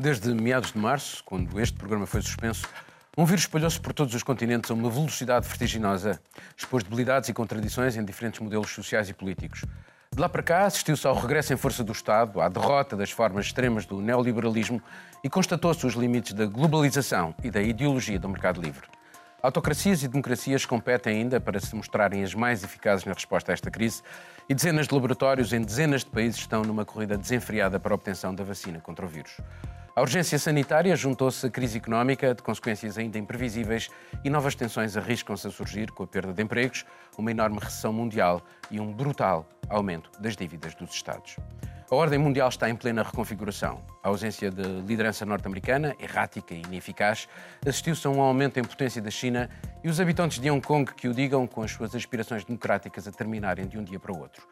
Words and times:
Desde 0.00 0.32
meados 0.32 0.70
de 0.70 0.78
março, 0.78 1.24
quando 1.24 1.60
este 1.60 1.76
programa 1.76 2.06
foi 2.06 2.22
suspenso, 2.22 2.68
um 3.16 3.24
vírus 3.24 3.42
espalhou-se 3.42 3.80
por 3.80 3.92
todos 3.92 4.14
os 4.14 4.22
continentes 4.22 4.70
a 4.70 4.74
uma 4.74 4.88
velocidade 4.88 5.48
vertiginosa, 5.48 6.20
expôs 6.56 6.84
debilidades 6.84 7.28
e 7.28 7.32
contradições 7.32 7.96
em 7.96 8.04
diferentes 8.04 8.38
modelos 8.38 8.70
sociais 8.70 9.08
e 9.08 9.12
políticos. 9.12 9.64
De 10.14 10.20
lá 10.20 10.28
para 10.28 10.40
cá, 10.40 10.66
assistiu-se 10.66 11.04
ao 11.04 11.16
regresso 11.16 11.52
em 11.52 11.56
força 11.56 11.82
do 11.82 11.90
Estado, 11.90 12.40
à 12.40 12.48
derrota 12.48 12.96
das 12.96 13.10
formas 13.10 13.46
extremas 13.46 13.86
do 13.86 14.00
neoliberalismo 14.00 14.80
e 15.24 15.28
constatou-se 15.28 15.84
os 15.84 15.94
limites 15.94 16.32
da 16.32 16.46
globalização 16.46 17.34
e 17.42 17.50
da 17.50 17.60
ideologia 17.60 18.20
do 18.20 18.28
mercado 18.28 18.62
livre. 18.62 18.86
Autocracias 19.42 20.04
e 20.04 20.06
democracias 20.06 20.64
competem 20.64 21.16
ainda 21.16 21.40
para 21.40 21.58
se 21.58 21.74
mostrarem 21.74 22.22
as 22.22 22.34
mais 22.34 22.62
eficazes 22.62 23.04
na 23.04 23.14
resposta 23.14 23.50
a 23.50 23.54
esta 23.54 23.68
crise 23.68 24.00
e 24.48 24.54
dezenas 24.54 24.86
de 24.86 24.94
laboratórios 24.94 25.52
em 25.52 25.60
dezenas 25.60 26.04
de 26.04 26.10
países 26.10 26.38
estão 26.38 26.62
numa 26.62 26.84
corrida 26.84 27.18
desenfreada 27.18 27.80
para 27.80 27.92
a 27.92 27.96
obtenção 27.96 28.32
da 28.32 28.44
vacina 28.44 28.78
contra 28.78 29.04
o 29.04 29.08
vírus. 29.08 29.32
A 29.98 30.00
urgência 30.00 30.38
sanitária 30.38 30.94
juntou-se 30.94 31.44
à 31.44 31.50
crise 31.50 31.78
económica, 31.78 32.32
de 32.32 32.40
consequências 32.40 32.96
ainda 32.96 33.18
imprevisíveis, 33.18 33.90
e 34.22 34.30
novas 34.30 34.54
tensões 34.54 34.96
arriscam-se 34.96 35.48
a 35.48 35.50
surgir 35.50 35.90
com 35.90 36.04
a 36.04 36.06
perda 36.06 36.32
de 36.32 36.40
empregos, 36.40 36.84
uma 37.18 37.32
enorme 37.32 37.58
recessão 37.58 37.92
mundial 37.92 38.40
e 38.70 38.78
um 38.78 38.92
brutal 38.92 39.44
aumento 39.68 40.08
das 40.20 40.36
dívidas 40.36 40.76
dos 40.76 40.92
Estados. 40.92 41.34
A 41.90 41.96
ordem 41.96 42.16
mundial 42.16 42.48
está 42.48 42.70
em 42.70 42.76
plena 42.76 43.02
reconfiguração. 43.02 43.82
A 44.00 44.08
ausência 44.08 44.52
de 44.52 44.62
liderança 44.86 45.26
norte-americana, 45.26 45.96
errática 45.98 46.54
e 46.54 46.62
ineficaz, 46.62 47.26
assistiu-se 47.66 48.06
a 48.06 48.10
um 48.10 48.20
aumento 48.20 48.60
em 48.60 48.62
potência 48.62 49.02
da 49.02 49.10
China 49.10 49.50
e 49.82 49.88
os 49.88 50.00
habitantes 50.00 50.38
de 50.38 50.48
Hong 50.48 50.64
Kong 50.64 50.94
que 50.94 51.08
o 51.08 51.12
digam 51.12 51.44
com 51.44 51.60
as 51.60 51.72
suas 51.72 51.92
aspirações 51.92 52.44
democráticas 52.44 53.08
a 53.08 53.10
terminarem 53.10 53.66
de 53.66 53.76
um 53.76 53.82
dia 53.82 53.98
para 53.98 54.12
o 54.12 54.20
outro. 54.20 54.46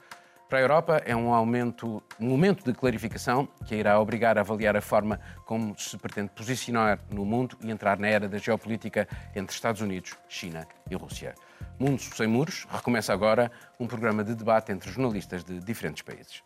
Para 0.48 0.58
a 0.58 0.62
Europa 0.62 1.02
é 1.05 1.16
um, 1.16 1.34
aumento, 1.34 2.00
um 2.20 2.28
momento 2.28 2.64
de 2.64 2.72
clarificação 2.72 3.48
que 3.66 3.75
irá 3.75 3.98
obrigar 3.98 4.39
a 4.39 4.42
avaliar 4.42 4.77
a 4.77 4.80
forma 4.80 5.20
como 5.44 5.77
se 5.77 5.98
pretende 5.98 6.30
posicionar 6.30 7.00
no 7.11 7.25
mundo 7.25 7.58
e 7.64 7.69
entrar 7.69 7.98
na 7.98 8.06
era 8.06 8.28
da 8.28 8.38
geopolítica 8.38 9.08
entre 9.34 9.53
Estados 9.53 9.80
Unidos, 9.80 10.16
China 10.28 10.64
e 10.88 10.94
Rússia. 10.94 11.34
Mundo 11.80 12.00
Sem 12.00 12.28
Muros 12.28 12.64
recomeça 12.70 13.12
agora 13.12 13.50
um 13.80 13.88
programa 13.88 14.22
de 14.22 14.36
debate 14.36 14.70
entre 14.70 14.88
jornalistas 14.88 15.42
de 15.42 15.58
diferentes 15.58 16.03
países. 16.03 16.44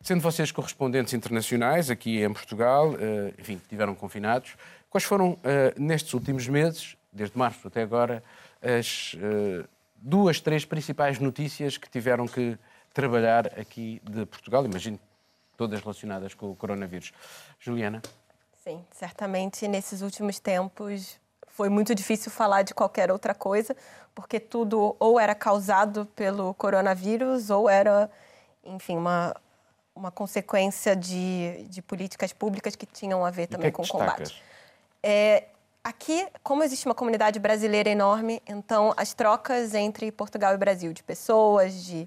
Sendo 0.00 0.22
vocês 0.22 0.50
correspondentes 0.50 1.12
internacionais 1.12 1.90
aqui 1.90 2.22
em 2.22 2.32
Portugal, 2.32 2.94
eh, 2.98 3.34
enfim, 3.38 3.56
estiveram 3.56 3.94
confinados, 3.94 4.56
quais 4.88 5.04
foram, 5.04 5.38
eh, 5.44 5.74
nestes 5.76 6.14
últimos 6.14 6.48
meses, 6.48 6.96
desde 7.12 7.36
março 7.36 7.68
até 7.68 7.82
agora, 7.82 8.24
as 8.62 9.14
eh, 9.20 9.64
duas, 9.96 10.40
três 10.40 10.64
principais 10.64 11.18
notícias 11.18 11.76
que 11.76 11.90
tiveram 11.90 12.26
que 12.26 12.58
trabalhar 12.96 13.46
aqui 13.60 14.00
de 14.02 14.24
Portugal? 14.24 14.64
Imagino 14.64 14.98
todas 15.54 15.78
relacionadas 15.80 16.32
com 16.32 16.50
o 16.50 16.56
coronavírus. 16.56 17.12
Juliana? 17.60 18.00
Sim, 18.64 18.82
certamente 18.90 19.68
nesses 19.68 20.00
últimos 20.00 20.38
tempos 20.38 21.20
foi 21.48 21.68
muito 21.68 21.94
difícil 21.94 22.32
falar 22.32 22.62
de 22.62 22.72
qualquer 22.72 23.12
outra 23.12 23.34
coisa, 23.34 23.76
porque 24.14 24.40
tudo 24.40 24.96
ou 24.98 25.20
era 25.20 25.34
causado 25.34 26.06
pelo 26.16 26.54
coronavírus 26.54 27.50
ou 27.50 27.68
era, 27.68 28.10
enfim, 28.64 28.96
uma 28.96 29.36
uma 29.94 30.10
consequência 30.10 30.94
de, 30.94 31.66
de 31.70 31.80
políticas 31.80 32.30
públicas 32.30 32.76
que 32.76 32.84
tinham 32.84 33.24
a 33.24 33.30
ver 33.30 33.46
também 33.46 33.68
é 33.68 33.70
com 33.70 33.82
o 33.82 33.88
combate. 33.88 34.42
É, 35.02 35.44
aqui, 35.82 36.28
como 36.42 36.62
existe 36.62 36.84
uma 36.84 36.94
comunidade 36.94 37.38
brasileira 37.38 37.88
enorme, 37.88 38.42
então 38.46 38.92
as 38.94 39.14
trocas 39.14 39.74
entre 39.74 40.12
Portugal 40.12 40.52
e 40.52 40.58
Brasil, 40.58 40.92
de 40.92 41.02
pessoas, 41.02 41.82
de 41.82 42.06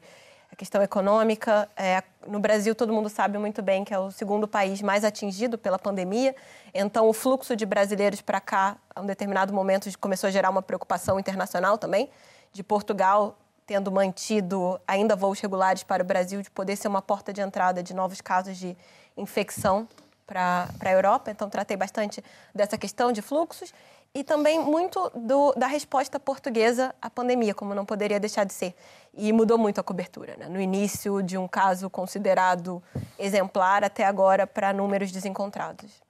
questão 0.59 0.83
econômica. 0.83 1.69
É, 1.75 2.03
no 2.27 2.37
Brasil, 2.37 2.75
todo 2.75 2.91
mundo 2.91 3.07
sabe 3.07 3.37
muito 3.37 3.61
bem 3.61 3.85
que 3.85 3.93
é 3.93 3.97
o 3.97 4.11
segundo 4.11 4.45
país 4.45 4.81
mais 4.81 5.05
atingido 5.05 5.57
pela 5.57 5.79
pandemia. 5.79 6.35
Então, 6.73 7.07
o 7.07 7.13
fluxo 7.13 7.55
de 7.55 7.65
brasileiros 7.65 8.19
para 8.19 8.41
cá, 8.41 8.75
a 8.93 8.99
um 8.99 9.05
determinado 9.05 9.53
momento, 9.53 9.89
começou 9.97 10.27
a 10.27 10.31
gerar 10.31 10.49
uma 10.49 10.61
preocupação 10.61 11.17
internacional 11.17 11.77
também. 11.77 12.09
De 12.51 12.61
Portugal 12.61 13.37
tendo 13.65 13.91
mantido 13.91 14.81
ainda 14.87 15.15
voos 15.15 15.39
regulares 15.39 15.83
para 15.83 16.03
o 16.03 16.05
Brasil, 16.05 16.41
de 16.41 16.49
poder 16.49 16.75
ser 16.75 16.87
uma 16.87 17.03
porta 17.03 17.31
de 17.31 17.39
entrada 17.39 17.81
de 17.83 17.93
novos 17.93 18.19
casos 18.19 18.57
de 18.57 18.75
infecção 19.15 19.87
para 20.25 20.67
a 20.81 20.91
Europa. 20.91 21.31
Então, 21.31 21.49
tratei 21.49 21.77
bastante 21.77 22.21
dessa 22.53 22.77
questão 22.77 23.13
de 23.13 23.21
fluxos 23.21 23.73
e 24.13 24.23
também 24.23 24.59
muito 24.59 25.11
do, 25.15 25.53
da 25.53 25.67
resposta 25.67 26.19
portuguesa 26.19 26.93
à 27.01 27.09
pandemia, 27.09 27.53
como 27.53 27.75
não 27.75 27.85
poderia 27.85 28.19
deixar 28.19 28.43
de 28.43 28.53
ser. 28.53 28.75
E 29.13 29.31
mudou 29.31 29.57
muito 29.57 29.79
a 29.79 29.83
cobertura. 29.83 30.35
Né? 30.37 30.47
No 30.47 30.59
início 30.59 31.21
de 31.21 31.37
um 31.37 31.47
caso 31.47 31.89
considerado 31.89 32.81
exemplar, 33.17 33.83
até 33.83 34.05
agora 34.05 34.47
para 34.47 34.73
números 34.73 35.11
desencontrados. 35.11 36.01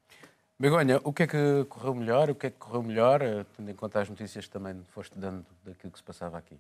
Begonha, 0.58 1.00
o 1.04 1.14
que 1.14 1.24
é 1.24 1.28
que 1.28 1.66
correu 1.70 1.96
melhor? 1.96 2.30
O 2.30 2.36
que 2.36 2.48
é 2.48 2.50
que 2.50 2.58
correu 2.58 2.84
melhor, 2.84 3.22
eh, 3.22 3.46
tendo 3.56 3.72
em 3.72 3.74
conta 3.74 4.02
as 4.02 4.10
notícias 4.10 4.46
que 4.46 4.52
também 4.52 4.82
foste 4.94 5.18
dando 5.18 5.46
daquilo 5.64 5.92
que 5.92 5.98
se 5.98 6.04
passava 6.04 6.38
aqui? 6.38 6.58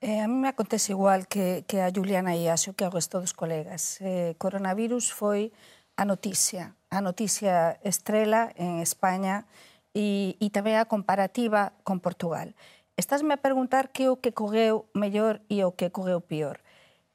Eh, 0.00 0.20
a 0.20 0.28
mí 0.28 0.34
me 0.34 0.48
acontece 0.48 0.92
igual 0.92 1.24
que, 1.26 1.64
que 1.66 1.78
a 1.78 1.90
Juliana 1.90 2.36
e 2.36 2.48
acho 2.50 2.74
que 2.74 2.84
ao 2.84 2.90
resto 2.90 3.18
dos 3.18 3.32
colegas. 3.32 3.98
Eh, 4.02 4.34
coronavirus 4.38 5.10
foi 5.10 5.50
a 5.96 6.04
noticia, 6.04 6.74
a 6.90 7.00
noticia 7.00 7.80
estrela 7.82 8.52
en 8.56 8.80
España 8.82 9.46
e, 9.94 10.36
e 10.40 10.46
tamén 10.52 10.76
a 10.76 10.88
comparativa 10.88 11.76
con 11.84 12.00
Portugal. 12.02 12.52
Estásme 12.98 13.34
a 13.34 13.42
preguntar 13.42 13.94
que 13.94 14.10
o 14.10 14.18
que 14.18 14.34
cogueu 14.34 14.90
mellor 14.92 15.38
e 15.46 15.62
o 15.62 15.72
que 15.72 15.94
cogueu 15.94 16.18
pior. 16.18 16.58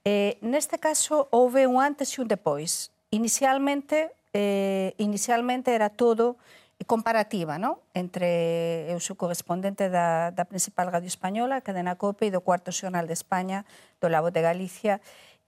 Eh, 0.08 0.40
neste 0.40 0.80
caso, 0.80 1.28
houve 1.32 1.68
un 1.68 1.80
antes 1.80 2.16
e 2.16 2.24
un 2.24 2.28
depois. 2.28 2.92
Inicialmente, 3.12 4.16
eh, 4.32 4.96
inicialmente 4.98 5.76
era 5.76 5.92
todo 5.92 6.40
comparativa 6.86 7.56
non? 7.58 7.80
entre 7.96 8.90
eu 8.92 9.00
sou 9.00 9.16
correspondente 9.16 9.88
da, 9.88 10.32
da 10.36 10.44
principal 10.44 10.92
radio 10.92 11.08
española, 11.08 11.64
Cadena 11.64 11.96
Cope, 11.96 12.28
e 12.28 12.34
do 12.34 12.44
Cuarto 12.44 12.76
Xornal 12.76 13.08
de 13.08 13.16
España, 13.16 13.64
do 14.04 14.12
Labo 14.12 14.30
de 14.32 14.44
Galicia. 14.44 15.00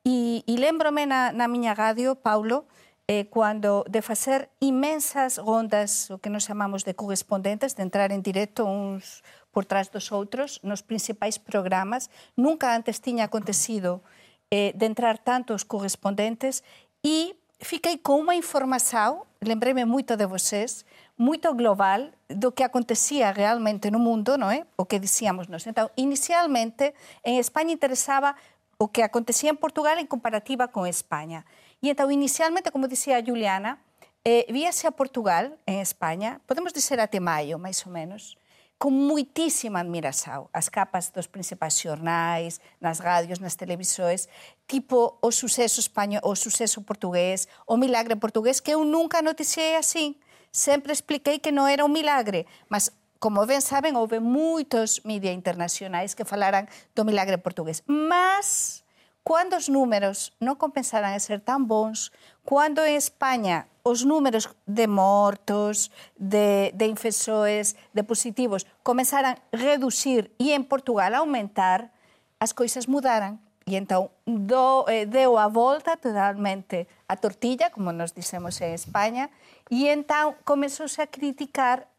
E, 0.06 0.46
e 0.48 0.54
lembrome 0.56 1.04
na, 1.06 1.36
na 1.36 1.52
miña 1.52 1.76
radio, 1.76 2.16
Paulo, 2.16 2.70
eh, 3.08 3.30
cando 3.30 3.86
de 3.88 4.02
facer 4.02 4.50
imensas 4.60 5.38
rondas, 5.38 6.10
o 6.10 6.18
que 6.18 6.30
nos 6.30 6.46
chamamos 6.46 6.84
de 6.84 6.96
correspondentes, 6.98 7.76
de 7.76 7.84
entrar 7.84 8.12
en 8.12 8.26
directo 8.26 8.66
uns 8.66 9.22
por 9.54 9.66
trás 9.66 9.94
dos 9.94 10.12
outros, 10.12 10.60
nos 10.66 10.82
principais 10.82 11.38
programas. 11.38 12.10
Nunca 12.36 12.74
antes 12.74 13.00
tiña 13.00 13.30
acontecido 13.30 14.02
eh, 14.50 14.74
de 14.76 14.86
entrar 14.90 15.22
tantos 15.22 15.64
correspondentes 15.64 16.66
e 17.06 17.38
fiquei 17.62 18.02
con 18.02 18.26
unha 18.26 18.36
información, 18.36 19.24
lembrei-me 19.40 19.86
moito 19.86 20.18
de 20.18 20.26
vocês, 20.26 20.84
moito 21.16 21.54
global 21.54 22.12
do 22.28 22.52
que 22.52 22.66
acontecia 22.66 23.32
realmente 23.32 23.94
no 23.94 24.02
mundo, 24.02 24.36
non 24.36 24.50
é? 24.52 24.66
O 24.76 24.90
que 24.90 25.00
dicíamos 25.00 25.48
nós. 25.48 25.64
Então, 25.70 25.94
inicialmente, 25.96 26.98
en 27.24 27.38
España 27.38 27.72
interesaba 27.72 28.36
o 28.76 28.92
que 28.92 29.06
acontecia 29.06 29.48
en 29.48 29.56
Portugal 29.56 30.02
en 30.02 30.10
comparativa 30.10 30.68
con 30.68 30.84
España. 30.90 31.46
E 31.86 31.90
então, 31.92 32.10
inicialmente, 32.10 32.72
como 32.72 32.88
dicía 32.88 33.18
a 33.18 33.22
Juliana, 33.22 33.78
eh, 34.26 34.48
víase 34.50 34.88
a 34.88 34.92
Portugal, 34.92 35.54
en 35.68 35.82
España, 35.82 36.42
podemos 36.48 36.74
dizer 36.74 37.00
até 37.00 37.20
maio, 37.20 37.62
máis 37.62 37.86
ou 37.86 37.94
menos, 37.94 38.42
con 38.82 38.90
muitísima 38.90 39.86
admiração. 39.86 40.50
As 40.50 40.66
capas 40.66 41.14
dos 41.14 41.30
principais 41.30 41.78
xornais, 41.78 42.58
nas 42.82 42.98
radios, 42.98 43.38
nas 43.38 43.54
televisões, 43.54 44.26
tipo 44.66 45.22
o 45.22 45.30
suceso 45.30 45.78
español, 45.78 46.26
o 46.26 46.34
suceso 46.34 46.82
portugués, 46.82 47.46
o 47.70 47.78
milagre 47.78 48.18
portugués, 48.18 48.58
que 48.58 48.74
eu 48.74 48.82
nunca 48.82 49.22
noticiei 49.22 49.78
assim 49.78 50.18
sempre 50.50 50.90
expliquei 50.90 51.38
que 51.38 51.54
non 51.54 51.70
era 51.70 51.86
un 51.86 51.94
milagre, 51.94 52.50
mas 52.66 52.98
como 53.22 53.46
ben 53.46 53.62
saben, 53.62 53.94
houve 53.94 54.18
moitos 54.18 55.06
media 55.06 55.30
internacionais 55.30 56.18
que 56.18 56.26
falaran 56.26 56.66
do 56.98 57.06
milagre 57.06 57.38
portugués. 57.38 57.86
Mas, 57.86 58.85
cando 59.26 59.58
os 59.58 59.68
números 59.74 60.32
non 60.38 60.54
compensaran 60.56 61.18
a 61.18 61.20
ser 61.20 61.42
tan 61.42 61.66
bons, 61.66 62.14
cando 62.46 62.86
en 62.86 62.94
España 62.94 63.66
os 63.82 64.06
números 64.06 64.54
de 64.70 64.86
mortos, 64.86 65.90
de, 66.14 66.70
de 66.78 66.86
infecções, 66.86 67.74
de 67.94 68.06
positivos, 68.06 68.70
começaran 68.86 69.34
a 69.34 69.42
reducir 69.50 70.30
e 70.38 70.54
en 70.54 70.70
Portugal 70.70 71.18
a 71.18 71.26
aumentar, 71.26 71.90
as 72.38 72.54
coisas 72.54 72.86
mudaran. 72.86 73.42
E 73.66 73.74
então 73.74 74.14
do, 74.30 74.86
eh, 74.86 75.10
deu 75.10 75.42
a 75.42 75.50
volta 75.50 75.98
totalmente 75.98 76.86
a 77.10 77.18
tortilla, 77.18 77.74
como 77.74 77.90
nos 77.90 78.14
dicemos 78.14 78.62
en 78.62 78.78
España, 78.78 79.34
e 79.74 79.90
então 79.90 80.38
começou-se 80.46 81.02
a 81.02 81.10
criticar 81.10 81.90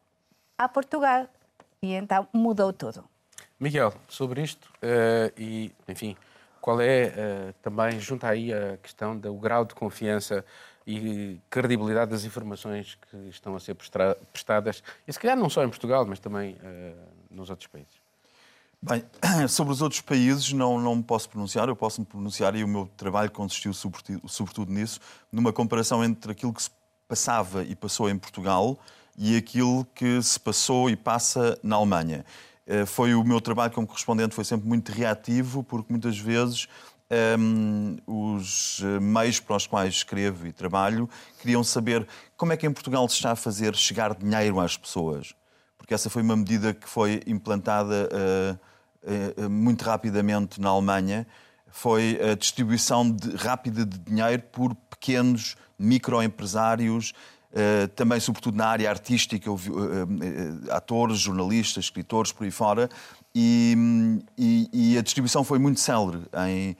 a 0.55 0.71
Portugal. 0.71 1.27
E 1.83 1.91
então 1.91 2.27
mudou 2.31 2.71
tudo. 2.71 3.03
Miguel, 3.59 3.91
sobre 4.07 4.43
isto, 4.43 4.69
uh, 4.79 5.33
e 5.35 5.73
enfim, 5.87 6.15
qual 6.61 6.81
é 6.81 7.07
uh, 7.07 7.53
também, 7.61 7.99
junta 7.99 8.27
aí 8.27 8.53
a 8.53 8.77
questão 8.77 9.17
do 9.17 9.33
grau 9.35 9.65
de 9.65 9.75
confiança 9.75 10.43
e 10.85 11.39
credibilidade 11.49 12.11
das 12.11 12.23
informações 12.23 12.97
que 13.09 13.17
estão 13.29 13.55
a 13.55 13.59
ser 13.59 13.75
prestadas, 13.75 14.81
e 15.07 15.11
se 15.11 15.19
calhar 15.19 15.35
não 15.35 15.49
só 15.49 15.63
em 15.63 15.69
Portugal, 15.69 16.05
mas 16.05 16.19
também 16.19 16.53
uh, 16.53 17.07
nos 17.29 17.49
outros 17.49 17.67
países? 17.67 18.07
Bem, 18.81 19.03
sobre 19.49 19.73
os 19.73 19.81
outros 19.81 20.01
países 20.01 20.53
não, 20.53 20.79
não 20.79 20.95
me 20.95 21.03
posso 21.03 21.29
pronunciar, 21.29 21.67
eu 21.67 21.75
posso 21.75 21.99
me 21.99 22.05
pronunciar 22.05 22.55
e 22.55 22.63
o 22.63 22.67
meu 22.67 22.89
trabalho 22.95 23.31
consistiu 23.31 23.73
sobretudo, 23.73 24.21
sobretudo 24.29 24.71
nisso, 24.71 24.99
numa 25.31 25.51
comparação 25.51 26.03
entre 26.03 26.31
aquilo 26.31 26.53
que 26.53 26.63
se 26.63 26.71
passava 27.07 27.63
e 27.63 27.75
passou 27.75 28.09
em 28.09 28.17
Portugal 28.17 28.77
e 29.17 29.35
aquilo 29.35 29.83
que 29.95 30.21
se 30.21 30.39
passou 30.39 30.89
e 30.89 30.95
passa 30.95 31.57
na 31.63 31.75
Alemanha. 31.75 32.23
Eh, 32.67 32.85
foi 32.85 33.15
o 33.15 33.23
meu 33.23 33.39
trabalho 33.39 33.71
como 33.71 33.87
correspondente 33.87 34.35
foi 34.35 34.43
sempre 34.43 34.67
muito 34.67 34.91
reativo, 34.91 35.63
porque 35.63 35.91
muitas 35.91 36.19
vezes 36.19 36.67
um, 37.09 37.95
ehm, 37.95 37.97
os 38.05 38.81
meios 39.01 39.39
para 39.39 39.55
os 39.55 39.65
quais 39.65 39.93
escrevo 39.93 40.45
e 40.45 40.51
trabalho 40.51 41.09
queriam 41.39 41.63
saber 41.63 42.05
como 42.35 42.51
é 42.51 42.57
que 42.57 42.67
em 42.67 42.73
Portugal 42.73 43.07
se 43.07 43.15
está 43.15 43.31
a 43.31 43.35
fazer 43.35 43.73
chegar 43.75 44.13
dinheiro 44.13 44.59
às 44.59 44.75
pessoas. 44.75 45.33
Porque 45.77 45.93
essa 45.93 46.09
foi 46.09 46.21
uma 46.21 46.35
medida 46.35 46.73
que 46.73 46.87
foi 46.87 47.21
implantada 47.25 48.09
uh, 48.11 49.45
uh, 49.45 49.49
muito 49.49 49.83
rapidamente 49.83 50.59
na 50.59 50.67
Alemanha. 50.67 51.25
Foi 51.69 52.19
a 52.21 52.35
distribuição 52.35 53.09
de, 53.09 53.37
rápida 53.37 53.85
de 53.85 53.97
dinheiro 53.97 54.43
por 54.51 54.75
pequenos 54.75 55.55
microempresários 55.79 57.13
eh, 57.53 57.87
também, 57.87 58.19
sobretudo 58.19 58.57
na 58.57 58.67
área 58.67 58.89
artística, 58.89 59.49
uh, 59.51 59.57
atores, 60.69 61.19
jornalistas, 61.19 61.85
escritores, 61.85 62.31
por 62.31 62.43
aí 62.43 62.51
fora, 62.51 62.89
e, 63.33 63.75
e, 64.37 64.69
e 64.73 64.97
a 64.97 65.01
distribuição 65.01 65.43
foi 65.43 65.57
muito 65.57 65.79
célere. 65.79 66.19
Em, 66.47 66.75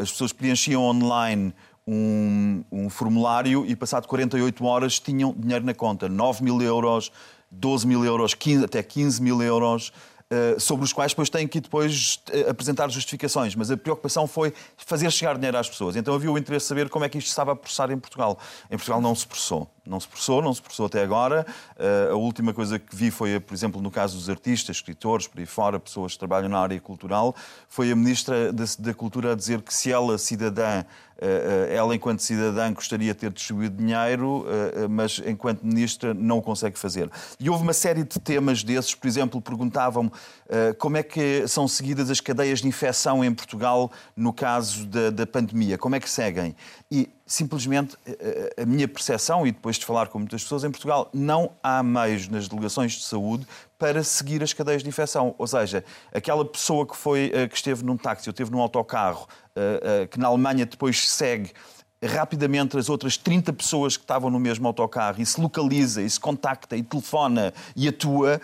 as 0.00 0.10
pessoas 0.10 0.32
preenchiam 0.32 0.82
online 0.82 1.52
um, 1.86 2.62
um, 2.70 2.88
formulário 2.88 3.66
e, 3.66 3.74
passado 3.74 4.06
48 4.06 4.64
horas, 4.64 5.00
tinham 5.00 5.34
dinheiro 5.36 5.64
na 5.64 5.74
conta. 5.74 6.08
9 6.08 6.44
mil 6.44 6.62
euros, 6.62 7.10
12 7.50 7.86
mil 7.86 8.04
euros, 8.04 8.34
15, 8.34 8.64
até 8.64 8.82
15 8.82 9.20
mil 9.20 9.42
euros. 9.42 9.92
Eh, 10.32 10.58
sobre 10.58 10.82
os 10.82 10.94
quais 10.94 11.12
depois 11.12 11.28
têm 11.28 11.46
que 11.46 11.60
depois 11.60 12.18
eh, 12.30 12.48
apresentar 12.48 12.88
justificações. 12.88 13.54
Mas 13.54 13.70
a 13.70 13.76
preocupação 13.76 14.26
foi 14.26 14.50
fazer 14.78 15.10
chegar 15.12 15.34
dinheiro 15.34 15.58
às 15.58 15.68
pessoas. 15.68 15.94
Então 15.94 16.14
havia 16.14 16.32
o 16.32 16.38
interesse 16.38 16.64
de 16.64 16.68
saber 16.68 16.88
como 16.88 17.04
é 17.04 17.08
que 17.10 17.18
isto 17.18 17.28
estava 17.28 17.52
a 17.52 17.56
processar 17.56 17.90
em 17.90 17.98
Portugal. 17.98 18.38
Em 18.70 18.78
Portugal 18.78 18.98
não 19.02 19.14
se 19.14 19.26
processou. 19.26 19.70
Não 19.84 19.98
se 19.98 20.06
processou, 20.06 20.40
não 20.40 20.54
se 20.54 20.62
processou 20.62 20.86
até 20.86 21.02
agora. 21.02 21.44
Uh, 21.76 22.12
a 22.12 22.16
última 22.16 22.54
coisa 22.54 22.78
que 22.78 22.94
vi 22.94 23.10
foi, 23.10 23.40
por 23.40 23.52
exemplo, 23.52 23.82
no 23.82 23.90
caso 23.90 24.16
dos 24.16 24.30
artistas, 24.30 24.76
escritores, 24.76 25.26
por 25.26 25.40
aí 25.40 25.46
fora, 25.46 25.80
pessoas 25.80 26.12
que 26.12 26.18
trabalham 26.20 26.48
na 26.48 26.60
área 26.60 26.80
cultural, 26.80 27.34
foi 27.68 27.90
a 27.90 27.96
Ministra 27.96 28.52
da, 28.52 28.64
da 28.78 28.94
Cultura 28.94 29.32
a 29.32 29.34
dizer 29.34 29.60
que 29.60 29.74
se 29.74 29.90
ela, 29.90 30.16
cidadã, 30.18 30.84
ela, 31.70 31.94
enquanto 31.94 32.20
cidadã, 32.20 32.72
gostaria 32.72 33.12
de 33.12 33.20
ter 33.20 33.30
distribuído 33.30 33.76
dinheiro, 33.76 34.44
mas 34.90 35.22
enquanto 35.24 35.62
ministra 35.62 36.12
não 36.12 36.38
o 36.38 36.42
consegue 36.42 36.76
fazer. 36.76 37.08
E 37.38 37.48
houve 37.48 37.62
uma 37.62 37.72
série 37.72 38.02
de 38.02 38.18
temas 38.18 38.64
desses, 38.64 38.94
por 38.94 39.06
exemplo, 39.06 39.40
perguntavam-me 39.40 40.10
como 40.78 40.96
é 40.96 41.02
que 41.02 41.46
são 41.48 41.66
seguidas 41.66 42.10
as 42.10 42.20
cadeias 42.20 42.60
de 42.60 42.68
infecção 42.68 43.24
em 43.24 43.32
Portugal 43.32 43.90
no 44.16 44.32
caso 44.32 44.86
da, 44.86 45.10
da 45.10 45.26
pandemia, 45.26 45.78
como 45.78 45.94
é 45.94 46.00
que 46.00 46.10
seguem? 46.10 46.54
E 46.90 47.08
simplesmente 47.26 47.96
a 48.60 48.66
minha 48.66 48.86
percepção, 48.86 49.46
e 49.46 49.52
depois 49.52 49.76
de 49.76 49.86
falar 49.86 50.08
com 50.08 50.18
muitas 50.18 50.42
pessoas 50.42 50.64
em 50.64 50.70
Portugal, 50.70 51.08
não 51.12 51.52
há 51.62 51.82
meios 51.82 52.28
nas 52.28 52.48
delegações 52.48 52.92
de 52.92 53.04
saúde 53.04 53.46
para 53.78 54.04
seguir 54.04 54.42
as 54.42 54.52
cadeias 54.52 54.82
de 54.82 54.88
infecção. 54.88 55.34
Ou 55.38 55.46
seja, 55.46 55.82
aquela 56.12 56.44
pessoa 56.44 56.86
que, 56.86 56.96
foi, 56.96 57.32
que 57.48 57.56
esteve 57.56 57.82
num 57.82 57.96
táxi 57.96 58.28
ou 58.28 58.32
esteve 58.32 58.50
num 58.50 58.60
autocarro, 58.60 59.26
que 60.10 60.18
na 60.18 60.28
Alemanha 60.28 60.66
depois 60.66 61.08
segue 61.08 61.52
rapidamente 62.04 62.76
as 62.76 62.88
outras 62.88 63.16
30 63.16 63.52
pessoas 63.52 63.96
que 63.96 64.02
estavam 64.02 64.28
no 64.28 64.40
mesmo 64.40 64.66
autocarro 64.66 65.20
e 65.20 65.26
se 65.26 65.40
localiza 65.40 66.02
e 66.02 66.10
se 66.10 66.18
contacta 66.18 66.76
e 66.76 66.82
telefona 66.82 67.54
e 67.76 67.88
atua, 67.88 68.40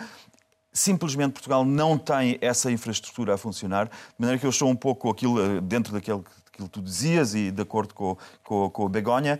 simplesmente 0.71 1.33
Portugal 1.33 1.65
não 1.65 1.97
tem 1.97 2.37
essa 2.41 2.71
infraestrutura 2.71 3.33
a 3.33 3.37
funcionar, 3.37 3.85
de 3.87 4.15
maneira 4.17 4.39
que 4.39 4.45
eu 4.45 4.49
estou 4.49 4.69
um 4.69 4.75
pouco 4.75 5.09
aquilo, 5.09 5.61
dentro 5.61 5.93
daquele 5.93 6.21
aquilo 6.59 6.67
que 6.67 6.73
tu 6.73 6.81
dizias 6.81 7.33
e 7.33 7.51
de 7.51 7.61
acordo 7.61 7.93
com, 7.93 8.17
com, 8.43 8.69
com 8.69 8.85
o 8.85 8.89
Begonha, 8.89 9.39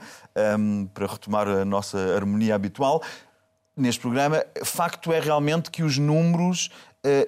um, 0.57 0.85
para 0.87 1.05
retomar 1.05 1.47
a 1.47 1.65
nossa 1.65 1.97
harmonia 2.15 2.55
habitual, 2.55 3.03
neste 3.75 4.01
programa, 4.01 4.43
facto 4.63 5.11
é 5.11 5.19
realmente 5.19 5.71
que 5.71 5.83
os 5.83 5.97
números 5.97 6.69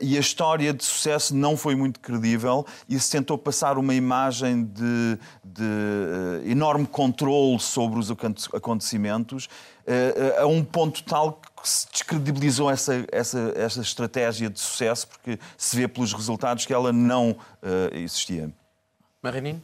e 0.02 0.18
a 0.18 0.20
história 0.20 0.74
de 0.74 0.84
sucesso 0.84 1.34
não 1.34 1.56
foi 1.56 1.76
muito 1.76 2.00
credível 2.02 2.66
e 2.90 3.00
se 3.00 3.10
tentou 3.10 3.38
passar 3.38 3.78
uma 3.78 3.94
imagem 3.94 4.66
de, 4.66 5.18
de 5.44 5.64
uh, 5.64 6.50
enorme 6.50 6.86
controle 6.86 7.58
sobre 7.58 7.98
os 7.98 8.12
acontecimentos 8.54 9.46
uh, 9.46 10.42
a 10.42 10.46
um 10.46 10.62
ponto 10.62 11.02
tal 11.04 11.40
que 11.62 11.70
se 11.70 11.88
descredibilizou 11.90 12.70
essa, 12.70 13.06
essa, 13.14 13.54
essa 13.56 13.80
estratégia 13.80 14.50
de 14.50 14.60
sucesso 14.60 15.08
porque 15.08 15.40
se 15.58 15.78
vê 15.78 15.88
pelos 15.88 16.12
resultados 16.12 16.66
que 16.66 16.74
ela 16.74 16.92
não 16.92 17.38
existia. 17.94 18.52
Marinino? 19.22 19.62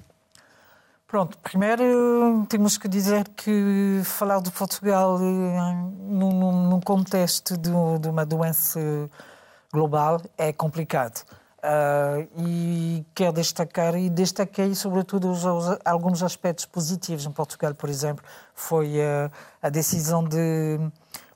Pronto, 1.07 1.37
primeiro 1.37 2.45
temos 2.49 2.77
que 2.77 2.85
dizer 2.85 3.29
que 3.29 4.01
falar 4.03 4.41
de 4.41 4.51
Portugal 4.51 5.17
eh, 5.17 5.73
num, 6.01 6.69
num 6.69 6.81
contexto 6.81 7.57
de, 7.57 7.69
de, 8.01 8.09
uma 8.09 8.25
doença 8.25 9.09
global 9.77 10.19
é 10.37 10.51
complicado. 10.51 11.23
Uh, 11.57 12.27
e 12.37 13.05
quero 13.13 13.33
destacar, 13.33 13.95
e 13.95 14.09
destaquei 14.09 14.73
sobretudo 14.73 15.29
os, 15.31 15.43
os, 15.43 15.77
alguns 15.83 16.23
aspectos 16.23 16.65
positivos 16.65 17.25
em 17.25 17.31
Portugal, 17.31 17.73
por 17.73 17.89
exemplo, 17.89 18.23
foi 18.53 18.97
uh, 18.99 19.31
a 19.61 19.69
decisão 19.69 20.23
de 20.23 20.79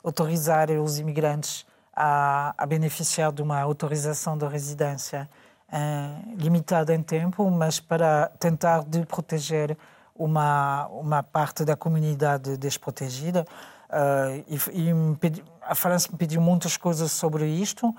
autorizar 0.04 0.70
os 0.72 1.00
imigrantes 1.00 1.66
a, 1.96 2.54
a 2.58 2.66
beneficiar 2.66 3.32
de 3.32 3.42
uma 3.42 3.60
autorização 3.60 4.38
de 4.38 4.48
residência 4.48 5.30
uh, 5.70 6.36
limitada 6.36 6.94
em 6.94 7.04
tempo, 7.04 7.50
mas 7.50 7.80
para 7.80 8.32
tentar 8.40 8.84
de 8.84 9.06
proteger 9.06 9.78
uma, 10.16 10.88
uma 10.88 11.24
parte 11.24 11.66
da 11.66 11.76
comunidade 11.76 12.58
desprotegida. 12.58 13.46
Uh, 13.90 14.46
e, 14.48 14.88
e 14.88 15.44
a 15.62 15.76
França 15.76 16.10
me 16.12 16.18
pediu 16.18 16.40
muitas 16.40 16.78
coisas 16.78 17.12
sobre 17.12 17.46
isto, 17.46 17.94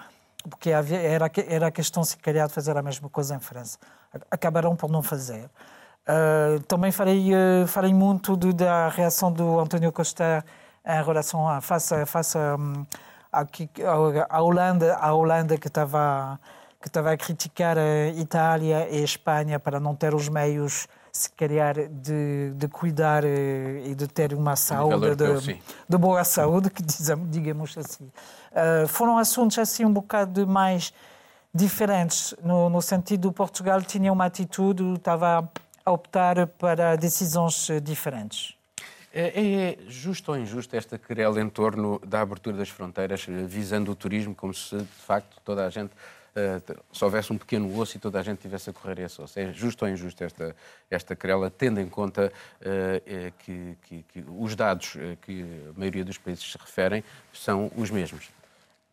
porque 0.48 0.70
era, 0.70 1.30
era 1.48 1.66
a 1.66 1.70
questão 1.70 2.04
se 2.04 2.16
queria 2.16 2.48
fazer 2.48 2.76
a 2.76 2.82
mesma 2.82 3.08
coisa 3.08 3.34
em 3.34 3.40
França. 3.40 3.78
Acabaram 4.30 4.76
por 4.76 4.90
não 4.90 5.02
fazer. 5.02 5.48
Uh, 6.02 6.60
também 6.66 6.90
falei, 6.90 7.30
uh, 7.32 7.66
falei 7.66 7.94
muito 7.94 8.36
de, 8.36 8.52
da 8.52 8.88
reação 8.88 9.32
do 9.32 9.60
António 9.60 9.92
Costa 9.92 10.44
em 10.84 11.04
relação 11.04 11.48
a 11.48 11.60
face, 11.60 12.04
face 12.06 12.36
um, 12.36 12.84
Holanda, 14.40 14.96
a 14.96 15.12
Holanda 15.14 15.56
que 15.56 15.68
estava 15.68 16.38
que 16.82 16.88
estava 16.88 17.12
a 17.12 17.16
criticar 17.16 17.78
a 17.78 18.08
Itália 18.08 18.88
e 18.90 19.00
a 19.00 19.04
Espanha 19.04 19.60
para 19.60 19.78
não 19.78 19.94
ter 19.94 20.14
os 20.14 20.28
meios, 20.28 20.88
se 21.12 21.30
calhar, 21.30 21.74
de, 21.88 22.50
de 22.54 22.68
cuidar 22.68 23.24
eh, 23.24 23.84
e 23.86 23.94
de 23.94 24.08
ter 24.08 24.34
uma 24.34 24.56
saúde, 24.56 25.14
de, 25.14 25.60
de, 25.88 25.96
boa 25.96 26.24
saúde, 26.24 26.68
que 26.70 26.82
digamos 26.82 27.78
assim. 27.78 28.10
Uh, 28.50 28.88
foram 28.88 29.16
assuntos 29.16 29.58
assim 29.58 29.84
um 29.84 29.92
bocado 29.92 30.46
mais 30.46 30.92
diferentes, 31.54 32.34
no, 32.42 32.68
no 32.68 32.82
sentido 32.82 33.28
do 33.28 33.32
Portugal 33.32 33.80
tinha 33.82 34.12
uma 34.12 34.24
atitude, 34.24 34.82
estava 34.94 35.48
a 35.84 35.90
optar 35.92 36.46
para 36.46 36.96
decisões 36.96 37.68
diferentes. 37.82 38.56
É, 39.14 39.28
é, 39.28 39.78
justo 39.88 40.32
ou 40.32 40.38
injusto 40.38 40.74
esta 40.74 40.96
querela 40.98 41.38
em 41.38 41.48
torno 41.48 42.00
da 42.04 42.22
abertura 42.22 42.56
das 42.56 42.70
fronteiras, 42.70 43.26
eh, 43.28 43.44
visando 43.46 43.92
o 43.92 43.94
turismo, 43.94 44.34
como 44.34 44.54
se 44.54 44.74
de 44.74 44.84
facto 44.84 45.36
toda 45.44 45.66
a 45.66 45.68
gente 45.68 45.92
se 46.92 47.04
houvesse 47.04 47.32
um 47.32 47.38
pequeno 47.38 47.78
osso 47.78 47.96
e 47.96 48.00
toda 48.00 48.18
a 48.18 48.22
gente 48.22 48.38
tivesse 48.38 48.70
a 48.70 48.72
correr 48.72 49.00
esse 49.00 49.20
osso. 49.20 49.38
É 49.38 49.52
justo 49.52 49.84
ou 49.84 49.90
injusto 49.90 50.24
esta, 50.24 50.56
esta 50.90 51.14
querela, 51.14 51.50
tendo 51.50 51.80
em 51.80 51.88
conta 51.88 52.32
uh, 52.60 53.32
que, 53.38 53.76
que, 53.82 54.02
que, 54.04 54.24
os 54.28 54.56
dados 54.56 54.94
que 55.22 55.44
a 55.68 55.78
maioria 55.78 56.04
dos 56.04 56.18
países 56.18 56.50
se 56.50 56.58
referem 56.58 57.04
são 57.32 57.70
os 57.76 57.90
mesmos? 57.90 58.30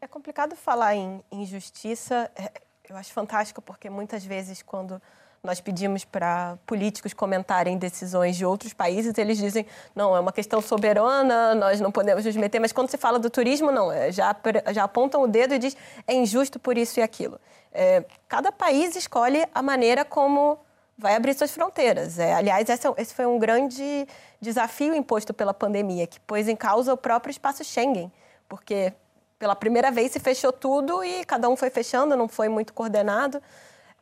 É 0.01 0.07
complicado 0.07 0.55
falar 0.55 0.95
em 0.95 1.23
injustiça. 1.31 2.29
É, 2.35 2.51
eu 2.89 2.97
acho 2.97 3.13
fantástico 3.13 3.61
porque 3.61 3.89
muitas 3.89 4.25
vezes 4.25 4.61
quando 4.61 5.01
nós 5.43 5.61
pedimos 5.61 6.03
para 6.03 6.57
políticos 6.65 7.13
comentarem 7.13 7.77
decisões 7.77 8.35
de 8.35 8.45
outros 8.45 8.73
países, 8.73 9.17
eles 9.17 9.37
dizem, 9.37 9.65
não, 9.95 10.15
é 10.15 10.19
uma 10.19 10.31
questão 10.31 10.61
soberana, 10.61 11.55
nós 11.55 11.79
não 11.79 11.91
podemos 11.91 12.25
nos 12.25 12.35
meter. 12.35 12.59
Mas 12.59 12.71
quando 12.71 12.89
se 12.89 12.97
fala 12.97 13.17
do 13.17 13.29
turismo, 13.29 13.71
não, 13.71 13.91
é, 13.91 14.11
já, 14.11 14.35
já 14.73 14.83
apontam 14.83 15.21
o 15.21 15.27
dedo 15.27 15.53
e 15.53 15.59
diz, 15.59 15.75
é 16.05 16.13
injusto 16.13 16.59
por 16.59 16.77
isso 16.77 16.99
e 16.99 17.03
aquilo. 17.03 17.39
É, 17.71 18.03
cada 18.27 18.51
país 18.51 18.95
escolhe 18.95 19.45
a 19.53 19.61
maneira 19.61 20.03
como 20.03 20.59
vai 20.97 21.15
abrir 21.15 21.33
suas 21.33 21.51
fronteiras. 21.51 22.19
É, 22.19 22.33
aliás, 22.33 22.67
esse, 22.67 22.85
é 22.85 22.93
esse 22.97 23.13
foi 23.13 23.25
um 23.25 23.39
grande 23.39 24.05
desafio 24.41 24.93
imposto 24.93 25.33
pela 25.33 25.53
pandemia, 25.53 26.05
que 26.05 26.19
pôs 26.19 26.47
em 26.49 26.55
causa 26.55 26.93
o 26.93 26.97
próprio 26.97 27.31
espaço 27.31 27.63
Schengen, 27.63 28.11
porque 28.49 28.93
pela 29.37 29.55
primeira 29.55 29.89
vez 29.89 30.11
se 30.11 30.19
fechou 30.19 30.51
tudo 30.51 31.01
e 31.01 31.23
cada 31.23 31.47
um 31.47 31.55
foi 31.55 31.69
fechando, 31.69 32.17
não 32.17 32.27
foi 32.27 32.49
muito 32.49 32.73
coordenado. 32.73 33.41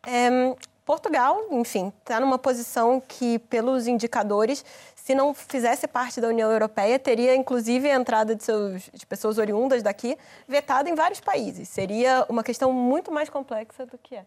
É, 0.06 0.56
Portugal, 0.88 1.48
enfim, 1.52 1.92
está 2.00 2.18
numa 2.18 2.40
posição 2.40 3.04
que, 3.06 3.40
pelos 3.40 3.88
indicadores, 3.88 4.64
se 4.96 5.14
não 5.14 5.34
fizesse 5.34 5.86
parte 5.86 6.22
da 6.22 6.30
União 6.30 6.50
Europeia, 6.50 6.98
teria 6.98 7.36
inclusive 7.36 7.92
a 7.92 7.96
entrada 7.96 8.34
de, 8.34 8.42
seus, 8.42 8.90
de 8.94 9.06
pessoas 9.06 9.38
oriundas 9.38 9.84
daqui 9.84 10.18
vetada 10.48 10.90
em 10.90 10.96
vários 10.96 11.20
países. 11.20 11.68
Seria 11.68 12.26
uma 12.30 12.42
questão 12.42 12.72
muito 12.72 13.12
mais 13.12 13.30
complexa 13.30 13.86
do 13.86 13.98
que 13.98 14.16
é. 14.16 14.26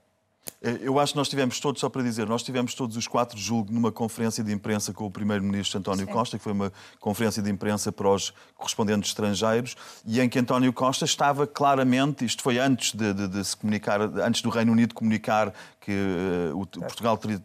Eh, 0.63 0.81
eu 0.83 0.99
acho 0.99 1.13
que 1.13 1.19
nós 1.19 1.29
tivemos 1.29 1.59
todos, 1.59 1.81
só 1.81 1.89
para 1.89 2.03
dizer, 2.03 2.27
nós 2.27 2.43
tivemos 2.43 2.75
todos 2.75 2.97
os 2.97 3.07
quatro, 3.07 3.39
julgo, 3.39 3.73
numa 3.73 3.91
conferência 3.91 4.45
de 4.45 4.53
imprensa 4.53 4.93
com 4.93 5.07
o 5.07 5.11
Primeiro-Ministro 5.11 5.79
António 5.79 6.07
Sim. 6.07 6.13
Costa, 6.13 6.39
que 6.39 6.45
foi 6.45 6.53
uma 6.53 6.73
conferência 6.99 7.43
de 7.43 7.51
imprensa 7.51 7.91
para 7.91 8.09
os 8.09 8.33
correspondentes 8.55 9.11
estrangeiros, 9.11 9.77
e 10.07 10.21
em 10.21 10.29
que 10.29 10.39
António 10.39 10.73
Costa 10.73 11.05
estava 11.05 11.47
claramente, 11.47 12.25
isto 12.25 12.43
foi 12.43 12.59
antes 12.59 12.93
de, 12.93 13.13
de, 13.13 13.29
de 13.29 13.45
se 13.45 13.57
comunicar, 13.57 14.01
antes 14.01 14.43
do 14.43 14.51
Reino 14.51 14.73
Unido 14.73 14.95
comunicar 14.95 15.53
que 15.81 15.93
uh, 16.53 16.61
o, 16.61 16.67
Portugal 16.67 17.17
ter, 17.17 17.41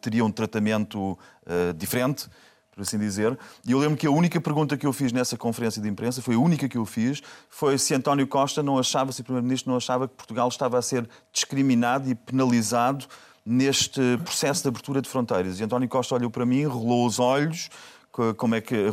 teria 0.00 0.24
um 0.24 0.30
tratamento 0.30 1.12
uh, 1.12 1.74
diferente, 1.76 2.28
por 2.74 2.82
assim 2.82 2.98
dizer. 2.98 3.38
E 3.66 3.72
eu 3.72 3.78
lembro 3.78 3.96
que 3.96 4.06
a 4.06 4.10
única 4.10 4.40
pergunta 4.40 4.76
que 4.76 4.86
eu 4.86 4.92
fiz 4.92 5.12
nessa 5.12 5.36
conferência 5.36 5.80
de 5.80 5.88
imprensa, 5.88 6.22
foi 6.22 6.34
a 6.34 6.38
única 6.38 6.68
que 6.68 6.78
eu 6.78 6.86
fiz, 6.86 7.22
foi 7.48 7.76
se 7.78 7.94
António 7.94 8.26
Costa 8.26 8.62
não 8.62 8.78
achava, 8.78 9.12
se 9.12 9.20
o 9.20 9.24
Primeiro-Ministro 9.24 9.70
não 9.70 9.76
achava 9.76 10.08
que 10.08 10.14
Portugal 10.14 10.48
estava 10.48 10.78
a 10.78 10.82
ser 10.82 11.08
discriminado 11.32 12.08
e 12.08 12.14
penalizado 12.14 13.06
neste 13.44 14.00
processo 14.24 14.62
de 14.62 14.68
abertura 14.68 15.02
de 15.02 15.08
fronteiras. 15.08 15.60
E 15.60 15.64
António 15.64 15.88
Costa 15.88 16.14
olhou 16.14 16.30
para 16.30 16.46
mim, 16.46 16.64
rolou 16.64 17.06
os 17.06 17.18
olhos, 17.18 17.68
como 18.36 18.54
é 18.54 18.60
que 18.60 18.90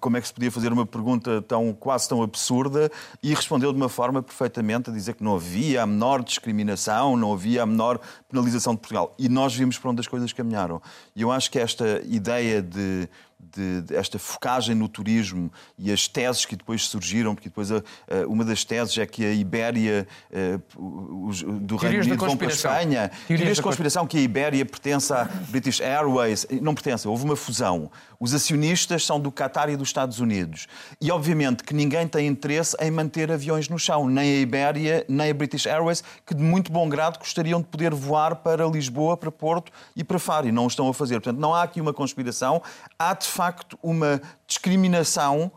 como 0.00 0.16
é 0.16 0.20
que 0.20 0.26
se 0.26 0.32
podia 0.32 0.50
fazer 0.50 0.72
uma 0.72 0.86
pergunta 0.86 1.42
tão 1.42 1.72
quase 1.74 2.08
tão 2.08 2.22
absurda 2.22 2.90
e 3.22 3.34
respondeu 3.34 3.70
de 3.72 3.76
uma 3.76 3.90
forma 3.90 4.22
perfeitamente 4.22 4.88
a 4.88 4.92
dizer 4.92 5.14
que 5.14 5.22
não 5.22 5.36
havia 5.36 5.82
a 5.82 5.86
menor 5.86 6.22
discriminação, 6.22 7.16
não 7.16 7.34
havia 7.34 7.62
a 7.62 7.66
menor 7.66 8.00
penalização 8.28 8.74
de 8.74 8.80
Portugal. 8.80 9.14
E 9.18 9.28
nós 9.28 9.54
vimos 9.54 9.78
para 9.78 9.90
onde 9.90 10.00
as 10.00 10.08
coisas 10.08 10.32
caminharam. 10.32 10.80
E 11.14 11.20
eu 11.20 11.30
acho 11.30 11.50
que 11.50 11.58
esta 11.58 12.00
ideia 12.06 12.62
de 12.62 13.08
de, 13.52 13.82
de, 13.82 13.96
esta 13.96 14.18
focagem 14.18 14.74
no 14.74 14.88
turismo 14.88 15.52
e 15.78 15.92
as 15.92 16.08
teses 16.08 16.44
que 16.44 16.56
depois 16.56 16.86
surgiram, 16.86 17.34
porque 17.34 17.48
depois 17.48 17.70
a, 17.70 17.76
a, 17.76 18.26
uma 18.26 18.44
das 18.44 18.64
teses 18.64 18.96
é 18.98 19.06
que 19.06 19.24
a 19.24 19.32
Ibéria 19.32 20.06
uh, 20.30 21.26
os, 21.28 21.42
do 21.42 21.76
Reino 21.76 22.02
Unido 22.02 22.16
vão 22.16 22.36
para 22.36 22.48
a 22.48 22.50
Espanha. 22.50 23.10
Teorias 23.26 23.56
da 23.56 23.62
conspiração 23.62 24.06
que 24.06 24.16
a 24.16 24.20
Ibéria 24.20 24.64
pertence 24.64 25.12
à 25.12 25.24
British 25.48 25.80
Airways. 25.80 26.46
Não 26.62 26.74
pertence, 26.74 27.06
houve 27.06 27.24
uma 27.24 27.36
fusão. 27.36 27.90
Os 28.18 28.34
acionistas 28.34 29.04
são 29.04 29.20
do 29.20 29.30
Qatar 29.30 29.68
e 29.68 29.76
dos 29.76 29.88
Estados 29.88 30.20
Unidos. 30.20 30.66
E 31.00 31.10
obviamente 31.10 31.62
que 31.64 31.74
ninguém 31.74 32.06
tem 32.06 32.26
interesse 32.26 32.76
em 32.80 32.90
manter 32.90 33.30
aviões 33.30 33.68
no 33.68 33.78
chão, 33.78 34.08
nem 34.08 34.38
a 34.38 34.40
Ibéria, 34.40 35.04
nem 35.08 35.30
a 35.30 35.34
British 35.34 35.66
Airways, 35.66 36.02
que 36.26 36.34
de 36.34 36.42
muito 36.42 36.72
bom 36.72 36.88
grado 36.88 37.18
gostariam 37.18 37.60
de 37.60 37.66
poder 37.66 37.94
voar 37.94 38.36
para 38.36 38.66
Lisboa, 38.66 39.16
para 39.16 39.30
Porto 39.30 39.72
e 39.96 40.04
para 40.04 40.18
Faro, 40.18 40.48
e 40.48 40.52
não 40.52 40.64
o 40.64 40.68
estão 40.68 40.88
a 40.88 40.94
fazer. 40.94 41.14
Portanto, 41.14 41.38
não 41.38 41.54
há 41.54 41.62
aqui 41.62 41.80
uma 41.80 41.92
conspiração, 41.92 42.62
há 42.98 43.14
de 43.14 43.26
facto 43.26 43.78
uma 43.82 44.20
discriminação 44.46 45.50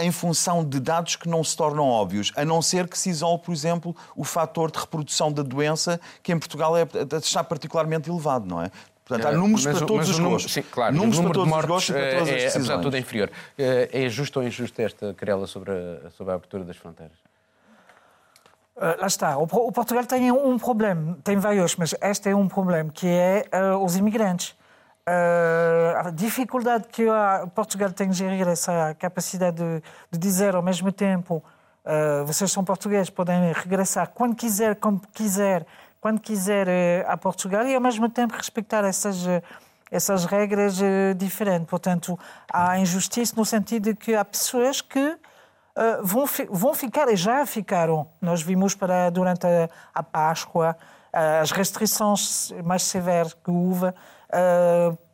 em 0.00 0.10
função 0.10 0.64
de 0.64 0.80
dados 0.80 1.14
que 1.14 1.28
não 1.28 1.44
se 1.44 1.56
tornam 1.56 1.84
óbvios, 1.84 2.32
a 2.34 2.44
não 2.44 2.62
ser 2.62 2.88
que 2.88 2.98
se 2.98 3.10
isole, 3.10 3.38
por 3.38 3.52
exemplo, 3.52 3.94
o 4.16 4.24
fator 4.24 4.70
de 4.70 4.78
reprodução 4.78 5.30
da 5.30 5.42
doença, 5.42 6.00
que 6.22 6.32
em 6.32 6.38
Portugal 6.38 6.76
é, 6.76 6.86
está 7.18 7.44
particularmente 7.44 8.08
elevado, 8.08 8.46
não 8.46 8.62
é? 8.62 8.70
Portanto, 9.10 9.26
há 9.26 9.36
números 9.36 9.66
mas, 9.66 9.78
para 9.78 9.86
todos 9.86 10.08
os 10.08 10.18
número, 10.18 10.34
gostos. 10.34 10.52
Sim, 10.52 10.62
claro. 10.62 10.94
Números 10.94 11.18
o 11.18 11.22
número 11.22 11.40
para 11.40 11.50
todos 11.50 11.64
de 11.64 11.68
mortes, 11.68 11.88
os 11.88 11.94
gostos, 11.94 11.94
para 11.96 12.18
todas 12.18 12.28
é, 12.28 12.48
apesar 12.48 12.76
de 12.76 12.82
tudo, 12.82 12.96
é 12.96 13.00
inferior. 13.00 13.30
É, 13.58 14.04
é 14.04 14.08
justo 14.08 14.38
ou 14.38 14.46
injusto 14.46 14.80
esta 14.80 15.14
querela 15.14 15.46
sobre 15.48 15.72
a, 15.72 16.10
sobre 16.10 16.32
a 16.32 16.36
abertura 16.36 16.62
das 16.62 16.76
fronteiras? 16.76 17.18
Uh, 18.76 19.00
lá 19.00 19.06
está. 19.08 19.36
O, 19.36 19.42
o, 19.42 19.72
Portugal 19.72 20.06
tem 20.06 20.30
um 20.30 20.58
problema, 20.58 21.18
tem 21.24 21.36
vários, 21.36 21.74
mas 21.74 21.94
este 22.00 22.30
é 22.30 22.36
um 22.36 22.46
problema, 22.46 22.90
que 22.90 23.08
é 23.08 23.44
uh, 23.52 23.84
os 23.84 23.96
imigrantes. 23.96 24.50
Uh, 25.08 26.06
a 26.06 26.10
dificuldade 26.10 26.86
que 26.86 27.08
a 27.08 27.48
Portugal 27.52 27.90
tem 27.90 28.08
de 28.08 28.16
gerir 28.16 28.46
essa 28.46 28.94
capacidade 28.94 29.56
de, 29.56 29.82
de 30.12 30.18
dizer 30.18 30.54
ao 30.54 30.62
mesmo 30.62 30.92
tempo 30.92 31.42
vocês 32.26 32.52
são 32.52 32.62
portugueses, 32.62 33.08
podem 33.08 33.52
regressar 33.52 34.10
quando 34.10 34.36
quiser, 34.36 34.76
como 34.76 35.00
quiser, 35.14 35.66
quando 36.00 36.20
quiser 36.20 36.66
eh, 36.66 37.04
a 37.06 37.16
Portugal 37.16 37.66
e, 37.66 37.74
ao 37.74 37.80
mesmo 37.80 38.08
tempo, 38.08 38.34
respeitar 38.34 38.84
essas, 38.84 39.26
eh, 39.26 39.42
essas 39.90 40.24
regras 40.24 40.80
eh, 40.80 41.14
diferentes. 41.14 41.68
Portanto, 41.68 42.18
há 42.50 42.78
injustiça 42.78 43.34
no 43.36 43.44
sentido 43.44 43.84
de 43.90 43.94
que 43.94 44.14
há 44.14 44.24
pessoas 44.24 44.80
que 44.80 45.16
vão, 46.02 46.24
vão 46.50 46.74
ficar 46.74 47.08
e 47.08 47.16
já 47.16 47.46
ficaram. 47.46 48.06
Nós 48.20 48.42
vimos 48.42 48.74
para, 48.74 49.08
durante 49.08 49.46
a, 49.46 49.68
a 49.94 50.02
Páscoa 50.02 50.76
as 51.12 51.50
restrições 51.52 52.52
mais 52.64 52.82
severas 52.82 53.32
que 53.32 53.50
houve 53.50 53.92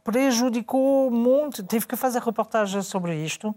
prejudicou 0.02 1.10
muito. 1.10 1.62
Tive 1.62 1.86
que 1.86 1.94
fazer 1.94 2.20
reportagem 2.22 2.80
sobre 2.82 3.14
isto. 3.16 3.54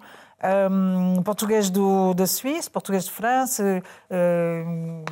Um, 0.71 1.21
português 1.23 1.69
do, 1.69 2.13
da 2.13 2.25
Suíça, 2.25 2.69
português 2.69 3.05
de 3.05 3.11
França, 3.11 3.83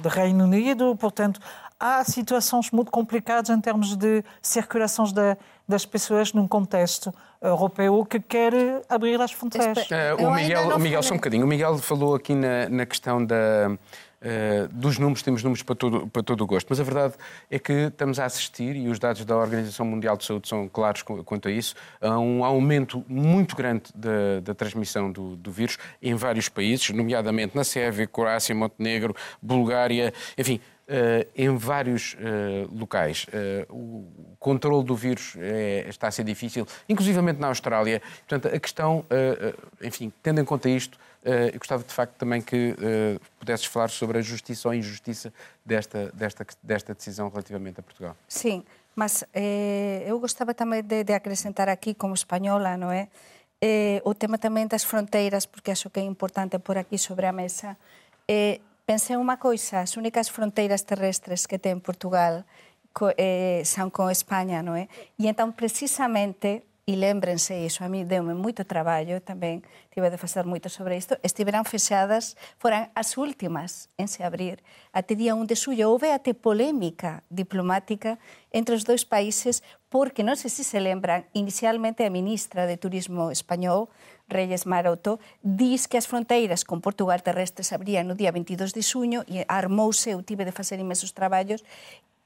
do 0.02 0.10
Reino 0.10 0.46
Unido, 0.46 0.96
portanto, 0.96 1.40
há 1.80 2.04
situações 2.04 2.72
muito 2.72 2.92
complicadas 2.92 3.50
em 3.50 3.60
termos 3.60 3.96
de 3.96 4.24
circulações 4.42 5.12
de, 5.12 5.38
das 5.68 5.86
pessoas 5.86 6.34
num 6.34 6.48
contexto 6.48 7.14
europeu 7.42 8.04
que 8.06 8.20
quer 8.20 8.54
abrir 8.90 9.22
as 9.22 9.32
fronteiras. 9.32 9.88
Uh, 9.90 10.26
o 10.26 10.34
Miguel, 10.34 10.76
o 10.76 10.80
Miguel 10.80 11.04
só 11.04 11.14
um 11.14 11.18
bocadinho. 11.18 11.46
O 11.46 11.48
Miguel 11.48 11.78
falou 11.78 12.16
aqui 12.16 12.34
na, 12.34 12.68
na 12.70 12.86
questão 12.86 13.24
da, 13.24 13.78
uh, 14.22 14.68
dos 14.70 14.98
números, 14.98 15.22
temos 15.22 15.44
números 15.44 15.64
para 15.64 15.76
todo, 15.76 16.08
para 16.08 16.24
todo 16.24 16.42
o 16.42 16.48
gosto, 16.48 16.68
mas 16.70 16.80
a 16.80 16.84
verdade 16.84 17.14
é 17.50 17.60
que 17.60 17.74
estamos 17.74 18.20
a 18.20 18.26
assistir, 18.26 18.76
e 18.76 18.88
os 18.88 19.00
dados 19.00 19.24
da 19.26 19.36
Organização 19.36 19.86
Mundial 19.86 20.18
de 20.18 20.26
Saúde 20.26 20.48
são 20.48 20.68
claros 20.68 21.02
quanto 21.02 21.48
a 21.48 21.52
isso, 21.52 21.76
a 22.02 22.18
um 22.18 22.44
aumento 22.44 23.04
muito 23.08 23.56
grande 23.56 23.84
da, 23.94 24.40
da 24.42 24.54
transmissão 24.54 25.12
do, 25.12 25.36
do, 25.36 25.52
vírus 25.52 25.78
em 26.02 26.16
vários 26.16 26.50
países, 26.50 26.90
nomeadamente 26.90 27.56
na 27.56 27.64
Sérvia, 27.64 28.08
Croácia, 28.08 28.54
Montenegro, 28.54 29.16
Bulgária, 29.42 30.14
enfim 30.38 30.60
Uh, 30.88 31.28
em 31.36 31.54
vários 31.58 32.14
uh, 32.14 32.74
locais. 32.74 33.26
O 33.70 34.06
controle 34.40 34.86
do 34.86 34.96
vírus 34.96 35.36
é, 35.38 35.86
está 35.90 36.08
a 36.08 36.12
ser 36.12 36.24
difícil, 36.24 36.66
inclusivamente 36.88 37.42
na 37.42 37.48
Austrália. 37.48 38.02
Portanto, 38.26 38.56
a 38.56 38.58
questão, 38.58 39.06
enfim, 39.82 40.14
tendo 40.24 40.40
em 40.40 40.46
conta 40.46 40.70
isto, 40.70 40.98
eu 41.28 41.60
gostava 41.60 41.84
de 41.84 41.94
facto 41.94 42.14
também 42.16 42.42
que 42.42 42.76
pudesses 43.40 43.66
falar 43.66 43.90
sobre 43.90 44.18
a 44.18 44.22
justiça 44.22 44.68
ou 44.68 44.72
a 44.72 44.76
injustiça 44.76 45.34
desta, 45.66 46.12
desta, 46.14 46.46
desta 46.64 46.94
decisão 46.94 47.30
relativamente 47.30 47.80
a 47.80 47.84
Portugal. 47.84 48.16
Sim, 48.28 48.64
mas 48.96 49.26
eu 50.06 50.20
gostava 50.20 50.54
também 50.54 50.82
de, 50.82 51.04
de, 51.04 51.14
acrescentar 51.14 51.68
aqui, 51.70 51.94
como 51.94 52.14
espanhola, 52.14 52.78
não 52.78 52.92
é? 52.92 53.10
o 54.04 54.14
tema 54.14 54.38
também 54.38 54.68
das 54.68 54.84
fronteiras, 54.84 55.46
porque 55.46 55.72
acho 55.72 55.90
que 55.90 56.00
é 56.00 56.04
importante 56.04 56.58
pôr 56.60 56.78
aqui 56.78 56.98
sobre 56.98 57.26
a 57.26 57.32
mesa. 57.32 57.76
Pensei 58.88 59.20
unha 59.20 59.36
coisa, 59.36 59.84
as 59.84 60.00
únicas 60.00 60.32
fronteiras 60.32 60.80
terrestres 60.88 61.44
que 61.44 61.60
ten 61.60 61.84
Portugal 61.84 62.48
co, 62.96 63.12
eh, 63.20 63.60
son 63.68 63.92
con 63.92 64.08
España, 64.08 64.64
non 64.64 64.80
é? 64.80 64.88
E 65.20 65.28
entón, 65.28 65.52
precisamente, 65.52 66.64
e 66.88 66.96
lembrense 66.96 67.68
iso, 67.68 67.84
a 67.84 67.92
mí 67.92 68.08
deu-me 68.08 68.32
moito 68.32 68.64
traballo 68.64 69.20
tamén, 69.20 69.60
tive 69.92 70.08
de 70.08 70.16
facer 70.16 70.48
moito 70.48 70.72
sobre 70.72 70.96
isto, 70.96 71.20
estiveran 71.20 71.68
fexadas, 71.68 72.40
foran 72.56 72.88
as 72.96 73.20
últimas 73.20 73.92
en 74.00 74.08
se 74.08 74.24
abrir. 74.24 74.64
Até 74.96 75.20
día 75.20 75.36
1 75.36 75.52
de 75.52 75.60
suyo 75.60 75.92
houve 75.92 76.16
até 76.16 76.32
polémica 76.32 77.28
diplomática 77.28 78.24
entre 78.56 78.80
os 78.80 78.88
dois 78.88 79.04
países 79.04 79.68
porque, 79.92 80.24
non 80.24 80.40
sei 80.40 80.48
se 80.48 80.64
se 80.64 80.80
lembran, 80.80 81.28
inicialmente 81.36 82.08
a 82.08 82.10
ministra 82.10 82.64
de 82.64 82.80
Turismo 82.80 83.36
español 83.36 83.92
Reyes 84.32 84.64
Maroto, 84.64 85.20
diz 85.44 85.92
que 85.92 86.00
as 86.00 86.08
fronteiras 86.08 86.64
con 86.64 86.80
Portugal 86.80 87.20
terrestres 87.20 87.76
abrían 87.76 88.08
no 88.08 88.16
día 88.16 88.32
22 88.32 88.72
de 88.72 88.84
suño 88.88 89.28
e 89.28 89.44
armouse, 89.52 90.16
eu 90.16 90.24
tive 90.24 90.48
de 90.48 90.56
facer 90.56 90.80
imensos 90.80 91.12
traballos, 91.12 91.68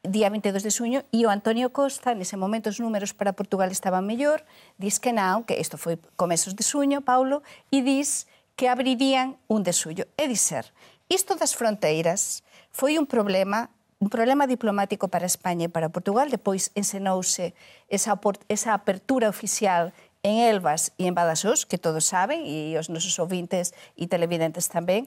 día 0.03 0.29
22 0.29 0.63
de 0.63 0.71
suño, 0.71 0.99
e 1.13 1.25
o 1.25 1.29
Antonio 1.29 1.69
Costa, 1.69 2.17
nese 2.17 2.33
momento 2.33 2.73
os 2.73 2.81
números 2.81 3.13
para 3.13 3.37
Portugal 3.37 3.69
estaban 3.69 4.09
mellor, 4.09 4.41
diz 4.81 4.97
que 4.97 5.13
non, 5.13 5.45
que 5.45 5.61
isto 5.61 5.77
foi 5.77 6.01
comezos 6.17 6.57
de 6.57 6.65
suño, 6.65 7.05
Paulo, 7.05 7.45
e 7.69 7.85
diz 7.85 8.25
que 8.57 8.65
abrirían 8.65 9.37
un 9.45 9.61
de 9.61 9.73
suyo. 9.77 10.09
É 10.17 10.25
dizer, 10.25 10.73
isto 11.05 11.37
das 11.37 11.53
fronteiras 11.53 12.41
foi 12.73 12.97
un 12.97 13.05
problema 13.05 13.69
un 14.01 14.09
problema 14.09 14.49
diplomático 14.49 15.13
para 15.13 15.29
España 15.29 15.69
e 15.69 15.73
para 15.73 15.93
Portugal, 15.93 16.33
depois 16.33 16.73
ensenouse 16.73 17.53
esa, 17.85 18.17
esa 18.49 18.73
apertura 18.73 19.29
oficial 19.29 19.93
en 20.25 20.41
Elvas 20.41 20.89
e 20.97 21.05
en 21.05 21.13
Badaxós, 21.13 21.69
que 21.69 21.77
todos 21.77 22.09
saben, 22.09 22.41
e 22.41 22.73
os 22.81 22.89
nosos 22.89 23.13
ouvintes 23.21 23.77
e 23.93 24.09
televidentes 24.09 24.65
tamén, 24.73 25.05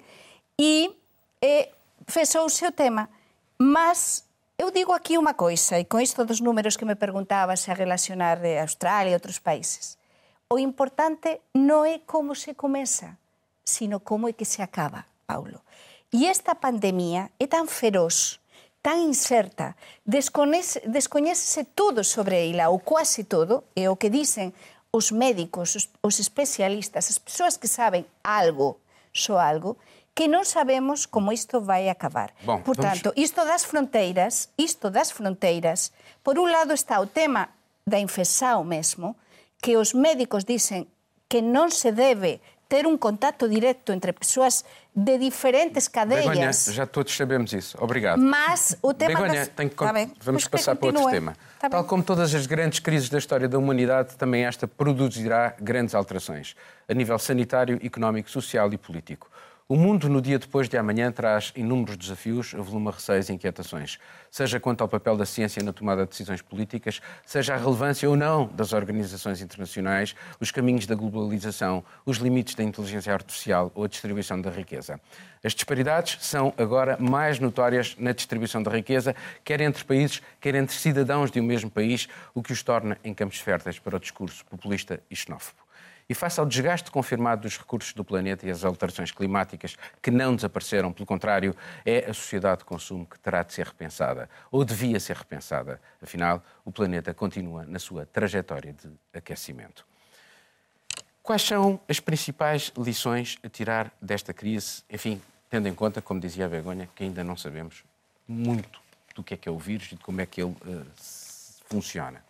e 0.54 0.94
eh, 1.42 1.74
fesouse 2.06 2.62
o 2.62 2.70
tema, 2.70 3.10
mas 3.58 4.30
Eu 4.56 4.70
digo 4.70 4.94
aquí 4.94 5.18
unha 5.18 5.34
coisa, 5.34 5.82
e 5.82 5.84
con 5.90 5.98
isto 5.98 6.22
dos 6.22 6.38
números 6.38 6.78
que 6.78 6.86
me 6.86 6.94
preguntabas 6.94 7.66
a 7.66 7.74
relacionar 7.74 8.38
de 8.38 8.62
Australia 8.62 9.10
e 9.10 9.18
outros 9.18 9.42
países. 9.42 9.98
O 10.46 10.62
importante 10.62 11.42
non 11.58 11.82
é 11.82 11.98
como 12.06 12.38
se 12.38 12.54
comeza, 12.54 13.18
sino 13.66 13.98
como 13.98 14.30
é 14.30 14.32
que 14.32 14.46
se 14.46 14.62
acaba, 14.62 15.10
Paulo. 15.26 15.58
E 16.14 16.30
esta 16.30 16.54
pandemia 16.54 17.34
é 17.42 17.50
tan 17.50 17.66
feroz, 17.66 18.38
tan 18.78 19.02
incerta, 19.02 19.74
descoñece, 20.06 20.86
descoñécese 20.86 21.66
todo 21.74 22.06
sobre 22.06 22.46
ela, 22.46 22.70
ou 22.70 22.78
quase 22.78 23.26
todo, 23.26 23.66
é 23.74 23.90
o 23.90 23.98
que 23.98 24.06
dicen 24.06 24.54
os 24.94 25.10
médicos, 25.10 25.74
os, 25.74 25.90
os 25.98 26.22
especialistas, 26.22 27.10
as 27.10 27.18
persoas 27.18 27.58
que 27.58 27.66
saben 27.66 28.06
algo, 28.22 28.78
só 29.10 29.34
algo, 29.42 29.74
que 30.14 30.30
non 30.30 30.46
sabemos 30.46 31.10
como 31.10 31.34
isto 31.34 31.58
vai 31.58 31.90
acabar. 31.90 32.30
Bom, 32.46 32.62
Portanto, 32.62 33.10
isto 33.18 33.42
das 33.42 33.66
fronteiras, 33.66 34.54
isto 34.54 34.88
das 34.88 35.10
fronteiras, 35.10 35.90
por 36.22 36.38
un 36.38 36.54
lado 36.54 36.72
está 36.72 37.02
o 37.02 37.10
tema 37.10 37.50
da 37.82 37.98
infecção 37.98 38.62
mesmo, 38.62 39.18
que 39.58 39.76
os 39.76 39.92
médicos 39.92 40.46
dicen 40.46 40.86
que 41.26 41.42
non 41.42 41.74
se 41.74 41.90
debe 41.90 42.38
ter 42.68 42.86
um 42.86 42.96
contato 42.96 43.48
direto 43.48 43.92
entre 43.92 44.12
pessoas 44.12 44.64
de 44.94 45.18
diferentes 45.18 45.88
cadeias. 45.88 46.26
Begonha, 46.26 46.52
já 46.52 46.86
todos 46.86 47.14
sabemos 47.14 47.52
isso. 47.52 47.76
Obrigado. 47.80 48.18
Mas 48.22 48.78
o 48.80 48.94
tema 48.94 49.20
Begonha, 49.20 49.40
das... 49.40 49.48
tenho 49.48 49.70
que... 49.70 49.76
Tá 49.76 49.92
vamos 50.22 50.46
pois 50.46 50.48
passar 50.48 50.76
para 50.76 50.86
outro 50.88 51.10
tema. 51.10 51.36
Tá 51.58 51.68
Tal 51.68 51.82
bem. 51.82 51.88
como 51.88 52.02
todas 52.02 52.34
as 52.34 52.46
grandes 52.46 52.78
crises 52.78 53.08
da 53.08 53.18
história 53.18 53.48
da 53.48 53.58
humanidade, 53.58 54.16
também 54.16 54.44
esta 54.44 54.66
produzirá 54.66 55.54
grandes 55.60 55.94
alterações 55.94 56.54
a 56.88 56.94
nível 56.94 57.18
sanitário, 57.18 57.78
económico, 57.82 58.30
social 58.30 58.72
e 58.72 58.78
político. 58.78 59.30
O 59.66 59.76
mundo, 59.76 60.10
no 60.10 60.20
dia 60.20 60.38
depois 60.38 60.68
de 60.68 60.76
amanhã, 60.76 61.10
traz 61.10 61.50
inúmeros 61.56 61.96
desafios, 61.96 62.54
avoluma 62.54 62.90
receios 62.90 63.30
e 63.30 63.32
inquietações, 63.32 63.98
seja 64.30 64.60
quanto 64.60 64.82
ao 64.82 64.88
papel 64.88 65.16
da 65.16 65.24
ciência 65.24 65.62
na 65.62 65.72
tomada 65.72 66.04
de 66.04 66.10
decisões 66.10 66.42
políticas, 66.42 67.00
seja 67.24 67.54
a 67.54 67.56
relevância 67.56 68.06
ou 68.06 68.14
não 68.14 68.46
das 68.48 68.74
organizações 68.74 69.40
internacionais, 69.40 70.14
os 70.38 70.50
caminhos 70.50 70.84
da 70.84 70.94
globalização, 70.94 71.82
os 72.04 72.18
limites 72.18 72.54
da 72.54 72.62
inteligência 72.62 73.14
artificial 73.14 73.72
ou 73.74 73.84
a 73.84 73.88
distribuição 73.88 74.38
da 74.38 74.50
riqueza. 74.50 75.00
As 75.42 75.54
disparidades 75.54 76.18
são 76.20 76.52
agora 76.58 76.98
mais 77.00 77.38
notórias 77.38 77.96
na 77.98 78.12
distribuição 78.12 78.62
da 78.62 78.70
riqueza, 78.70 79.16
quer 79.42 79.62
entre 79.62 79.82
países, 79.82 80.20
quer 80.42 80.54
entre 80.56 80.76
cidadãos 80.76 81.30
de 81.30 81.40
um 81.40 81.42
mesmo 81.42 81.70
país, 81.70 82.06
o 82.34 82.42
que 82.42 82.52
os 82.52 82.62
torna 82.62 82.98
em 83.02 83.14
campos 83.14 83.38
férteis 83.38 83.78
para 83.78 83.96
o 83.96 84.00
discurso 84.00 84.44
populista 84.44 85.00
e 85.10 85.16
xenófobo. 85.16 85.63
E 86.08 86.14
face 86.14 86.38
ao 86.38 86.44
desgaste 86.46 86.90
confirmado 86.90 87.42
dos 87.42 87.56
recursos 87.56 87.92
do 87.94 88.04
planeta 88.04 88.46
e 88.46 88.50
as 88.50 88.62
alterações 88.64 89.10
climáticas 89.10 89.76
que 90.02 90.10
não 90.10 90.36
desapareceram, 90.36 90.92
pelo 90.92 91.06
contrário, 91.06 91.56
é 91.84 92.10
a 92.10 92.12
sociedade 92.14 92.58
de 92.58 92.64
consumo 92.66 93.06
que 93.06 93.18
terá 93.18 93.42
de 93.42 93.54
ser 93.54 93.66
repensada, 93.66 94.28
ou 94.50 94.64
devia 94.64 95.00
ser 95.00 95.16
repensada. 95.16 95.80
Afinal, 96.02 96.42
o 96.64 96.70
planeta 96.70 97.14
continua 97.14 97.64
na 97.64 97.78
sua 97.78 98.04
trajetória 98.04 98.72
de 98.74 98.90
aquecimento. 99.14 99.86
Quais 101.22 101.40
são 101.40 101.80
as 101.88 102.00
principais 102.00 102.70
lições 102.76 103.38
a 103.42 103.48
tirar 103.48 103.90
desta 104.00 104.34
crise? 104.34 104.82
Enfim, 104.90 105.22
tendo 105.48 105.66
em 105.68 105.74
conta, 105.74 106.02
como 106.02 106.20
dizia 106.20 106.44
a 106.44 106.48
Begonha, 106.48 106.86
que 106.94 107.02
ainda 107.04 107.24
não 107.24 107.34
sabemos 107.34 107.82
muito 108.28 108.78
do 109.14 109.24
que 109.24 109.32
é 109.32 109.36
que 109.38 109.48
é 109.48 109.52
o 109.52 109.58
vírus 109.58 109.86
e 109.92 109.96
de 109.96 110.02
como 110.02 110.20
é 110.20 110.26
que 110.26 110.42
ele 110.42 110.54
s- 110.98 111.62
funciona. 111.66 112.22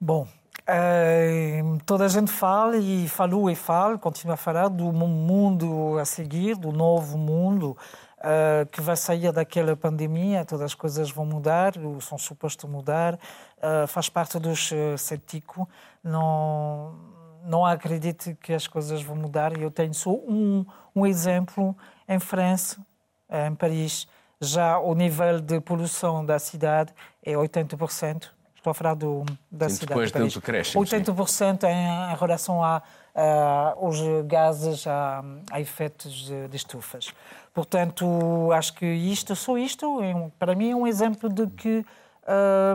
Bom, 0.00 0.28
eh, 0.72 1.62
toda 1.84 2.04
a 2.04 2.08
gente 2.08 2.30
fala 2.30 2.76
e 2.76 3.08
falou 3.08 3.50
e 3.50 3.54
fala, 3.56 3.98
continua 3.98 4.34
a 4.34 4.36
falar 4.36 4.68
do 4.68 4.92
mu- 4.92 5.08
mundo 5.08 5.98
a 5.98 6.04
seguir, 6.04 6.56
do 6.56 6.70
novo 6.72 7.18
mundo 7.18 7.76
eh, 8.22 8.66
que 8.70 8.80
vai 8.80 8.96
sair 8.96 9.32
daquela 9.32 9.74
pandemia, 9.76 10.44
todas 10.44 10.66
as 10.66 10.74
coisas 10.74 11.10
vão 11.10 11.26
mudar, 11.26 11.72
ou 11.78 12.00
são 12.00 12.16
supostas 12.18 12.70
mudar, 12.70 13.18
eh, 13.60 13.86
faz 13.86 14.08
parte 14.08 14.38
dos 14.38 14.70
uh, 14.72 14.96
céticos, 14.98 15.66
não, 16.04 16.94
não 17.44 17.64
acredito 17.64 18.34
que 18.36 18.52
as 18.52 18.66
coisas 18.66 19.02
vão 19.02 19.16
mudar. 19.16 19.58
Eu 19.58 19.70
tenho 19.70 19.94
só 19.94 20.10
um, 20.12 20.64
um 20.94 21.06
exemplo 21.06 21.76
em 22.08 22.18
França, 22.18 22.80
em 23.48 23.54
Paris, 23.54 24.06
já 24.40 24.78
o 24.78 24.94
nível 24.94 25.40
de 25.40 25.60
poluição 25.60 26.24
da 26.24 26.38
cidade 26.38 26.92
é 27.24 27.32
80%. 27.34 28.39
Estou 28.60 28.72
a 28.72 28.74
falar 28.74 28.92
do, 28.92 29.24
da 29.50 29.70
Sim, 29.70 29.76
cidade 29.76 29.88
depois 29.88 30.12
de 30.12 30.40
Paris. 30.40 30.68
sim. 30.68 30.78
80% 30.78 31.64
em, 31.64 32.12
em 32.12 32.14
relação 32.14 32.62
a, 32.62 32.82
a, 33.14 33.72
aos 33.74 33.98
gases, 34.26 34.86
a, 34.86 35.24
a 35.50 35.58
efeitos 35.58 36.26
de, 36.26 36.46
de 36.46 36.56
estufas. 36.58 37.14
Portanto, 37.54 38.52
acho 38.52 38.74
que 38.74 38.84
isto, 38.84 39.34
só 39.34 39.56
isto, 39.56 40.02
é 40.02 40.14
para 40.38 40.54
mim, 40.54 40.72
é 40.72 40.76
um 40.76 40.86
exemplo 40.86 41.30
de 41.30 41.46
que 41.46 41.78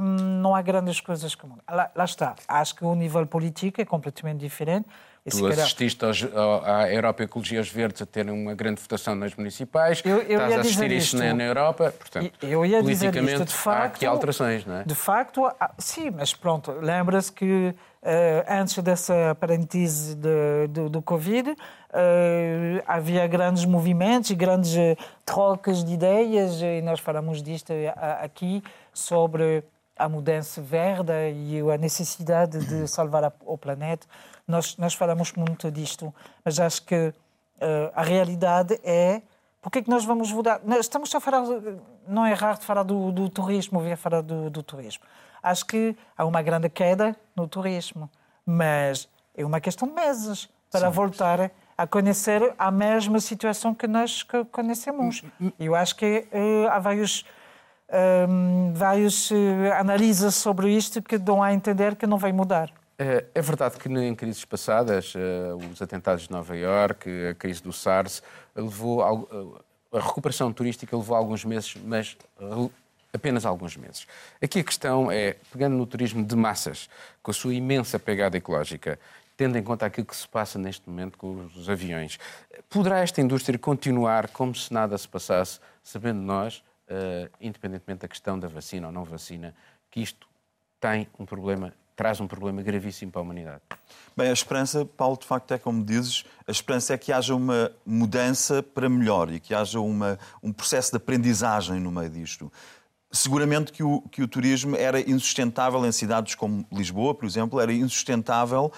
hum, 0.01 0.41
não 0.41 0.55
há 0.55 0.61
grandes 0.63 0.99
coisas 0.99 1.35
como. 1.35 1.59
Lá, 1.69 1.91
lá 1.95 2.03
está. 2.03 2.33
Acho 2.47 2.73
que 2.75 2.83
o 2.83 2.95
nível 2.95 3.25
político 3.27 3.79
é 3.79 3.85
completamente 3.85 4.39
diferente. 4.39 4.87
Tu 5.27 5.41
calhar- 5.41 5.59
assististe 5.65 6.05
aos, 6.05 6.23
ao- 6.35 6.63
à 6.63 6.91
Europa 6.93 7.23
Ecologia 7.23 7.57
aos 7.59 7.67
Verdes 7.69 7.99
a 7.99 8.05
terem 8.05 8.31
uma 8.31 8.53
grande 8.53 8.79
votação 8.79 9.15
nas 9.15 9.33
municipais. 9.35 9.99
Eu- 10.05 10.17
eu 10.17 10.21
Estás 10.39 10.53
a 10.53 10.59
assistir 10.59 10.83
dizer 10.83 10.91
isto 10.91 11.17
na, 11.17 11.33
na 11.33 11.43
Europa. 11.45 11.91
Portanto, 11.97 12.31
eu 12.43 12.63
ia 12.63 12.83
dizer 12.83 13.11
politicamente 13.11 13.33
isto, 13.33 13.45
de 13.47 13.53
há 13.53 13.57
facto, 13.57 13.95
aqui 13.95 14.05
alterações, 14.05 14.65
não 14.65 14.75
é? 14.77 14.83
De 14.83 14.93
facto, 14.93 15.43
há- 15.59 15.71
sim, 15.79 16.11
mas 16.11 16.31
pronto, 16.35 16.71
lembra-se 16.79 17.31
que 17.31 17.73
eh, 18.07 18.45
antes 18.47 18.77
dessa 18.83 19.35
parentese 19.39 20.13
de- 20.15 20.67
do, 20.69 20.89
do 20.91 21.01
Covid 21.01 21.55
eh, 21.91 22.83
havia 22.85 23.25
grandes 23.25 23.65
movimentos 23.65 24.29
e 24.29 24.35
grandes 24.35 24.75
eh, 24.77 24.95
trocas 25.25 25.83
de 25.83 25.93
ideias 25.93 26.61
e 26.61 26.81
nós 26.83 26.99
falamos 26.99 27.41
disto 27.41 27.73
aqui 28.21 28.61
sobre 28.93 29.63
a 29.97 30.07
mudança 30.09 30.61
verde 30.61 31.11
e 31.33 31.59
a 31.71 31.77
necessidade 31.77 32.59
de 32.65 32.87
salvar 32.87 33.23
a- 33.23 33.31
o 33.45 33.57
planeta. 33.57 34.05
Nós, 34.47 34.77
nós 34.77 34.93
falamos 34.93 35.31
muito 35.33 35.71
disto, 35.71 36.13
mas 36.43 36.59
acho 36.59 36.83
que 36.83 37.13
eh, 37.61 37.91
a 37.95 38.03
realidade 38.03 38.79
é 38.83 39.21
porque 39.61 39.79
é 39.79 39.81
que 39.81 39.89
nós 39.89 40.05
vamos 40.05 40.31
mudar? 40.31 40.61
Nós 40.63 40.81
estamos 40.81 41.13
a 41.15 41.19
falar, 41.19 41.41
não 42.07 42.23
é 42.23 42.33
raro 42.33 42.59
falar 42.61 42.83
do, 42.83 43.11
do 43.11 43.27
turismo, 43.29 43.79
vir 43.79 43.97
falar 43.97 44.21
do, 44.21 44.47
do 44.49 44.61
turismo. 44.61 45.03
Acho 45.41 45.65
que 45.65 45.95
há 46.15 46.23
uma 46.23 46.41
grande 46.43 46.69
queda 46.69 47.15
no 47.35 47.47
turismo, 47.47 48.07
mas 48.45 49.07
é 49.35 49.43
uma 49.43 49.59
questão 49.59 49.87
de 49.87 49.93
meses 49.95 50.47
para 50.71 50.81
voltar 50.91 51.51
a 51.77 51.87
conhecer 51.87 52.53
a 52.59 52.69
mesma 52.69 53.19
situação 53.19 53.73
que 53.73 53.87
nós 53.87 54.23
conhecemos. 54.51 55.23
Eu 55.59 55.73
acho 55.73 55.95
que 55.95 56.27
eh, 56.31 56.67
há 56.69 56.77
vários, 56.77 57.25
hum, 58.29 58.73
vários 58.73 59.31
eh, 59.31 59.71
análises 59.77 60.35
sobre 60.35 60.69
isto 60.71 61.01
que 61.01 61.17
dão 61.17 61.41
a 61.41 61.53
entender 61.53 61.95
que 61.95 62.05
não 62.07 62.17
vai 62.17 62.31
mudar. 62.31 62.71
É 62.97 63.25
é 63.35 63.41
verdade 63.41 63.77
que 63.77 63.89
em 63.89 64.15
crises 64.15 64.45
passadas, 64.45 65.13
eh, 65.15 65.53
os 65.71 65.81
atentados 65.81 66.23
de 66.23 66.31
Nova 66.31 66.55
Iorque, 66.55 67.27
a 67.31 67.35
crise 67.35 67.61
do 67.61 67.73
SARS, 67.73 68.21
levou 68.55 69.01
al- 69.01 69.27
a 69.91 69.99
recuperação 69.99 70.51
turística 70.51 70.95
levou 70.95 71.15
alguns 71.15 71.45
meses, 71.45 71.75
mas 71.85 72.17
apenas 73.13 73.45
alguns 73.45 73.77
meses. 73.77 74.05
Aqui 74.41 74.59
a 74.59 74.63
questão 74.63 75.09
é, 75.09 75.37
pegando 75.51 75.75
no 75.77 75.85
turismo 75.85 76.23
de 76.23 76.35
massas, 76.35 76.89
com 77.23 77.31
a 77.31 77.33
sua 77.33 77.53
imensa 77.53 77.97
pegada 77.97 78.35
ecológica, 78.37 78.99
tendo 79.37 79.57
em 79.57 79.63
conta 79.63 79.85
aquilo 79.85 80.05
que 80.05 80.15
se 80.15 80.27
passa 80.27 80.59
neste 80.59 80.89
momento 80.89 81.17
com 81.17 81.47
os 81.55 81.69
aviões, 81.69 82.19
poderá 82.69 82.99
esta 82.99 83.21
indústria 83.21 83.57
continuar 83.57 84.27
como 84.29 84.53
se 84.53 84.73
nada 84.73 84.97
se 84.97 85.07
passasse, 85.07 85.59
sabendo 85.83 86.19
nós, 86.21 86.61
eh, 86.87 87.29
independentemente 87.41 88.01
da 88.01 88.07
questão 88.07 88.37
da 88.37 88.47
vacina 88.47 88.87
ou 88.87 88.93
não 88.93 89.03
vacina, 89.03 89.55
que 89.89 90.01
isto 90.01 90.27
tem 90.79 91.07
um 91.17 91.25
problema, 91.25 91.73
traz 91.95 92.19
um 92.19 92.27
problema 92.27 92.61
gravíssimo 92.61 93.11
para 93.11 93.21
a 93.21 93.23
humanidade. 93.23 93.61
Bem, 94.15 94.29
a 94.29 94.33
esperança, 94.33 94.85
Paulo, 94.85 95.17
de 95.17 95.25
facto 95.25 95.51
é 95.53 95.57
como 95.57 95.83
dizes, 95.83 96.25
a 96.47 96.51
esperança 96.51 96.93
é 96.93 96.97
que 96.97 97.11
haja 97.11 97.33
uma 97.33 97.71
mudança 97.85 98.61
para 98.61 98.87
melhor 98.87 99.31
e 99.31 99.39
que 99.39 99.53
haja 99.53 99.79
uma, 99.79 100.19
um 100.43 100.53
processo 100.53 100.91
de 100.91 100.97
aprendizagem 100.97 101.79
no 101.79 101.91
meio 101.91 102.09
disto. 102.09 102.51
Seguramente 103.11 103.71
que 103.71 103.81
o, 103.81 104.01
que 104.01 104.21
o 104.21 104.27
turismo 104.27 104.75
era 104.75 104.99
insustentável 104.99 105.85
em 105.85 105.91
cidades 105.91 106.35
como 106.35 106.67
Lisboa, 106.71 107.15
por 107.15 107.25
exemplo, 107.25 107.59
era 107.59 107.71
insustentável 107.71 108.71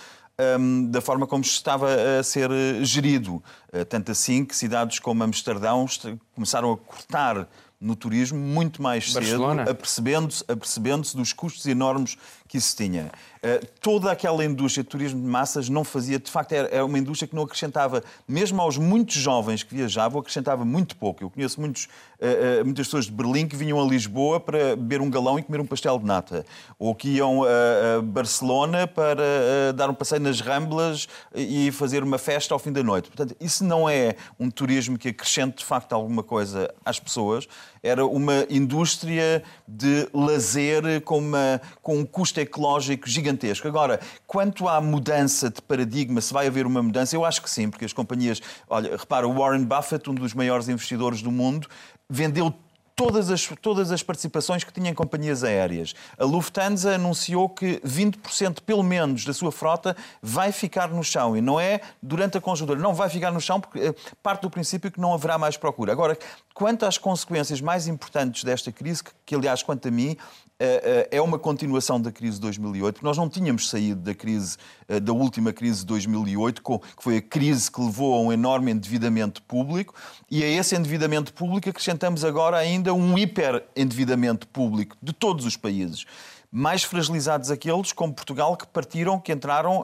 hum, 0.59 0.89
da 0.91 1.01
forma 1.01 1.25
como 1.25 1.43
estava 1.43 1.87
a 2.19 2.23
ser 2.23 2.51
eh, 2.51 2.83
gerido. 2.83 3.43
Eh, 3.71 3.83
Tanto 3.83 4.11
assim 4.11 4.45
que 4.45 4.55
cidades 4.55 4.99
como 4.99 5.23
Amsterdão 5.23 5.87
começaram 6.35 6.71
a 6.71 6.77
cortar 6.77 7.47
no 7.79 7.95
turismo 7.95 8.39
muito 8.39 8.81
mais 8.81 9.13
Barcelona. 9.13 9.63
cedo, 9.63 9.71
apercebendo-se 9.71 10.43
apercebendo 10.47 11.07
dos 11.13 11.33
custos 11.33 11.65
enormes 11.67 12.17
que 12.47 12.57
isso 12.57 12.75
tinha. 12.75 13.11
Eh, 13.41 13.61
toda 13.81 14.11
aquela 14.11 14.43
indústria 14.43 14.83
de 14.83 14.89
turismo 14.89 15.21
de 15.21 15.27
massas 15.27 15.69
não 15.69 15.83
fazia, 15.83 16.19
de 16.19 16.29
facto, 16.29 16.51
era, 16.53 16.83
uma 16.83 16.97
indústria 16.97 17.27
que 17.27 17.35
não 17.35 17.43
acrescentava, 17.43 18.03
mesmo 18.27 18.61
aos 18.61 18.77
muitos 18.77 19.15
jovens 19.15 19.63
que 19.63 19.75
viajavam, 19.75 20.19
acrescentava 20.19 20.65
muito 20.65 20.95
pouco. 20.95 21.23
Eu 21.23 21.29
conheço 21.29 21.59
muitos, 21.59 21.87
eh, 22.19 22.59
eh, 22.59 22.63
muitas 22.63 22.87
pessoas 22.87 23.05
de 23.05 23.11
Berlim 23.11 23.47
que 23.47 23.55
vinham 23.55 23.81
a 23.81 23.87
Lisboa 23.87 24.39
para 24.39 24.75
beber 24.75 25.01
um 25.01 25.09
galão 25.09 25.37
e 25.37 25.43
comer 25.43 25.61
um 25.61 25.65
pastel 25.65 25.99
de 25.99 26.05
nata, 26.05 26.45
ou 26.79 26.95
que 26.95 27.09
iam 27.09 27.43
a, 27.43 28.01
Barcelona 28.01 28.87
para 28.87 29.73
dar 29.75 29.89
um 29.89 29.93
passeio 29.93 30.21
nas 30.21 30.39
Ramblas 30.39 31.07
e 31.35 31.71
fazer 31.71 32.03
uma 32.03 32.17
festa 32.17 32.53
ao 32.53 32.59
fim 32.59 32.71
da 32.71 32.83
noite. 32.83 33.09
Portanto, 33.09 33.35
isso 33.39 33.63
não 33.63 33.89
é 33.89 34.15
um 34.39 34.49
turismo 34.49 34.97
que 34.97 35.09
acrescente, 35.09 35.57
de 35.57 35.65
facto, 35.65 35.93
alguma 35.93 36.23
coisa 36.23 36.73
às 36.83 36.99
pessoas. 36.99 37.47
Era 37.87 38.05
uma 38.05 38.45
indústria 38.49 39.43
de 39.67 40.07
lazer 40.13 41.01
com, 41.01 41.19
uma, 41.19 41.61
com 41.81 41.97
um 41.97 42.05
custo 42.05 42.39
ecológico 42.39 43.07
gigantesco. 43.09 43.67
Agora, 43.67 43.99
quanto 44.25 44.67
à 44.67 44.81
mudança 44.81 45.49
de 45.49 45.61
paradigma, 45.61 46.19
se 46.19 46.33
vai 46.33 46.47
haver 46.47 46.65
uma 46.65 46.83
mudança, 46.83 47.15
eu 47.15 47.23
acho 47.23 47.41
que 47.41 47.49
sim, 47.49 47.69
porque 47.69 47.85
as 47.85 47.93
companhias. 47.93 48.41
Olha, 48.69 48.97
repara, 48.97 49.27
o 49.27 49.33
Warren 49.33 49.63
Buffett, 49.63 50.09
um 50.09 50.13
dos 50.13 50.33
maiores 50.33 50.67
investidores 50.67 51.21
do 51.21 51.31
mundo, 51.31 51.67
vendeu 52.09 52.53
todas 52.97 53.29
as, 53.29 53.47
todas 53.61 53.91
as 53.91 54.01
participações 54.01 54.63
que 54.63 54.73
tinha 54.73 54.89
em 54.89 54.93
companhias 54.93 55.43
aéreas. 55.43 55.93
A 56.17 56.25
Lufthansa 56.25 56.95
anunciou 56.95 57.47
que 57.47 57.79
20% 57.85 58.61
pelo 58.65 58.81
menos 58.81 59.23
da 59.23 59.33
sua 59.33 59.51
frota 59.51 59.95
vai 60.19 60.51
ficar 60.51 60.89
no 60.89 61.03
chão. 61.03 61.37
E 61.37 61.41
não 61.41 61.59
é 61.59 61.79
durante 62.01 62.39
a 62.39 62.41
conjuntura, 62.41 62.79
não 62.79 62.95
vai 62.95 63.07
ficar 63.07 63.31
no 63.31 63.39
chão 63.39 63.61
porque 63.61 63.79
eh, 63.79 63.95
parte 64.23 64.41
do 64.41 64.49
princípio 64.49 64.91
que 64.91 64.99
não 64.99 65.13
haverá 65.13 65.37
mais 65.37 65.55
procura. 65.55 65.91
Agora, 65.91 66.17
quanto 66.55 66.87
às 66.87 66.97
consequências 66.97 67.61
mais 67.61 67.87
importantes 67.87 68.43
desta 68.43 68.71
crise, 68.71 69.03
que, 69.03 69.11
que 69.27 69.35
aliás, 69.35 69.61
quanto 69.61 69.87
a 69.87 69.91
mim, 69.91 70.17
é 70.59 71.21
uma 71.21 71.37
continuação 71.37 72.01
da 72.01 72.11
crise 72.11 72.35
de 72.35 72.41
2008. 72.41 73.03
Nós 73.03 73.17
não 73.17 73.29
tínhamos 73.29 73.69
saído 73.69 74.01
da 74.01 74.13
crise, 74.13 74.57
da 75.01 75.13
última 75.13 75.53
crise 75.53 75.81
de 75.81 75.85
2008, 75.87 76.61
que 76.61 77.03
foi 77.03 77.17
a 77.17 77.21
crise 77.21 77.71
que 77.71 77.79
levou 77.81 78.15
a 78.15 78.21
um 78.21 78.33
enorme 78.33 78.71
endividamento 78.71 79.41
público, 79.43 79.93
e 80.29 80.43
a 80.43 80.47
esse 80.47 80.75
endividamento 80.75 81.33
público 81.33 81.69
acrescentamos 81.69 82.25
agora 82.25 82.57
ainda 82.57 82.93
um 82.93 83.17
hiper-endividamento 83.17 84.47
público 84.47 84.97
de 85.01 85.13
todos 85.13 85.45
os 85.45 85.55
países 85.55 86.05
mais 86.49 86.81
fragilizados 86.81 87.51
aqueles, 87.51 87.91
como 87.91 88.13
Portugal, 88.13 88.55
que 88.55 88.65
partiram, 88.65 89.19
que 89.19 89.33
entraram, 89.33 89.83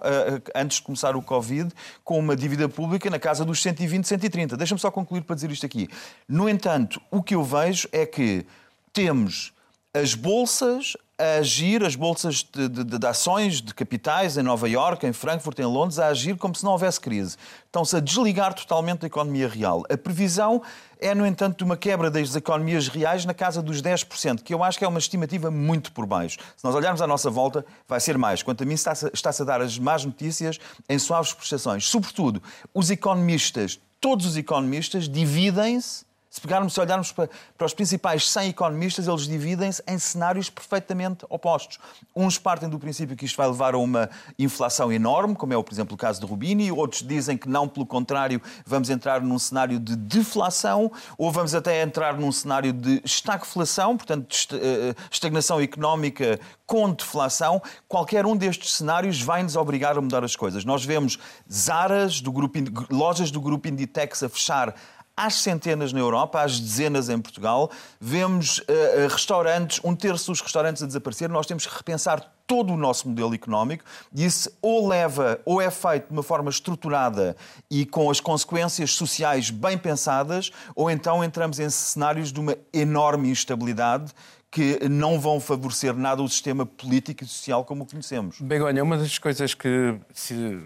antes 0.56 0.78
de 0.78 0.84
começar 0.84 1.16
o 1.16 1.22
Covid, 1.22 1.70
com 2.04 2.18
uma 2.18 2.36
dívida 2.36 2.70
pública 2.70 3.10
na 3.10 3.20
casa 3.20 3.44
dos 3.44 3.62
120, 3.62 4.08
130. 4.08 4.56
Deixa-me 4.56 4.80
só 4.80 4.90
concluir 4.90 5.22
para 5.22 5.36
dizer 5.36 5.52
isto 5.52 5.66
aqui. 5.66 5.90
No 6.28 6.48
entanto, 6.48 7.02
o 7.12 7.22
que 7.22 7.36
eu 7.36 7.44
vejo 7.44 7.88
é 7.92 8.06
que 8.06 8.46
temos 8.94 9.52
as 9.94 10.16
bolsas 10.16 10.98
a 11.20 11.36
agir, 11.38 11.84
as 11.84 11.96
bolsas 11.96 12.44
de, 12.52 12.68
de, 12.68 12.84
de, 12.84 13.08
ações 13.08 13.62
de 13.62 13.74
capitais 13.74 14.36
em 14.38 14.42
Nova 14.42 14.68
Iorque, 14.68 15.06
em 15.06 15.14
Frankfurt, 15.14 15.60
em 15.60 15.66
Londres, 15.66 16.00
a 16.00 16.08
agir 16.08 16.36
como 16.36 16.56
se 16.56 16.64
não 16.64 16.72
houvesse 16.72 17.00
crise. 17.00 17.38
Estão-se 17.66 17.96
a 17.96 18.00
desligar 18.00 18.56
totalmente 18.56 19.02
da 19.02 19.08
economia 19.08 19.48
real. 19.48 19.84
A 19.90 19.96
previsão 19.96 20.64
é, 21.00 21.14
no 21.14 21.26
entanto, 21.28 21.58
de 21.58 21.64
uma 21.64 21.78
quebra 21.78 22.10
das 22.10 22.36
economias 22.36 22.88
reais 22.88 23.26
na 23.26 23.34
casa 23.34 23.62
dos 23.62 23.82
10%, 23.82 24.42
que 24.42 24.54
eu 24.54 24.64
acho 24.64 24.80
que 24.80 24.86
é 24.86 24.88
uma 24.88 24.98
estimativa 24.98 25.52
muito 25.52 25.92
por 25.92 26.08
baixo. 26.08 26.40
Se 26.58 26.64
nós 26.64 26.74
olharmos 26.74 27.02
à 27.02 27.06
nossa 27.06 27.30
volta, 27.30 27.64
vai 27.88 28.00
ser 28.00 28.18
mais. 28.18 28.42
Quanto 28.42 28.64
a 28.64 28.66
mim, 28.66 28.74
está-se 28.74 29.12
está 29.14 29.30
a 29.30 29.44
dar 29.44 29.62
as 29.62 29.78
más 29.78 30.04
notícias 30.04 30.60
em 30.90 30.98
suaves 30.98 31.34
prestações. 31.34 31.86
Sobretudo, 31.86 32.42
os 32.74 32.90
economistas, 32.90 33.80
todos 34.02 34.26
os 34.26 34.38
economistas, 34.38 35.08
dividem-se 35.08 36.06
se 36.34 36.42
pegarmos, 36.42 36.74
se 36.74 36.80
olharmos 36.80 37.12
para, 37.12 37.30
para 37.56 37.68
os 37.68 37.76
principais 37.76 38.28
100 38.28 38.50
economistas, 38.50 39.08
eles 39.08 39.28
dividem-se 39.28 39.84
em 39.88 40.00
cenários 40.00 40.50
perfeitamente 40.50 41.28
opostos. 41.30 41.78
Uns 42.16 42.40
partem 42.40 42.68
do 42.68 42.80
princípio 42.80 43.16
que 43.16 43.24
isto 43.24 43.38
vai 43.38 43.46
levar 43.46 43.76
a 43.76 43.78
uma 43.78 44.10
inflação 44.40 44.92
enorme, 44.92 45.36
como 45.36 45.54
é, 45.54 45.62
por 45.62 45.72
exemplo, 45.72 45.94
o 45.94 45.98
caso 45.98 46.20
de 46.20 46.26
Rubini, 46.26 46.72
outros 46.72 47.04
dizem 47.04 47.38
que 47.38 47.48
não, 47.48 47.68
pelo 47.68 47.86
contrário, 47.86 48.42
vamos 48.66 48.90
entrar 48.90 49.22
num 49.22 49.38
cenário 49.38 49.80
de 49.80 49.96
deflação, 49.96 50.92
ou 51.20 51.32
vamos 51.32 51.54
até 51.54 51.84
entrar 51.84 52.18
num 52.18 52.32
cenário 52.32 52.74
de 52.74 53.00
estagflação, 53.06 53.96
portanto, 53.96 54.36
eh, 54.54 54.58
eh, 54.90 54.96
estagnação 55.12 55.62
económica 55.62 56.40
com 56.66 56.92
deflação. 56.92 57.62
Qualquer 57.88 58.26
um 58.26 58.36
destes 58.36 58.74
cenários 58.74 59.22
vai 59.22 59.44
nos 59.44 59.56
obrigar 59.56 60.00
a 60.00 60.02
mudar 60.02 60.24
as 60.24 60.36
coisas. 60.36 60.66
Nós 60.66 60.84
vemos 60.84 61.20
Zaras, 61.52 62.22
do 62.22 62.32
grupo, 62.32 62.58
lojas 62.90 63.30
do 63.30 63.40
grupo 63.40 63.68
Inditex 63.68 64.24
a 64.24 64.30
fechar 64.30 64.74
às 65.16 65.36
centenas 65.36 65.94
na 65.94 66.00
Europa, 66.00 66.42
às 66.42 66.60
dezenas 66.60 67.10
em 67.10 67.20
Portugal. 67.20 67.70
Vemos 68.00 68.60
uh, 68.60 69.08
restaurantes, 69.10 69.80
um 69.84 69.96
terço 69.96 70.32
dos 70.32 70.42
restaurantes 70.42 70.82
a 70.82 70.88
desaparecer. 70.88 71.30
Nós 71.30 71.46
temos 71.46 71.66
que 71.66 71.76
repensar 71.76 72.34
todo 72.46 72.74
o 72.74 72.78
nosso 72.78 73.08
modelo 73.08 73.34
económico 73.34 73.86
e 74.14 74.26
isso 74.26 74.52
ou 74.62 74.88
leva 74.88 75.40
ou 75.46 75.62
é 75.62 75.72
feito 75.72 76.08
de 76.08 76.14
uma 76.14 76.24
forma 76.24 76.50
estruturada 76.50 77.38
e 77.70 77.86
com 77.86 78.10
as 78.10 78.20
consequências 78.20 78.92
sociais 78.92 79.50
bem 79.50 79.78
pensadas, 79.78 80.52
ou 80.76 80.90
então 80.92 81.24
entramos 81.24 81.60
em 81.60 81.70
cenários 81.70 82.32
de 82.32 82.40
uma 82.40 82.58
enorme 82.74 83.30
instabilidade 83.30 84.12
que 84.52 84.88
não 84.88 85.20
vão 85.20 85.40
favorecer 85.40 85.96
nada 85.96 86.22
o 86.22 86.30
sistema 86.30 86.64
político 86.64 87.24
e 87.24 87.28
social 87.28 87.66
como 87.66 87.84
o 87.84 87.86
conhecemos. 87.88 88.40
Begonha, 88.40 88.84
uma 88.84 88.98
das 88.98 89.18
coisas 89.18 89.56
que 89.56 89.96
se 90.14 90.62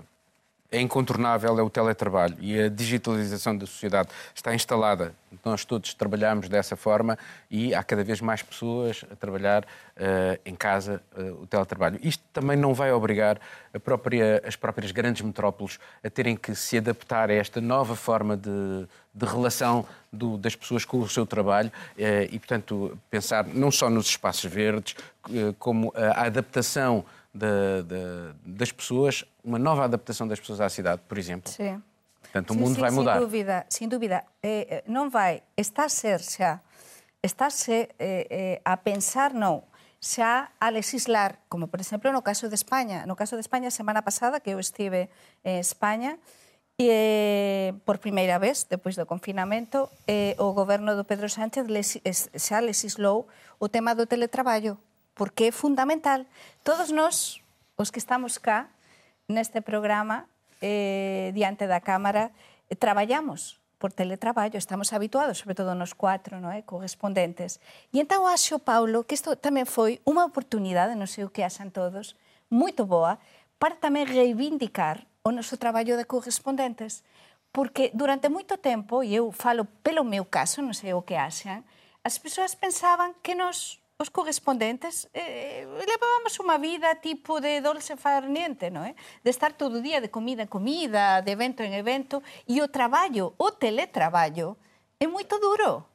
é 0.72 0.82
incontornável 0.82 1.58
é 1.58 1.62
o 1.62 1.70
teletrabalho 1.70 2.36
e 2.40 2.60
a 2.60 2.70
digitalização 2.70 3.58
da 3.58 3.66
sociedade 3.66 4.10
está 4.36 4.54
instalada. 4.54 5.14
Nós 5.44 5.64
todos 5.64 5.94
trabalhamos 5.94 6.50
dessa 6.50 6.76
forma 6.76 7.18
e 7.50 7.74
há 7.74 7.84
cada 7.84 8.04
vez 8.04 8.20
mais 8.20 8.42
pessoas 8.42 9.06
a 9.10 9.16
trabalhar 9.16 9.64
uh, 9.64 10.40
em 10.46 10.56
casa 10.56 11.02
uh, 11.18 11.44
o 11.44 11.48
teletrabalho. 11.48 12.00
Isto 12.04 12.24
também 12.34 12.58
não 12.58 12.74
vai 12.74 12.92
obrigar 12.92 13.40
própria, 13.84 14.42
as 14.46 14.56
próprias 14.56 14.92
grandes 14.92 15.22
metrópoles 15.22 15.80
a 16.04 16.10
terem 16.10 16.36
que 16.36 16.54
se 16.54 16.78
adaptar 16.78 17.30
a 17.30 17.34
esta 17.34 17.62
nova 17.62 17.96
forma 17.96 18.36
de, 18.36 18.88
de 19.14 19.26
relação 19.26 19.86
do, 20.12 20.38
das 20.38 20.56
pessoas 20.56 20.84
com 20.84 21.00
o 21.00 21.08
seu 21.08 21.26
trabalho 21.26 21.70
uh, 21.70 22.28
e, 22.30 22.38
portanto, 22.40 22.98
pensar 23.10 23.46
não 23.46 23.72
só 23.72 23.90
nos 23.90 24.08
espaços 24.08 24.52
verdes, 24.52 24.96
como 25.60 25.92
a 25.94 26.26
adaptação 26.26 27.04
de, 27.38 27.84
de, 27.84 28.34
das 28.58 28.72
pessoas, 28.72 29.24
uma 29.44 29.60
nova 29.60 29.86
adaptação 29.86 30.28
das 30.28 30.40
pessoas 30.40 30.60
à 30.62 30.70
cidade, 30.70 31.02
por 31.08 31.18
exemplo. 31.18 31.52
Sim. 31.52 31.82
Portanto, 32.22 32.52
o 32.52 32.56
mundo 32.56 32.76
sim, 32.76 32.82
vai 32.82 32.92
mudar. 32.92 33.14
Sem 33.14 33.22
dúvida, 33.22 33.66
sem 33.70 33.88
dúvida. 33.88 34.24
Eh, 34.44 34.84
não 34.88 35.10
vai, 35.10 35.44
está 35.56 35.88
ser 35.88 36.20
xa, 36.20 36.60
está-se 37.24 37.90
eh, 37.98 38.28
eh, 38.30 38.62
a 38.66 38.76
pensar, 38.76 39.34
non, 39.34 39.64
xa 40.02 40.52
a 40.60 40.68
legislar, 40.70 41.40
como 41.48 41.68
por 41.68 41.80
exemplo 41.80 42.12
no 42.12 42.22
caso 42.22 42.50
de 42.50 42.56
España. 42.56 43.06
No 43.06 43.16
caso 43.16 43.36
de 43.36 43.42
España, 43.42 43.72
semana 43.72 44.02
pasada, 44.02 44.40
que 44.40 44.52
eu 44.52 44.60
estive 44.60 45.10
en 45.44 45.58
España, 45.62 46.20
e 46.78 47.74
por 47.90 47.98
primeira 47.98 48.38
vez, 48.38 48.70
depois 48.70 48.94
do 48.94 49.10
confinamento, 49.10 49.90
o 50.38 50.54
goberno 50.54 50.94
do 50.94 51.10
Pedro 51.10 51.26
Sánchez 51.26 51.66
les, 51.66 51.98
xa 52.38 52.62
legislou 52.62 53.26
o 53.58 53.66
tema 53.66 53.98
do 53.98 54.06
teletraballo 54.06 54.78
porque 55.18 55.50
é 55.50 55.52
fundamental. 55.52 56.24
Todos 56.62 56.94
nós, 56.94 57.42
os 57.76 57.90
que 57.90 58.00
estamos 58.00 58.38
cá, 58.38 58.70
neste 59.28 59.60
programa, 59.60 60.30
eh, 60.62 61.34
diante 61.34 61.66
da 61.68 61.82
Cámara, 61.82 62.32
eh, 62.70 62.78
traballamos 62.78 63.60
por 63.78 63.94
teletraballo, 63.94 64.58
estamos 64.58 64.94
habituados, 64.94 65.38
sobre 65.38 65.54
todo 65.54 65.76
nos 65.76 65.94
cuatro, 65.94 66.42
non 66.42 66.50
é? 66.54 66.66
correspondentes. 66.66 67.62
E 67.94 68.02
entao 68.02 68.26
acho, 68.26 68.58
Paulo, 68.62 69.06
que 69.06 69.14
isto 69.14 69.38
tamén 69.38 69.70
foi 69.70 70.02
unha 70.06 70.26
oportunidade, 70.26 70.98
non 70.98 71.10
sei 71.10 71.26
o 71.26 71.34
que 71.34 71.46
asan 71.46 71.70
todos, 71.70 72.18
moito 72.50 72.90
boa, 72.90 73.22
para 73.62 73.78
tamén 73.78 74.10
reivindicar 74.10 75.06
o 75.22 75.30
noso 75.30 75.58
traballo 75.62 75.98
de 75.98 76.10
correspondentes. 76.10 77.06
Porque 77.54 77.90
durante 77.94 78.30
moito 78.30 78.58
tempo, 78.58 79.02
e 79.06 79.18
eu 79.18 79.30
falo 79.30 79.66
pelo 79.86 80.02
meu 80.02 80.26
caso, 80.26 80.62
non 80.66 80.74
sei 80.74 80.98
o 80.98 81.06
que 81.06 81.18
asan, 81.18 81.62
as 82.02 82.18
persoas 82.18 82.58
pensaban 82.58 83.14
que 83.22 83.38
nos 83.38 83.78
os 83.98 84.10
correspondentes 84.10 85.10
eh, 85.14 85.66
eh, 85.66 85.66
levábamos 85.66 86.38
unha 86.38 86.62
vida 86.62 86.94
tipo 87.02 87.42
de 87.42 87.58
Dolce 87.66 87.98
Farniente, 87.98 88.70
non 88.70 88.86
é? 88.86 88.94
De 89.26 89.34
estar 89.34 89.58
todo 89.58 89.82
o 89.82 89.84
día 89.84 89.98
de 89.98 90.14
comida 90.14 90.46
en 90.46 90.52
comida, 90.54 91.26
de 91.26 91.34
evento 91.34 91.66
en 91.66 91.74
evento, 91.74 92.22
e 92.46 92.62
o 92.62 92.70
traballo, 92.70 93.34
o 93.42 93.58
teletraballo, 93.58 94.54
é 95.02 95.10
moito 95.10 95.42
duro. 95.42 95.90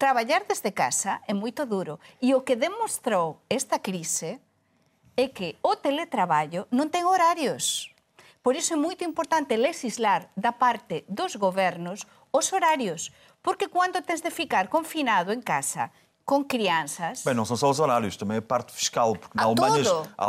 Traballar 0.00 0.48
desde 0.48 0.72
casa 0.72 1.20
é 1.28 1.36
moito 1.36 1.68
duro. 1.68 2.00
E 2.24 2.32
o 2.32 2.40
que 2.40 2.56
demostrou 2.56 3.44
esta 3.52 3.76
crise 3.76 4.40
é 5.12 5.28
que 5.28 5.60
o 5.60 5.76
teletraballo 5.76 6.64
non 6.72 6.88
ten 6.88 7.04
horarios. 7.04 7.92
Por 8.40 8.56
iso 8.56 8.72
é 8.72 8.80
moito 8.80 9.04
importante 9.04 9.60
legislar 9.60 10.32
da 10.32 10.56
parte 10.56 11.04
dos 11.12 11.36
gobernos 11.36 12.08
os 12.32 12.56
horarios, 12.56 13.12
porque 13.44 13.68
cando 13.68 14.00
tens 14.00 14.24
de 14.24 14.32
ficar 14.32 14.72
confinado 14.72 15.28
en 15.28 15.44
casa 15.44 15.92
com 16.24 16.42
crianças. 16.42 17.22
Bem, 17.24 17.34
não 17.34 17.44
são 17.44 17.56
só 17.56 17.70
os 17.70 17.78
horários, 17.78 18.16
também 18.16 18.38
a 18.38 18.42
parte 18.42 18.72
fiscal, 18.72 19.14
porque 19.14 19.36
na, 19.36 19.42
ah, 19.42 19.46
Alemanha, 19.46 19.84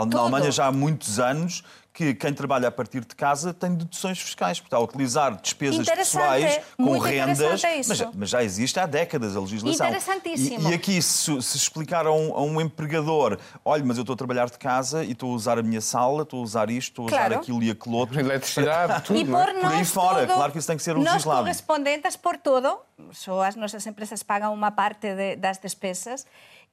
na 0.08 0.20
Alemanha 0.20 0.52
já 0.52 0.68
há 0.68 0.72
muitos 0.72 1.20
anos 1.20 1.64
que 1.96 2.14
quem 2.14 2.34
trabalha 2.34 2.68
a 2.68 2.72
partir 2.72 3.06
de 3.06 3.16
casa 3.16 3.54
tem 3.54 3.74
deduções 3.74 4.20
fiscais, 4.20 4.60
porque 4.60 4.68
está 4.68 4.76
a 4.76 4.82
utilizar 4.82 5.40
despesas 5.42 5.88
pessoais 5.88 6.60
com 6.76 6.98
rendas, 7.00 7.62
mas, 7.88 8.04
mas, 8.14 8.30
já 8.30 8.44
existe 8.44 8.78
há 8.78 8.86
décadas 8.86 9.34
a 9.34 9.40
legislação. 9.40 9.88
Interessantíssimo. 9.88 10.68
E, 10.68 10.72
e 10.72 10.74
aqui, 10.74 11.02
se, 11.02 11.42
se 11.42 11.56
explicar 11.58 12.06
a 12.06 12.12
um, 12.12 12.36
a 12.36 12.42
um, 12.42 12.60
empregador, 12.60 13.40
olha, 13.64 13.86
mas 13.86 13.96
eu 13.96 14.02
estou 14.02 14.14
a 14.14 14.18
trabalhar 14.18 14.50
de 14.50 14.58
casa 14.58 15.06
e 15.06 15.14
estou 15.14 15.32
a 15.32 15.36
usar 15.36 15.58
a 15.58 15.64
minha 15.64 15.80
sala, 15.80 16.24
estou 16.24 16.42
a 16.42 16.44
usar 16.44 16.70
isto, 16.70 16.90
estou 16.90 17.06
a 17.06 17.10
claro. 17.10 17.28
usar 17.28 17.42
aquilo 17.42 17.64
e 17.64 17.72
aquilo 17.72 17.96
outro. 17.96 18.20
Eletricidade, 18.20 19.02
tudo. 19.06 19.18
E 19.18 19.24
por, 19.24 19.48
é? 19.48 19.54
por 19.54 19.72
aí 19.72 19.86
fora, 19.86 20.28
claro 20.28 20.52
que 20.52 20.58
isso 20.58 20.68
tem 20.68 20.76
que 20.76 20.84
ser 20.84 20.98
legislado. 20.98 21.26
Nós 21.26 21.40
correspondentes 21.40 22.18
por 22.18 22.36
todo, 22.36 22.78
só 23.14 23.42
as 23.42 23.56
nossas 23.56 23.88
empresas 23.88 24.22
pagam 24.22 24.54
uma 24.54 24.70
parte 24.70 25.16
de, 25.16 25.38
das 25.38 25.60
despesas, 25.60 26.26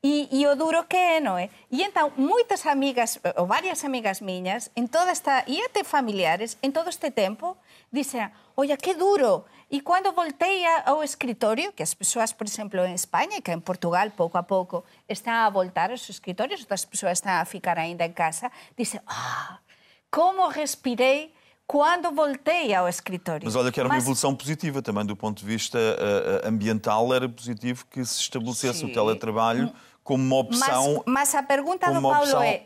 E, 0.04 0.26
e 0.32 0.46
o 0.48 0.56
duro 0.56 0.82
que 0.90 0.98
é, 0.98 1.22
non 1.22 1.38
é? 1.38 1.46
E 1.70 1.86
entón, 1.86 2.10
moitas 2.18 2.66
amigas, 2.66 3.22
ou 3.38 3.46
varias 3.46 3.86
amigas 3.86 4.18
miñas, 4.18 4.74
en 4.74 4.90
toda 4.90 5.14
esta, 5.14 5.46
e 5.46 5.62
até 5.62 5.86
familiares, 5.86 6.58
en 6.58 6.74
todo 6.74 6.90
este 6.90 7.14
tempo, 7.14 7.54
dixen, 7.94 8.34
oia, 8.58 8.74
que 8.74 8.98
duro. 8.98 9.46
E 9.70 9.78
cando 9.78 10.10
voltei 10.10 10.66
ao 10.66 11.06
escritorio, 11.06 11.70
que 11.70 11.86
as 11.86 11.94
persoas, 11.94 12.34
por 12.34 12.50
exemplo, 12.50 12.82
en 12.82 12.98
España 12.98 13.38
e 13.38 13.46
que 13.46 13.54
en 13.54 13.62
Portugal, 13.62 14.10
pouco 14.10 14.42
a 14.42 14.42
pouco, 14.42 14.82
están 15.06 15.38
a 15.38 15.48
voltar 15.54 15.94
aos 15.94 16.10
escritorios, 16.10 16.66
outras 16.66 16.82
persoas 16.82 17.22
están 17.22 17.38
a 17.38 17.46
ficar 17.46 17.78
aínda 17.78 18.02
en 18.02 18.10
casa, 18.10 18.50
dice, 18.74 18.98
ah, 19.06 19.62
como 20.10 20.50
respirei 20.50 21.30
quando 21.62 22.10
voltei 22.10 22.74
ao 22.74 22.88
escritório. 22.88 23.46
Mas 23.46 23.54
olha 23.54 23.70
que 23.70 23.78
era 23.78 23.88
uma 23.88 23.96
evolução 23.96 24.34
positiva 24.34 24.82
também 24.82 25.06
do 25.06 25.16
ponto 25.16 25.40
de 25.40 25.46
vista 25.46 25.78
uh, 25.78 26.48
ambiental, 26.48 27.14
era 27.14 27.28
positivo 27.28 27.86
que 27.86 28.04
se 28.04 28.20
estabelecesse 28.20 28.80
Sim. 28.80 28.90
o 28.90 28.92
teletrabalho 28.92 29.72
como 30.02 30.22
uma 30.24 30.36
opção. 30.36 31.02
Mas, 31.06 31.32
mas 31.32 31.34
a 31.34 31.42
pergunta 31.42 31.86
do 31.92 32.00
Paulo 32.00 32.18
opção... 32.18 32.42
é 32.42 32.64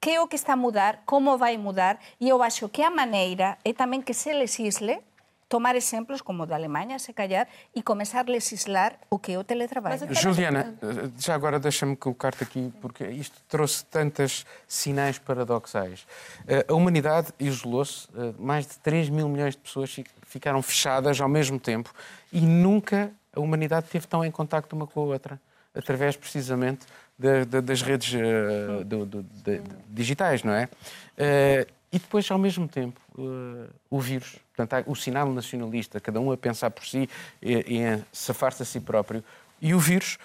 que 0.00 0.10
é 0.10 0.20
o 0.20 0.28
que 0.28 0.36
está 0.36 0.52
a 0.52 0.56
mudar, 0.56 1.02
como 1.06 1.38
vai 1.38 1.56
mudar, 1.56 1.98
e 2.20 2.28
eu 2.28 2.42
acho 2.42 2.68
que 2.68 2.82
a 2.82 2.90
maneira 2.90 3.56
é 3.64 3.72
também 3.72 4.02
que 4.02 4.12
se 4.12 4.30
legisle 4.34 5.00
tomar 5.48 5.76
exemplos 5.76 6.20
como 6.20 6.42
o 6.42 6.46
da 6.46 6.56
Alemanha, 6.56 6.98
se 6.98 7.12
calhar, 7.12 7.46
e 7.74 7.82
começar 7.82 8.20
a 8.20 8.30
legislar 8.30 8.98
o 9.08 9.18
que 9.18 9.32
é 9.32 9.38
o 9.38 9.44
teletrabalho. 9.44 10.12
Juliana, 10.12 10.74
já 11.18 11.34
agora 11.34 11.58
deixa-me 11.58 11.96
colocar-te 11.96 12.42
aqui, 12.42 12.72
porque 12.80 13.06
isto 13.06 13.40
trouxe 13.48 13.84
tantos 13.84 14.44
sinais 14.66 15.18
paradoxais. 15.18 16.06
Eh, 16.46 16.66
a 16.68 16.74
humanidade 16.74 17.32
isolou-se, 17.38 18.08
eh, 18.16 18.34
mais 18.38 18.66
de 18.66 18.78
3 18.80 19.08
mil 19.08 19.28
milhões 19.28 19.54
de 19.54 19.60
pessoas 19.60 19.94
ficaram 20.22 20.60
fechadas 20.60 21.20
ao 21.20 21.28
mesmo 21.28 21.60
tempo 21.60 21.94
e 22.32 22.40
nunca 22.40 23.12
a 23.32 23.40
humanidade 23.40 23.86
esteve 23.86 24.06
tão 24.06 24.24
em 24.24 24.30
contacto 24.30 24.74
uma 24.74 24.86
com 24.86 25.00
a 25.00 25.04
outra, 25.04 25.40
através 25.74 26.16
precisamente 26.16 26.86
de, 27.18 27.44
de, 27.44 27.60
das 27.60 27.82
redes 27.82 28.12
uh, 28.14 28.84
do, 28.84 29.06
do, 29.06 29.22
de, 29.22 29.60
digitais, 29.88 30.42
não 30.42 30.52
é? 30.52 30.64
Uh, 30.64 31.72
e 31.92 31.98
depois, 31.98 32.28
ao 32.30 32.38
mesmo 32.38 32.66
tempo, 32.66 33.00
uh, 33.16 33.68
o 33.88 34.00
vírus, 34.00 34.36
portanto, 34.54 34.90
o 34.90 34.96
sinal 34.96 35.30
nacionalista, 35.32 36.00
cada 36.00 36.20
um 36.20 36.32
a 36.32 36.36
pensar 36.36 36.70
por 36.70 36.84
si 36.84 37.08
e, 37.40 37.76
e 37.76 37.84
a 37.84 38.00
safar-se 38.12 38.62
a 38.62 38.66
si 38.66 38.80
próprio. 38.80 39.22
E 39.60 39.72
o 39.74 39.78
vírus, 39.78 40.18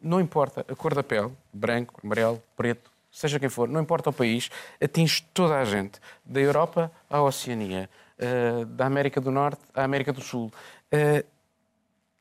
não 0.00 0.20
importa 0.20 0.64
a 0.68 0.74
cor 0.74 0.94
da 0.94 1.02
pele, 1.02 1.30
branco, 1.52 2.00
amarelo, 2.02 2.42
preto, 2.56 2.90
seja 3.12 3.38
quem 3.38 3.48
for, 3.48 3.68
não 3.68 3.80
importa 3.80 4.10
o 4.10 4.12
país, 4.12 4.50
atinge 4.82 5.24
toda 5.32 5.56
a 5.56 5.64
gente, 5.64 6.00
da 6.24 6.40
Europa 6.40 6.90
à 7.08 7.22
Oceania, 7.22 7.88
da 8.76 8.86
América 8.86 9.20
do 9.20 9.30
Norte 9.30 9.60
à 9.72 9.84
América 9.84 10.12
do 10.12 10.20
Sul. 10.20 10.52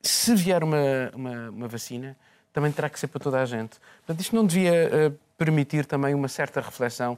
Se 0.01 0.35
vier 0.35 0.63
uma, 0.63 1.11
uma, 1.15 1.49
uma, 1.49 1.67
vacina, 1.67 2.15
também 2.53 2.71
terá 2.71 2.89
que 2.89 2.99
ser 2.99 3.07
para 3.07 3.19
toda 3.19 3.41
a 3.41 3.45
gente. 3.45 3.77
Portanto, 4.05 4.21
isto 4.21 4.35
não 4.35 4.45
devia 4.45 4.71
uh, 5.11 5.19
permitir 5.37 5.85
também 5.85 6.13
uma 6.13 6.27
certa 6.27 6.61
reflexão 6.61 7.17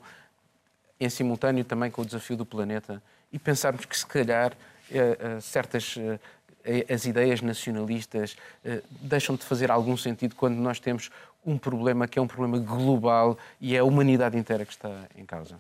em 1.00 1.10
simultâneo 1.10 1.64
também 1.64 1.92
com 1.92 2.02
o 2.02 2.06
desafio 2.06 2.38
do 2.38 2.46
planeta 2.46 3.02
e 3.32 3.40
pensarmos 3.40 3.86
que, 3.86 3.98
se 3.98 4.06
calhar, 4.06 4.54
eh, 4.92 5.18
eh, 5.20 5.42
certas 5.42 5.96
eh, 6.64 6.94
as 6.94 7.06
ideias 7.06 7.42
nacionalistas 7.42 8.36
deixam 9.02 9.36
de 9.36 9.44
fazer 9.44 9.70
algum 9.70 9.96
sentido 9.96 10.34
quando 10.36 10.56
nós 10.56 10.80
temos 10.80 11.12
um 11.46 11.60
problema 11.60 12.08
que 12.08 12.18
é 12.18 12.22
um 12.22 12.28
problema 12.28 12.58
global 12.58 13.38
e 13.62 13.76
é 13.76 13.80
a 13.80 13.84
humanidade 13.84 14.36
inteira 14.36 14.66
que 14.66 14.72
está 14.72 14.90
em 15.16 15.26
causa. 15.26 15.60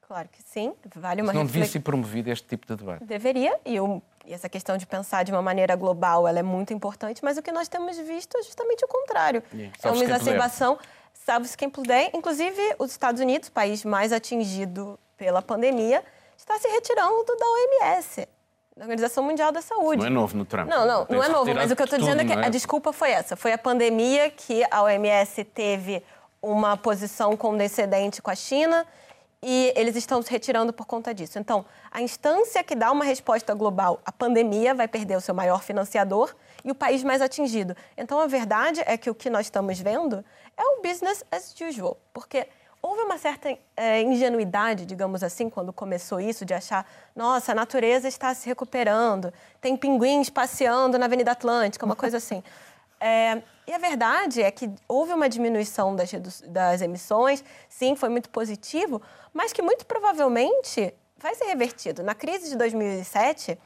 Claro 0.00 0.28
que 0.28 0.42
sim, 0.42 0.74
vale 0.96 1.22
uma 1.22 1.32
Não 1.32 1.46
devia 1.46 1.64
ser 1.64 1.78
promovido 1.78 2.28
este 2.28 2.46
tipo 2.48 2.66
de 2.66 2.74
debate. 2.74 3.04
Deveria, 3.04 3.56
e, 3.64 3.76
eu, 3.76 4.02
e, 4.26 4.32
essa 4.32 4.48
questão 4.48 4.76
de 4.76 4.86
pensar 4.86 5.24
de 5.24 5.32
uma 5.32 5.42
maneira 5.42 5.74
global 5.76 6.26
ela 6.26 6.38
é 6.38 6.42
muito 6.42 6.72
importante, 6.72 7.22
mas 7.22 7.36
o 7.36 7.42
que 7.42 7.52
nós 7.52 7.68
temos 7.68 7.98
visto 7.98 8.36
é 8.38 8.42
justamente 8.42 8.84
o 8.84 8.88
contrário. 8.88 9.42
é 9.82 9.90
uma 9.90 10.04
exacerbação 10.04 10.78
salve-se 11.24 11.56
quem 11.56 11.70
puder. 11.70 12.10
Inclusive, 12.14 12.60
os 12.78 12.90
Estados 12.90 13.20
Unidos, 13.20 13.48
país 13.48 13.84
mais 13.84 14.12
atingido 14.12 14.98
pela 15.16 15.40
pandemia, 15.40 16.02
está 16.36 16.58
se 16.58 16.68
retirando 16.68 17.24
da 17.24 17.46
OMS, 17.46 18.28
da 18.76 18.84
Organização 18.84 19.24
Mundial 19.24 19.52
da 19.52 19.62
Saúde. 19.62 20.00
Não 20.00 20.06
é 20.06 20.10
novo 20.10 20.36
no 20.36 20.44
Trump. 20.44 20.68
Não, 20.68 20.86
não, 20.86 21.06
não 21.08 21.22
é 21.22 21.28
novo, 21.28 21.54
mas 21.54 21.70
o 21.70 21.76
que 21.76 21.82
eu 21.82 21.84
estou 21.84 21.98
dizendo 21.98 22.22
é 22.22 22.24
que 22.24 22.32
é? 22.32 22.46
a 22.46 22.48
desculpa 22.48 22.92
foi 22.92 23.10
essa. 23.10 23.36
Foi 23.36 23.52
a 23.52 23.58
pandemia 23.58 24.30
que 24.30 24.64
a 24.70 24.82
OMS 24.82 25.44
teve 25.44 26.02
uma 26.40 26.76
posição 26.76 27.36
condescendente 27.36 28.20
com 28.20 28.30
a 28.30 28.34
China 28.34 28.84
e 29.42 29.72
eles 29.74 29.96
estão 29.96 30.22
se 30.22 30.30
retirando 30.30 30.72
por 30.72 30.86
conta 30.86 31.12
disso. 31.12 31.38
Então, 31.38 31.64
a 31.90 32.00
instância 32.00 32.62
que 32.62 32.76
dá 32.76 32.92
uma 32.92 33.04
resposta 33.04 33.52
global 33.54 34.00
à 34.04 34.12
pandemia 34.12 34.72
vai 34.72 34.86
perder 34.86 35.16
o 35.16 35.20
seu 35.20 35.34
maior 35.34 35.62
financiador 35.62 36.34
e 36.64 36.70
o 36.70 36.74
país 36.74 37.02
mais 37.02 37.20
atingido. 37.20 37.76
Então, 37.96 38.20
a 38.20 38.26
verdade 38.26 38.82
é 38.86 38.96
que 38.96 39.10
o 39.10 39.14
que 39.14 39.28
nós 39.28 39.46
estamos 39.46 39.80
vendo 39.80 40.24
é 40.56 40.62
o 40.62 40.82
business 40.82 41.24
as 41.30 41.54
usual, 41.60 41.98
porque 42.12 42.46
houve 42.80 43.02
uma 43.02 43.18
certa 43.18 43.56
é, 43.76 44.02
ingenuidade, 44.02 44.86
digamos 44.86 45.22
assim, 45.22 45.50
quando 45.50 45.72
começou 45.72 46.20
isso, 46.20 46.44
de 46.44 46.54
achar, 46.54 46.86
nossa, 47.14 47.52
a 47.52 47.54
natureza 47.54 48.06
está 48.06 48.34
se 48.34 48.48
recuperando, 48.48 49.32
tem 49.60 49.76
pinguins 49.76 50.30
passeando 50.30 50.98
na 50.98 51.06
Avenida 51.06 51.32
Atlântica, 51.32 51.84
uma 51.84 51.94
coisa 51.96 52.16
assim. 52.16 52.42
É, 53.00 53.42
e 53.66 53.72
a 53.72 53.78
verdade 53.78 54.42
é 54.42 54.50
que 54.50 54.70
houve 54.88 55.12
uma 55.12 55.28
diminuição 55.28 55.94
das, 55.94 56.10
das 56.48 56.80
emissões, 56.80 57.44
sim, 57.68 57.94
foi 57.94 58.08
muito 58.08 58.28
positivo, 58.30 59.00
mas 59.32 59.52
que 59.52 59.62
muito 59.62 59.86
provavelmente 59.86 60.92
vai 61.16 61.34
ser 61.34 61.44
revertido. 61.44 62.02
Na 62.02 62.14
crise 62.14 62.48
de 62.48 62.56
2007, 62.56 63.56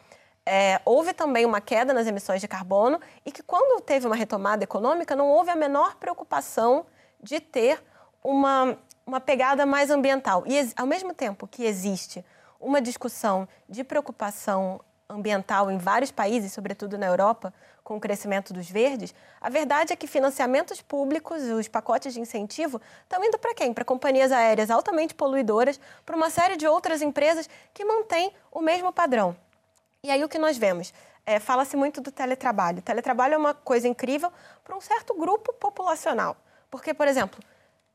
é, 0.44 0.80
houve 0.84 1.12
também 1.12 1.46
uma 1.46 1.60
queda 1.60 1.94
nas 1.94 2.06
emissões 2.06 2.40
de 2.40 2.46
carbono 2.46 3.00
e 3.24 3.32
que, 3.32 3.42
quando 3.42 3.80
teve 3.80 4.06
uma 4.06 4.14
retomada 4.14 4.62
econômica, 4.62 5.16
não 5.16 5.28
houve 5.28 5.50
a 5.50 5.56
menor 5.56 5.96
preocupação 5.96 6.86
de 7.22 7.40
ter 7.40 7.82
uma, 8.22 8.78
uma 9.06 9.20
pegada 9.20 9.64
mais 9.64 9.90
ambiental. 9.90 10.44
E, 10.46 10.72
ao 10.76 10.86
mesmo 10.86 11.14
tempo 11.14 11.46
que 11.48 11.64
existe 11.64 12.24
uma 12.60 12.80
discussão 12.80 13.48
de 13.68 13.82
preocupação 13.82 14.80
ambiental 15.08 15.70
em 15.70 15.78
vários 15.78 16.10
países, 16.10 16.52
sobretudo 16.52 16.98
na 16.98 17.06
Europa, 17.06 17.52
com 17.86 17.98
o 17.98 18.00
crescimento 18.00 18.52
dos 18.52 18.68
verdes, 18.68 19.14
a 19.40 19.48
verdade 19.48 19.92
é 19.92 19.96
que 19.96 20.08
financiamentos 20.08 20.82
públicos, 20.82 21.40
os 21.44 21.68
pacotes 21.68 22.12
de 22.12 22.20
incentivo, 22.20 22.80
estão 23.04 23.24
indo 23.24 23.38
para 23.38 23.54
quem? 23.54 23.72
Para 23.72 23.84
companhias 23.84 24.32
aéreas 24.32 24.72
altamente 24.72 25.14
poluidoras, 25.14 25.78
para 26.04 26.16
uma 26.16 26.28
série 26.28 26.56
de 26.56 26.66
outras 26.66 27.00
empresas 27.00 27.48
que 27.72 27.84
mantêm 27.84 28.32
o 28.50 28.60
mesmo 28.60 28.92
padrão. 28.92 29.36
E 30.02 30.10
aí 30.10 30.24
o 30.24 30.28
que 30.28 30.36
nós 30.36 30.58
vemos? 30.58 30.92
É, 31.24 31.38
Fala-se 31.38 31.76
muito 31.76 32.00
do 32.00 32.10
teletrabalho. 32.10 32.78
O 32.78 32.82
teletrabalho 32.82 33.34
é 33.34 33.38
uma 33.38 33.54
coisa 33.54 33.86
incrível 33.86 34.32
para 34.64 34.76
um 34.76 34.80
certo 34.80 35.14
grupo 35.14 35.52
populacional. 35.52 36.36
Porque, 36.68 36.92
por 36.92 37.06
exemplo, 37.06 37.38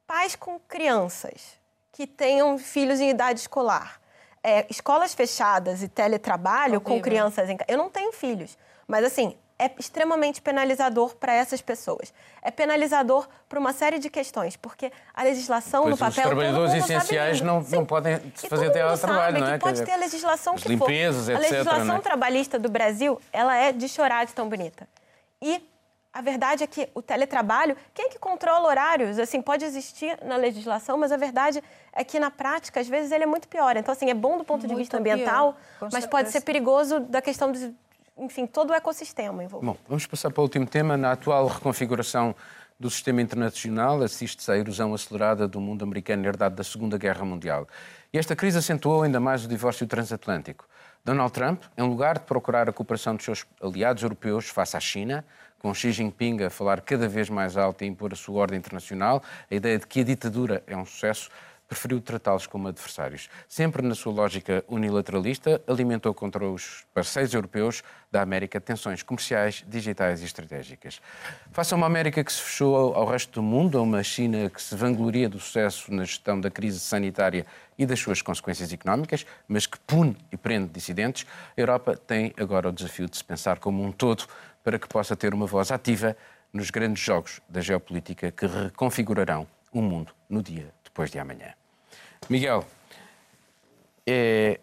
pais 0.08 0.38
com 0.38 0.58
crianças 0.58 1.60
que 1.92 2.08
tenham 2.08 2.58
filhos 2.58 3.02
em 3.02 3.10
idade 3.10 3.42
escolar, 3.42 4.00
é, 4.42 4.66
escolas 4.70 5.14
fechadas 5.14 5.84
e 5.84 5.90
teletrabalho 5.90 6.80
com 6.80 7.02
crianças 7.02 7.50
em 7.50 7.58
Eu 7.68 7.78
não 7.78 7.90
tenho 7.90 8.14
filhos, 8.14 8.58
mas 8.88 9.04
assim, 9.04 9.38
é 9.62 9.72
extremamente 9.78 10.42
penalizador 10.42 11.16
para 11.16 11.34
essas 11.34 11.62
pessoas. 11.62 12.12
É 12.42 12.50
penalizador 12.50 13.28
por 13.48 13.60
uma 13.60 13.72
série 13.72 14.00
de 14.00 14.10
questões, 14.10 14.58
porque 14.58 14.92
a 15.14 15.22
legislação 15.22 15.84
pois 15.84 15.92
no 15.92 15.98
papel. 16.00 16.24
Os 16.24 16.30
trabalhadores 16.30 16.74
essenciais 16.74 17.42
não, 17.42 17.62
não 17.70 17.86
podem 17.86 18.18
fazer 18.50 18.72
teletrabalho, 18.72 19.40
não 19.40 19.48
é? 19.48 19.54
Que 19.54 19.60
pode 19.60 19.84
ter 19.84 19.92
a 19.92 19.98
legislação 19.98 20.56
que 20.56 20.68
limpezas, 20.68 21.26
for. 21.28 21.34
Etc, 21.34 21.52
a 21.52 21.58
legislação 21.58 21.98
é? 21.98 22.00
trabalhista 22.00 22.58
do 22.58 22.70
Brasil, 22.70 23.22
ela 23.32 23.56
é 23.56 23.72
de 23.72 23.88
chorar 23.88 24.26
de 24.26 24.34
tão 24.34 24.50
bonita. 24.50 24.88
E 25.40 25.64
a 26.12 26.22
verdade 26.24 26.64
é 26.64 26.68
que 26.68 26.90
o 26.96 27.02
teletrabalho, 27.04 27.78
quem 27.94 28.08
é 28.08 28.10
que 28.10 28.18
controla 28.18 28.68
horários? 28.68 29.20
Assim, 29.20 29.44
pode 29.44 29.64
existir 29.64 30.18
na 30.24 30.38
legislação, 30.38 30.98
mas 30.98 31.12
a 31.12 31.18
verdade 31.18 31.64
é 31.94 32.04
que 32.04 32.20
na 32.20 32.32
prática, 32.32 32.80
às 32.80 32.88
vezes, 32.88 33.12
ele 33.12 33.26
é 33.26 33.28
muito 33.28 33.48
pior. 33.48 33.78
Então, 33.78 33.92
assim, 33.92 34.10
é 34.10 34.14
bom 34.16 34.40
do 34.40 34.44
ponto 34.44 34.62
muito 34.62 34.72
de 34.72 34.76
vista 34.76 34.98
ambiental, 34.98 35.56
mas 35.80 35.92
certeza. 35.92 36.08
pode 36.10 36.32
ser 36.32 36.42
perigoso 36.42 37.00
da 37.02 37.22
questão 37.22 37.52
dos 37.52 37.70
enfim, 38.22 38.46
todo 38.46 38.70
o 38.70 38.74
ecossistema 38.74 39.44
envolvido. 39.44 39.74
Bom, 39.74 39.78
vamos 39.90 40.06
passar 40.06 40.32
para 40.32 40.42
o 40.42 40.44
último 40.44 40.68
tema. 40.68 40.96
Na 40.96 41.14
atual 41.14 41.48
reconfiguração 41.48 42.36
do 42.80 42.90
sistema 42.90 43.22
internacional, 43.22 44.02
assiste-se 44.02 44.52
à 44.52 44.58
erosão 44.58 44.94
acelerada 44.94 45.48
do 45.48 45.60
mundo 45.60 45.84
americano 45.84 46.26
herdado 46.26 46.56
da 46.56 46.64
Segunda 46.64 46.98
Guerra 46.98 47.26
Mundial. 47.26 47.68
E 48.14 48.18
esta 48.18 48.36
crise 48.36 48.60
acentuou 48.60 49.02
ainda 49.02 49.20
mais 49.20 49.44
o 49.44 49.48
divórcio 49.48 49.88
transatlântico. 49.88 50.68
Donald 51.04 51.34
Trump, 51.34 51.64
em 51.76 51.82
lugar 51.82 52.20
de 52.20 52.26
procurar 52.26 52.70
a 52.70 52.74
cooperação 52.74 53.16
dos 53.16 53.26
seus 53.26 53.46
aliados 53.62 54.04
europeus 54.04 54.48
face 54.50 54.78
à 54.78 54.80
China, 54.80 55.26
com 55.58 55.74
Xi 55.74 55.92
Jinping 55.92 56.44
a 56.44 56.50
falar 56.50 56.82
cada 56.82 57.08
vez 57.08 57.30
mais 57.30 57.58
alto 57.58 57.84
e 57.84 57.88
impor 57.88 58.14
a 58.14 58.16
sua 58.16 58.40
ordem 58.42 58.58
internacional, 58.58 59.22
a 59.50 59.56
ideia 59.56 59.78
de 59.80 59.88
que 59.88 60.02
a 60.02 60.04
ditadura 60.04 60.64
é 60.68 60.76
um 60.76 60.86
sucesso, 60.86 61.30
preferiu 61.72 62.02
tratá-los 62.02 62.46
como 62.48 62.68
adversários. 62.68 63.30
Sempre 63.48 63.82
na 63.82 63.96
sua 63.96 64.12
lógica 64.12 64.62
unilateralista, 64.68 65.62
alimentou 65.66 66.14
contra 66.14 66.46
os 66.46 66.86
parceiros 66.94 67.34
europeus 67.34 67.82
da 68.12 68.22
América 68.22 68.60
tensões 68.60 69.02
comerciais, 69.02 69.64
digitais 69.66 70.22
e 70.22 70.26
estratégicas. 70.26 71.02
Face 71.50 71.74
a 71.74 71.78
uma 71.78 71.86
América 71.86 72.22
que 72.26 72.34
se 72.34 72.42
fechou 72.42 72.94
ao 72.94 73.06
resto 73.06 73.40
do 73.40 73.42
mundo, 73.42 73.78
a 73.78 73.82
uma 73.82 74.04
China 74.04 74.50
que 74.50 74.62
se 74.62 74.76
vangloria 74.76 75.30
do 75.30 75.40
sucesso 75.40 75.94
na 75.94 76.04
gestão 76.04 76.42
da 76.42 76.52
crise 76.52 76.78
sanitária 76.78 77.46
e 77.78 77.86
das 77.86 78.02
suas 78.02 78.22
consequências 78.22 78.74
económicas, 78.74 79.26
mas 79.48 79.66
que 79.66 79.80
pune 79.80 80.18
e 80.30 80.36
prende 80.36 80.68
dissidentes, 80.68 81.26
a 81.58 81.62
Europa 81.62 81.96
tem 81.96 82.34
agora 82.38 82.68
o 82.68 82.74
desafio 82.74 83.08
de 83.10 83.16
se 83.16 83.24
pensar 83.24 83.60
como 83.60 83.82
um 83.82 83.94
todo 83.94 84.26
para 84.62 84.78
que 84.78 84.90
possa 84.90 85.16
ter 85.16 85.34
uma 85.34 85.46
voz 85.46 85.72
ativa 85.72 86.18
nos 86.52 86.70
grandes 86.70 87.02
jogos 87.02 87.40
da 87.48 87.62
geopolítica 87.62 88.30
que 88.30 88.46
reconfigurarão 88.46 89.48
o 89.72 89.82
mundo 89.82 90.14
no 90.30 90.44
dia 90.44 90.74
depois 90.84 91.10
de 91.10 91.18
amanhã. 91.18 91.61
Miguel, 92.30 92.66
é, 94.06 94.60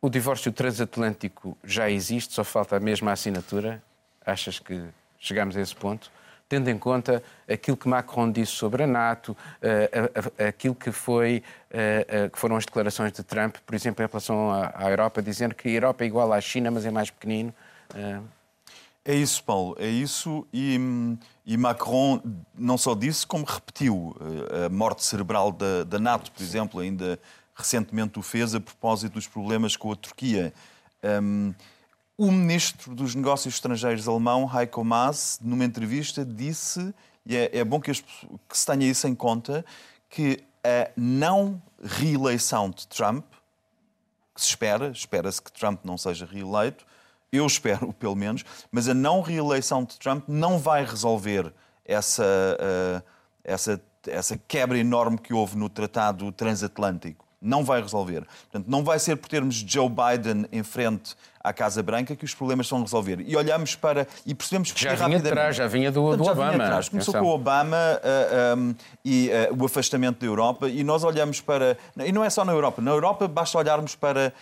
o 0.00 0.08
divórcio 0.10 0.52
transatlântico 0.52 1.56
já 1.64 1.88
existe, 1.90 2.34
só 2.34 2.44
falta 2.44 2.76
a 2.76 2.80
mesma 2.80 3.12
assinatura. 3.12 3.82
Achas 4.24 4.58
que 4.58 4.82
chegamos 5.18 5.56
a 5.56 5.60
esse 5.60 5.74
ponto? 5.74 6.10
tendo 6.48 6.68
em 6.68 6.78
conta 6.78 7.22
aquilo 7.50 7.76
que 7.76 7.88
Macron 7.88 8.30
disse 8.30 8.52
sobre 8.52 8.82
a 8.82 8.86
NATO, 8.86 9.36
aquilo 10.46 10.74
que, 10.74 10.92
foi, 10.92 11.42
que 12.32 12.38
foram 12.38 12.56
as 12.56 12.64
declarações 12.64 13.12
de 13.12 13.22
Trump, 13.22 13.56
por 13.64 13.74
exemplo, 13.74 14.04
em 14.04 14.06
relação 14.06 14.52
à 14.52 14.90
Europa, 14.90 15.22
dizendo 15.22 15.54
que 15.54 15.68
a 15.68 15.72
Europa 15.72 16.04
é 16.04 16.06
igual 16.06 16.32
à 16.32 16.40
China, 16.40 16.70
mas 16.70 16.84
é 16.84 16.90
mais 16.90 17.10
pequenino. 17.10 17.52
É 19.04 19.14
isso, 19.14 19.42
Paulo, 19.42 19.76
é 19.78 19.88
isso. 19.88 20.46
E, 20.52 20.78
e, 21.44 21.56
Macron 21.56 22.20
não 22.54 22.78
só 22.78 22.94
disse, 22.94 23.26
como 23.26 23.44
repetiu. 23.44 24.16
A 24.64 24.68
morte 24.68 25.04
cerebral 25.04 25.52
da, 25.52 25.84
da 25.84 25.98
NATO, 25.98 26.32
por 26.32 26.42
exemplo, 26.42 26.80
ainda 26.80 27.18
recentemente 27.54 28.18
o 28.18 28.22
fez 28.22 28.54
a 28.54 28.60
propósito 28.60 29.14
dos 29.14 29.26
problemas 29.26 29.76
com 29.76 29.92
a 29.92 29.96
Turquia. 29.96 30.52
Um, 31.22 31.54
o 32.16 32.30
ministro 32.30 32.94
dos 32.94 33.14
Negócios 33.14 33.54
Estrangeiros 33.54 34.08
alemão, 34.08 34.50
Heiko 34.52 34.84
Maas, 34.84 35.38
numa 35.42 35.64
entrevista, 35.64 36.24
disse, 36.24 36.94
e 37.26 37.36
é, 37.36 37.58
é 37.58 37.64
bom 37.64 37.80
que, 37.80 37.92
que 37.92 38.58
se 38.58 38.66
tenha 38.66 38.88
isso 38.88 39.06
em 39.06 39.14
conta, 39.14 39.64
que 40.08 40.44
a 40.62 40.90
não 40.96 41.60
reeleição 41.82 42.70
de 42.70 42.86
Trump, 42.86 43.24
que 44.34 44.40
se 44.40 44.48
espera, 44.48 44.88
espera-se 44.88 45.42
que 45.42 45.52
Trump 45.52 45.84
não 45.84 45.98
seja 45.98 46.24
reeleito, 46.24 46.86
eu 47.36 47.46
espero 47.46 47.92
pelo 47.98 48.14
menos, 48.14 48.44
mas 48.70 48.88
a 48.88 48.94
não 48.94 49.20
reeleição 49.20 49.84
de 49.84 49.98
Trump 49.98 50.24
não 50.28 50.58
vai 50.58 50.84
resolver 50.84 51.52
essa, 51.84 52.24
uh, 52.24 53.02
essa, 53.42 53.80
essa 54.06 54.38
quebra 54.48 54.78
enorme 54.78 55.18
que 55.18 55.34
houve 55.34 55.56
no 55.56 55.68
Tratado 55.68 56.30
Transatlântico 56.32 57.24
não 57.44 57.62
vai 57.62 57.80
resolver. 57.80 58.26
Portanto, 58.50 58.66
não 58.66 58.82
vai 58.82 58.98
ser 58.98 59.16
por 59.16 59.28
termos 59.28 59.56
Joe 59.56 59.88
Biden 59.88 60.46
em 60.50 60.62
frente 60.62 61.14
à 61.42 61.52
Casa 61.52 61.82
Branca 61.82 62.16
que 62.16 62.24
os 62.24 62.34
problemas 62.34 62.68
vão 62.68 62.80
resolver. 62.80 63.20
E 63.20 63.36
olhamos 63.36 63.76
para. 63.76 64.08
e 64.24 64.34
percebemos 64.34 64.72
que. 64.72 64.80
Já 64.80 64.94
vinha 64.94 65.20
de 65.20 65.28
trás, 65.28 65.54
já 65.54 65.66
vinha 65.66 65.92
do, 65.92 66.16
do 66.16 66.24
já 66.24 66.32
Obama. 66.32 66.52
Vinha 66.52 66.64
atrás. 66.64 66.88
Começou 66.88 67.12
com 67.12 67.20
o 67.20 67.28
Obama 67.28 67.76
uh, 67.76 68.58
um, 68.58 68.74
e 69.04 69.28
uh, 69.28 69.62
o 69.62 69.66
afastamento 69.66 70.20
da 70.20 70.26
Europa, 70.26 70.68
e 70.68 70.82
nós 70.82 71.04
olhamos 71.04 71.42
para. 71.42 71.76
E 71.98 72.10
não 72.10 72.24
é 72.24 72.30
só 72.30 72.44
na 72.44 72.52
Europa. 72.52 72.80
Na 72.80 72.90
Europa 72.90 73.28
basta 73.28 73.58
olharmos 73.58 73.94
para 73.94 74.32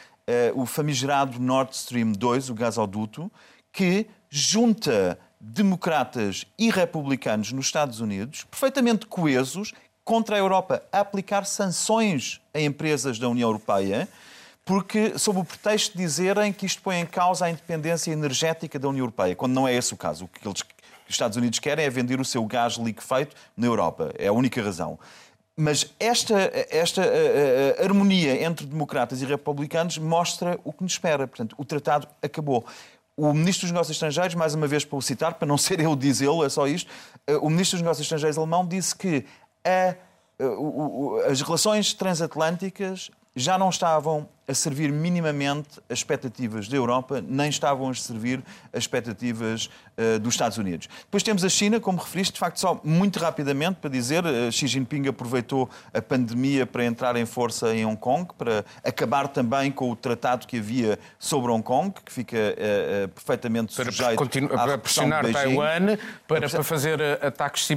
o 0.54 0.66
famigerado 0.66 1.40
Nord 1.40 1.74
Stream 1.74 2.12
2, 2.12 2.50
o 2.50 2.54
gasoduto, 2.54 3.30
que 3.72 4.06
junta 4.28 5.18
democratas 5.40 6.46
e 6.58 6.70
republicanos 6.70 7.52
nos 7.52 7.66
Estados 7.66 8.00
Unidos, 8.00 8.44
perfeitamente 8.44 9.06
coesos, 9.06 9.72
contra 10.04 10.37
a 10.37 10.38
Europa 10.38 10.82
a 10.92 11.00
aplicar 11.00 11.44
sanções 11.44 12.40
a 12.54 12.61
empresas 12.61 13.18
da 13.18 13.28
União 13.28 13.48
Europeia, 13.48 14.08
porque 14.64 15.18
sob 15.18 15.40
o 15.40 15.44
pretexto 15.44 15.96
de 15.96 16.04
dizerem 16.04 16.52
que 16.52 16.66
isto 16.66 16.80
põe 16.82 17.00
em 17.00 17.06
causa 17.06 17.46
a 17.46 17.50
independência 17.50 18.12
energética 18.12 18.78
da 18.78 18.88
União 18.88 19.02
Europeia, 19.02 19.35
quando 19.35 19.52
não 19.52 19.66
é 19.66 19.74
esse 19.74 19.92
o 19.92 19.96
caso. 19.96 20.24
O 20.24 20.28
que 20.28 20.46
eles, 20.46 20.61
os 20.61 21.14
Estados 21.14 21.37
Unidos 21.37 21.58
querem 21.58 21.85
é 21.85 21.90
vender 21.90 22.20
o 22.20 22.24
seu 22.24 22.44
gás 22.46 22.74
liquefeito 22.74 23.35
na 23.56 23.66
Europa. 23.66 24.12
É 24.16 24.28
a 24.28 24.32
única 24.32 24.62
razão. 24.62 24.98
Mas 25.62 25.94
esta, 26.01 26.51
esta 26.70 27.03
uh, 27.03 27.05
uh, 27.05 27.85
harmonia 27.85 28.44
entre 28.44 28.66
democratas 28.66 29.22
e 29.22 29.25
republicanos 29.25 29.96
mostra 29.96 30.59
o 30.64 30.72
que 30.72 30.83
nos 30.83 30.94
espera. 30.94 31.29
Portanto, 31.29 31.55
o 31.57 31.64
tratado 31.64 32.09
acabou. 32.20 32.66
O 33.16 33.33
Ministro 33.33 33.66
dos 33.66 33.70
Negócios 33.70 33.94
Estrangeiros, 33.94 34.35
mais 34.35 34.55
uma 34.55 34.66
vez 34.66 34.85
para 34.85 34.98
o 34.98 35.01
citar, 35.01 35.35
para 35.35 35.46
não 35.46 35.57
ser 35.59 35.79
eu 35.79 35.94
dizê-lo, 35.94 36.44
é 36.44 36.48
só 36.48 36.66
isto, 36.66 36.90
o 37.40 37.48
Ministro 37.48 37.77
dos 37.77 37.83
Negócios 37.83 38.05
Estrangeiros 38.05 38.37
alemão 38.37 38.66
disse 38.66 38.96
que 38.96 39.25
a, 39.64 39.94
as 41.31 41.40
relações 41.40 41.94
transatlânticas 41.94 43.09
já 43.37 43.57
não 43.57 43.68
estavam 43.68 44.29
a 44.46 44.55
servir 44.55 44.90
minimamente 44.90 45.81
as 45.88 45.98
expectativas 45.98 46.68
da 46.68 46.76
Europa, 46.76 47.22
nem 47.26 47.48
estavam 47.48 47.88
a 47.88 47.94
servir 47.94 48.42
as 48.72 48.83
expectativas 48.83 49.70
uh, 49.96 50.18
dos 50.18 50.35
Estados 50.35 50.59
Unidos. 50.59 50.88
Depois 51.05 51.22
temos 51.22 51.44
a 51.44 51.48
China, 51.48 51.78
como 51.78 51.98
referiste, 51.98 52.35
de 52.35 52.40
facto, 52.40 52.59
só 52.59 52.81
muito 52.83 53.18
rapidamente 53.20 53.78
para 53.81 53.88
dizer, 53.88 54.24
uh, 54.24 54.50
Xi 54.50 54.66
Jinping 54.66 55.07
aproveitou 55.07 55.70
a 55.94 56.02
pandemia 56.02 56.66
para 56.66 56.85
entrar 56.85 57.14
em 57.16 57.24
força 57.24 57.74
em 57.74 57.87
Hong 57.87 57.96
Kong, 57.96 58.28
para 58.37 58.64
acabar 58.85 59.28
também 59.28 59.70
com 59.70 59.90
o 59.90 59.96
tratado 59.96 60.46
que 60.46 60.59
havia 60.59 60.98
sobre 61.18 61.52
Hong 61.52 61.62
Kong, 61.62 61.94
que 62.05 62.12
fica 62.12 62.37
uh, 62.37 63.09
perfeitamente 63.09 63.74
para 63.76 63.92
sujeito 63.92 64.48
para 64.48 64.78
pressionar 64.78 65.31
Taiwan, 65.31 65.96
para, 66.26 66.48
para 66.48 66.64
fazer 66.64 67.00
ataques, 67.22 67.68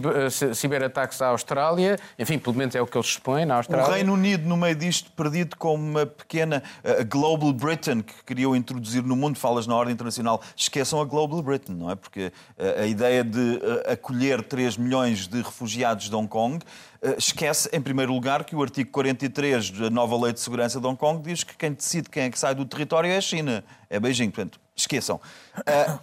ciberataques 0.54 1.21
à 1.21 1.28
Austrália, 1.28 1.97
enfim, 2.17 2.39
pelo 2.39 2.56
menos 2.56 2.73
é 2.75 2.82
o 2.82 2.88
que 2.88 2.97
eles 2.97 3.08
expõem 3.08 3.45
na 3.45 3.58
Austrália. 3.58 3.88
O 3.88 3.91
Reino 3.91 4.13
Unido, 4.13 4.47
no 4.47 4.58
meio 4.58 4.75
disto, 4.75 5.12
perdido 5.12 5.56
como 5.58 5.84
uma 5.84 6.06
pequena 6.06 6.54
a 6.83 7.03
Global 7.03 7.51
Britain, 7.53 8.01
que 8.01 8.13
queriam 8.25 8.55
introduzir 8.55 9.03
no 9.03 9.15
mundo, 9.15 9.37
falas 9.37 9.67
na 9.67 9.75
ordem 9.75 9.93
internacional, 9.93 10.41
esqueçam 10.55 11.01
a 11.01 11.05
Global 11.05 11.41
Britain, 11.41 11.73
não 11.73 11.89
é? 11.89 11.95
Porque 11.95 12.31
eh, 12.57 12.81
a 12.83 12.85
ideia 12.85 13.23
de 13.23 13.59
eh, 13.61 13.93
acolher 13.93 14.43
3 14.43 14.77
milhões 14.77 15.27
de 15.27 15.41
refugiados 15.41 16.09
de 16.09 16.15
Hong 16.15 16.27
Kong 16.27 16.63
eh, 17.01 17.15
esquece, 17.17 17.69
em 17.71 17.81
primeiro 17.81 18.13
lugar, 18.13 18.43
que 18.43 18.55
o 18.55 18.61
artigo 18.61 18.89
43 18.91 19.71
da 19.71 19.89
nova 19.89 20.17
Lei 20.21 20.33
de 20.33 20.39
Segurança 20.39 20.79
de 20.79 20.87
Hong 20.87 20.97
Kong 20.97 21.21
diz 21.21 21.43
que 21.43 21.55
quem 21.55 21.71
decide 21.71 22.09
quem 22.09 22.23
é 22.23 22.29
que 22.29 22.39
sai 22.39 22.55
do 22.55 22.65
território 22.65 23.09
é 23.09 23.17
a 23.17 23.21
China, 23.21 23.63
é 23.89 23.99
Beijing. 23.99 24.29
Portanto, 24.29 24.59
esqueçam. 24.75 25.19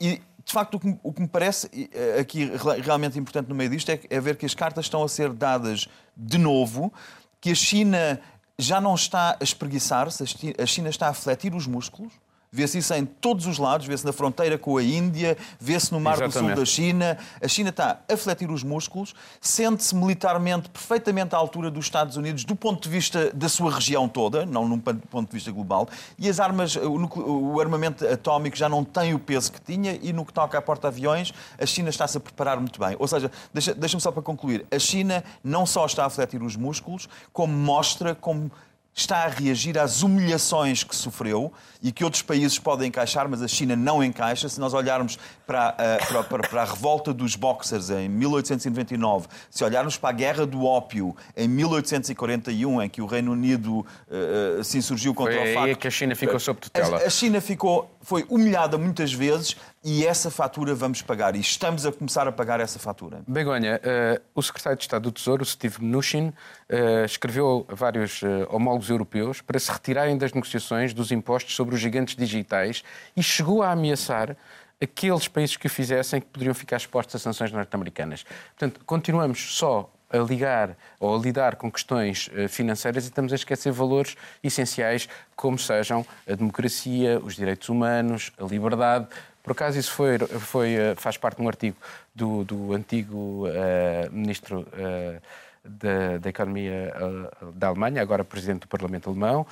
E, 0.01 0.21
de 0.45 0.53
facto, 0.53 0.81
o 1.03 1.13
que, 1.13 1.21
me 1.21 1.29
parece 1.29 1.71
aqui 2.19 2.51
realmente 2.83 3.19
importante 3.19 3.49
no 3.49 3.55
meio 3.55 3.71
disto 3.71 3.91
é, 3.91 4.01
é 4.11 4.21
ver 4.21 4.37
que 4.37 4.45
as 4.45 4.55
cartas 4.55 4.87
estão 4.87 5.05
a 5.05 5.09
ser 5.09 5.33
dadas 5.33 5.89
de 6.17 6.37
novo, 6.37 6.93
que 7.41 7.51
a 7.51 7.55
China 7.55 8.21
já 8.63 8.81
não 8.81 8.95
está 8.95 9.37
a 9.41 9.45
espreguiçar-se, 9.45 10.25
a 10.59 10.67
China 10.67 10.89
está 10.89 11.09
a 11.09 11.15
fletir 11.15 11.55
os 11.55 11.67
músculos 11.67 12.13
Vê-se 12.55 12.77
isso 12.77 12.93
em 12.93 13.07
todos 13.07 13.47
os 13.47 13.57
lados, 13.57 13.87
vê-se 13.87 14.05
na 14.05 14.13
fronteira 14.13 14.59
com 14.59 14.77
a 14.77 14.83
Índia, 14.83 15.39
vê-se 15.59 15.91
no 15.91 15.99
Mar 15.99 16.21
Exatamente. 16.21 16.55
do 16.55 16.57
Sul 16.57 16.57
da 16.57 16.65
China. 16.67 17.19
A 17.43 17.49
China 17.49 17.71
está 17.71 18.01
a 18.07 18.15
fletir 18.15 18.51
os 18.51 18.63
músculos, 18.63 19.15
sente-se 19.41 19.95
militarmente 19.95 20.69
perfeitamente 20.69 21.35
à 21.35 21.39
altura 21.39 21.71
dos 21.71 21.87
Estados 21.87 22.19
Unidos 22.19 22.45
do 22.45 22.55
ponto 22.55 22.83
de 22.83 22.91
vista 22.91 23.31
da 23.33 23.49
sua 23.49 23.73
região 23.73 24.07
toda, 24.07 24.45
não 24.45 24.69
num 24.69 24.79
ponto 24.79 25.31
de 25.31 25.33
vista 25.33 25.51
global, 25.51 25.89
e 26.19 26.29
as 26.29 26.39
armas, 26.39 26.77
o, 26.77 27.59
armamento 27.59 28.07
atómico 28.07 28.55
já 28.55 28.69
não 28.69 28.85
tem 28.85 29.15
o 29.15 29.19
peso 29.19 29.51
que 29.51 29.61
tinha 29.63 29.99
e 30.03 30.13
no 30.13 30.27
que 30.27 30.33
toca 30.35 30.59
a 30.59 30.61
porta-aviões, 30.61 31.33
a 31.59 31.65
China 31.65 31.89
está-se 31.89 32.19
a 32.19 32.21
preparar 32.21 32.59
muito 32.59 32.79
bem. 32.79 32.95
Ou 32.99 33.09
seja, 33.09 33.31
deixa-me 33.55 33.81
deixa 33.81 33.99
só 33.99 34.13
para 34.13 34.23
concluir, 34.23 34.67
a 34.71 34.79
China 34.79 35.25
não 35.43 35.65
só 35.65 35.87
está 35.87 36.05
a 36.05 36.11
fletir 36.11 36.43
os 36.43 36.55
músculos, 36.55 37.09
como 37.33 37.55
mostra 37.55 38.15
como 38.15 38.53
está 38.95 39.25
a 39.25 39.29
reagir 39.29 39.79
às 39.79 40.03
humilhações 40.03 40.85
que 40.85 40.95
sofreu 40.95 41.53
e 41.83 41.91
que 41.91 42.05
outros 42.05 42.23
países 42.23 42.59
podem 42.59 42.89
encaixar, 42.89 43.29
mas 43.29 43.43
a 43.43 43.49
China 43.49 43.75
não 43.75 44.05
encaixa. 44.05 44.49
Se 44.49 44.61
nós 44.61 44.75
olharmos 44.75 45.19
para 45.47 45.71
a, 45.71 46.07
para, 46.07 46.23
para, 46.23 46.49
para 46.49 46.63
a 46.63 46.65
revolta 46.65 47.13
dos 47.13 47.35
boxers 47.35 47.91
em 47.91 48.09
1899, 48.09 49.27
se 49.51 49.65
olharmos 49.65 49.97
para 49.97 50.11
a 50.11 50.13
guerra 50.13 50.47
do 50.47 50.65
ópio 50.65 51.17
em 51.37 51.49
1841, 51.49 52.83
em 52.83 52.89
que 52.89 53.01
o 53.03 53.07
Reino 53.07 53.33
Unido 53.33 53.81
uh, 53.81 54.63
se 54.63 54.79
insurgiu 54.79 55.15
contra 55.15 55.35
Foi 55.35 55.51
o 55.51 55.55
facto... 55.55 55.67
aí 55.67 55.77
que 55.77 55.89
a 55.89 55.91
China 55.91 56.15
ficou 56.15 56.39
sob 56.39 56.61
tutela. 56.61 56.99
A, 56.99 57.07
a 57.07 57.11
China 57.11 57.41
ficou, 57.41 57.91
foi 58.03 58.27
humilhada 58.29 58.77
muitas 58.77 59.13
vezes 59.13 59.57
e 59.83 60.05
essa 60.05 60.31
fatura 60.31 60.75
vamos 60.75 61.01
pagar. 61.01 61.35
E 61.35 61.41
estamos 61.41 61.87
a 61.87 61.93
começar 61.93 62.27
a 62.27 62.33
pagar 62.33 62.61
essa 62.61 62.79
fatura. 62.79 63.23
Begonha, 63.27 63.81
uh, 63.81 64.23
o 64.35 64.43
secretário 64.43 64.77
de 64.77 64.85
Estado 64.85 65.03
do 65.03 65.13
Tesouro, 65.13 65.45
Steve 65.45 65.77
Mnuchin, 65.81 66.29
uh, 66.29 67.05
escreveu 67.05 67.67
a 67.69 67.75
vários 67.75 68.23
uh, 68.23 68.27
homólogos 68.51 68.91
europeus 68.91 69.41
para 69.41 69.59
se 69.59 69.71
retirarem 69.71 70.19
das 70.19 70.33
negociações 70.33 70.93
dos 70.93 71.11
impostos 71.13 71.55
sobre 71.55 71.75
os 71.75 71.81
gigantes 71.81 72.17
digitais 72.17 72.83
e 73.17 73.23
chegou 73.23 73.63
a 73.63 73.71
ameaçar 73.71 74.37
aqueles 74.83 75.29
países 75.29 75.57
que 75.57 75.69
o 75.69 75.71
fizessem 75.71 76.21
que 76.21 76.27
poderiam 76.27 76.55
ficar 76.55 76.77
expostos 76.77 77.15
a 77.15 77.19
sanções 77.19 77.53
norte-americanas. 77.53 78.25
Portanto, 78.57 78.81
continuamos 78.85 79.57
só 79.57 79.89
a 80.13 80.19
ligar 80.19 80.77
ou 81.01 81.15
a 81.15 81.19
lidar 81.19 81.57
com 81.57 81.71
questões 81.71 82.31
financeiras 82.49 83.05
e 83.05 83.09
estamos 83.09 83.33
a 83.33 83.37
esquecer 83.37 83.73
valores 83.73 84.17
essenciais 84.43 85.09
como 85.35 85.59
sejam 85.59 86.05
a 86.29 86.35
democracia, 86.35 87.19
os 87.19 87.35
direitos 87.35 87.69
humanos, 87.69 88.33
a 88.39 88.45
liberdade. 88.45 89.07
Por 89.43 89.53
acaso 89.53 89.79
isso 89.79 89.93
foi, 89.93 90.19
foi, 90.19 90.75
eh, 90.75 90.95
faz 90.95 91.17
parte 91.17 91.39
de 91.39 91.43
um 91.43 91.49
artigo 91.49 91.77
do, 92.15 92.45
do 92.45 92.73
antigo 92.73 93.49
uh, 93.49 94.13
ministro 94.13 94.61
uh, 94.61 95.21
da, 95.65 96.19
da, 96.19 96.29
Economia 96.29 96.95
uh, 97.43 97.53
da 97.53 97.69
Alemanha, 97.69 98.01
agora 98.01 98.23
presidente 98.23 98.61
do 98.61 98.69
Parlamento 98.69 99.11
Alemão, 99.11 99.47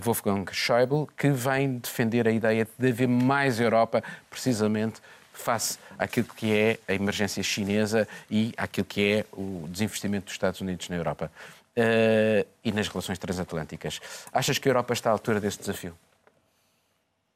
Wolfgang 0.00 0.44
Schäuble, 0.52 1.06
que 1.16 1.30
vem 1.30 1.78
defender 1.78 2.28
a 2.28 2.30
ideia 2.30 2.68
de 2.78 2.88
haver 2.88 3.08
mais 3.08 3.58
Europa, 3.58 4.02
precisamente 4.30 5.00
face 5.42 5.78
àquilo 5.98 6.26
que 6.26 6.52
é 6.54 6.78
a 6.86 6.94
emergência 6.94 7.42
chinesa 7.42 8.06
e 8.30 8.54
àquilo 8.56 8.86
que 8.86 9.02
é 9.12 9.26
o 9.32 9.66
desinvestimento 9.68 10.26
dos 10.26 10.34
Estados 10.34 10.60
Unidos 10.60 10.88
na 10.88 10.96
Europa. 10.96 11.30
e 12.62 12.70
nas 12.72 12.88
relações 12.88 13.18
transatlânticas. 13.18 14.00
Achas 14.30 14.58
que 14.58 14.68
a 14.68 14.70
Europa 14.70 14.92
está 14.92 15.08
à 15.08 15.12
altura 15.12 15.40
desse 15.40 15.58
desafio? 15.58 15.96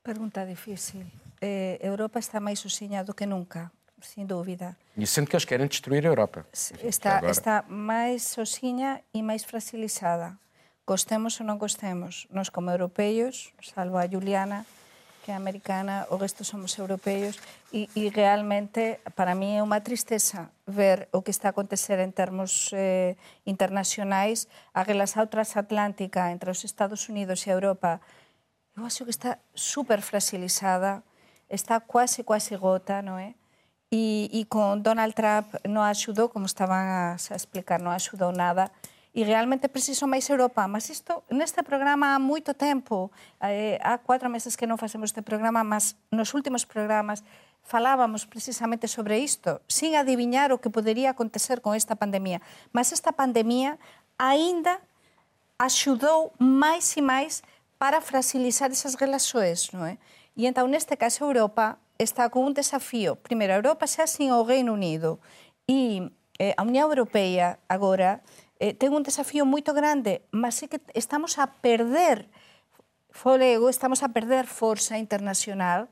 Pergunta 0.03 0.45
difícil. 0.45 1.07
Eh, 1.41 1.79
Europa 1.83 2.19
está 2.19 2.39
máis 2.41 2.61
sozinha 2.61 3.03
do 3.03 3.13
que 3.15 3.27
nunca, 3.27 3.71
sin 4.01 4.27
dúbida. 4.27 4.77
E 4.97 5.07
sendo 5.07 5.29
que 5.29 5.37
eles 5.37 5.45
querem 5.45 5.67
destruir 5.67 6.05
a 6.07 6.09
Europa. 6.09 6.47
Está, 6.83 7.21
está 7.29 7.65
máis 7.69 8.23
sozinha 8.23 9.03
e 9.13 9.23
máis 9.23 9.45
fragilizada. 9.45 10.39
Gostemos 10.87 11.41
ou 11.41 11.47
non 11.47 11.59
gostemos, 11.59 12.31
nós 12.31 12.49
como 12.49 12.71
europeos, 12.71 13.51
salvo 13.61 13.99
a 13.99 14.07
Juliana, 14.07 14.65
que 15.27 15.33
é 15.33 15.35
americana, 15.35 16.07
o 16.15 16.23
resto 16.23 16.47
somos 16.47 16.79
europeos, 16.79 17.35
e, 17.75 17.91
e 17.99 18.15
realmente 18.15 19.03
para 19.19 19.35
mí 19.35 19.59
é 19.59 19.63
unha 19.67 19.83
tristeza 19.83 20.55
ver 20.71 21.11
o 21.11 21.27
que 21.27 21.35
está 21.35 21.51
a 21.51 21.55
acontecer 21.55 21.99
en 21.99 22.15
termos 22.15 22.71
eh, 22.71 23.19
internacionais, 23.43 24.47
a 24.71 24.87
relación 24.87 25.27
transatlántica 25.27 26.31
entre 26.31 26.55
os 26.55 26.63
Estados 26.63 27.11
Unidos 27.11 27.43
e 27.43 27.51
a 27.51 27.59
Europa, 27.59 27.99
eu 28.79 28.87
acho 28.87 29.03
que 29.03 29.11
está 29.11 29.43
super 29.51 29.99
fragilizada, 29.99 31.03
está 31.51 31.83
quase, 31.83 32.23
quase 32.23 32.55
gota, 32.55 33.03
non 33.03 33.19
é? 33.19 33.35
E, 33.91 34.31
e 34.31 34.47
con 34.47 34.79
Donald 34.87 35.19
Trump 35.19 35.59
non 35.67 35.83
axudou, 35.83 36.31
como 36.31 36.47
estaban 36.47 36.87
a, 36.87 37.19
a 37.19 37.35
explicar, 37.35 37.83
non 37.83 37.91
axudou 37.91 38.31
nada, 38.31 38.71
e 39.17 39.25
realmente 39.25 39.73
preciso 39.73 40.05
máis 40.05 40.29
Europa. 40.29 40.69
Mas 40.69 40.93
isto, 40.93 41.25
neste 41.33 41.65
programa 41.65 42.13
há 42.13 42.21
moito 42.21 42.53
tempo, 42.53 43.09
eh, 43.41 43.81
há 43.81 43.97
cuatro 43.97 44.29
meses 44.29 44.61
que 44.61 44.69
non 44.69 44.77
facemos 44.77 45.09
este 45.09 45.25
programa, 45.25 45.65
mas 45.65 45.97
nos 46.13 46.37
últimos 46.37 46.69
programas 46.69 47.25
falábamos 47.65 48.29
precisamente 48.29 48.85
sobre 48.85 49.17
isto, 49.17 49.65
sin 49.65 49.97
adiviñar 49.97 50.53
o 50.53 50.61
que 50.61 50.69
podería 50.69 51.17
acontecer 51.17 51.65
con 51.65 51.73
esta 51.73 51.97
pandemia. 51.97 52.45
Mas 52.77 52.93
esta 52.93 53.17
pandemia 53.17 53.81
aínda 54.21 54.85
axudou 55.57 56.37
máis 56.37 56.93
e 56.95 57.01
máis 57.01 57.41
para 57.81 58.05
fragilizar 58.05 58.69
esas 58.69 59.01
relaxoes, 59.01 59.73
non 59.73 59.89
é? 59.89 59.97
E 60.37 60.45
entón, 60.45 60.69
neste 60.69 61.01
caso, 61.01 61.25
Europa 61.25 61.81
está 61.97 62.29
con 62.29 62.45
un 62.45 62.53
desafío. 62.53 63.17
Primeiro, 63.17 63.57
a 63.57 63.61
Europa 63.65 63.89
xa 63.89 64.05
sin 64.05 64.29
o 64.29 64.45
Reino 64.45 64.77
Unido. 64.77 65.17
E 65.65 66.05
eh, 66.37 66.53
a 66.53 66.63
Unión 66.69 66.93
Europea 66.93 67.57
agora 67.65 68.21
eh, 68.61 68.73
ten 68.73 68.93
un 68.97 69.05
desafío 69.05 69.45
moito 69.45 69.77
grande, 69.77 70.25
mas 70.33 70.61
é 70.65 70.67
que 70.69 70.81
estamos 70.97 71.37
a 71.37 71.49
perder 71.61 72.29
folego, 73.13 73.69
estamos 73.69 74.05
a 74.05 74.13
perder 74.13 74.45
forza 74.45 74.97
internacional 74.97 75.89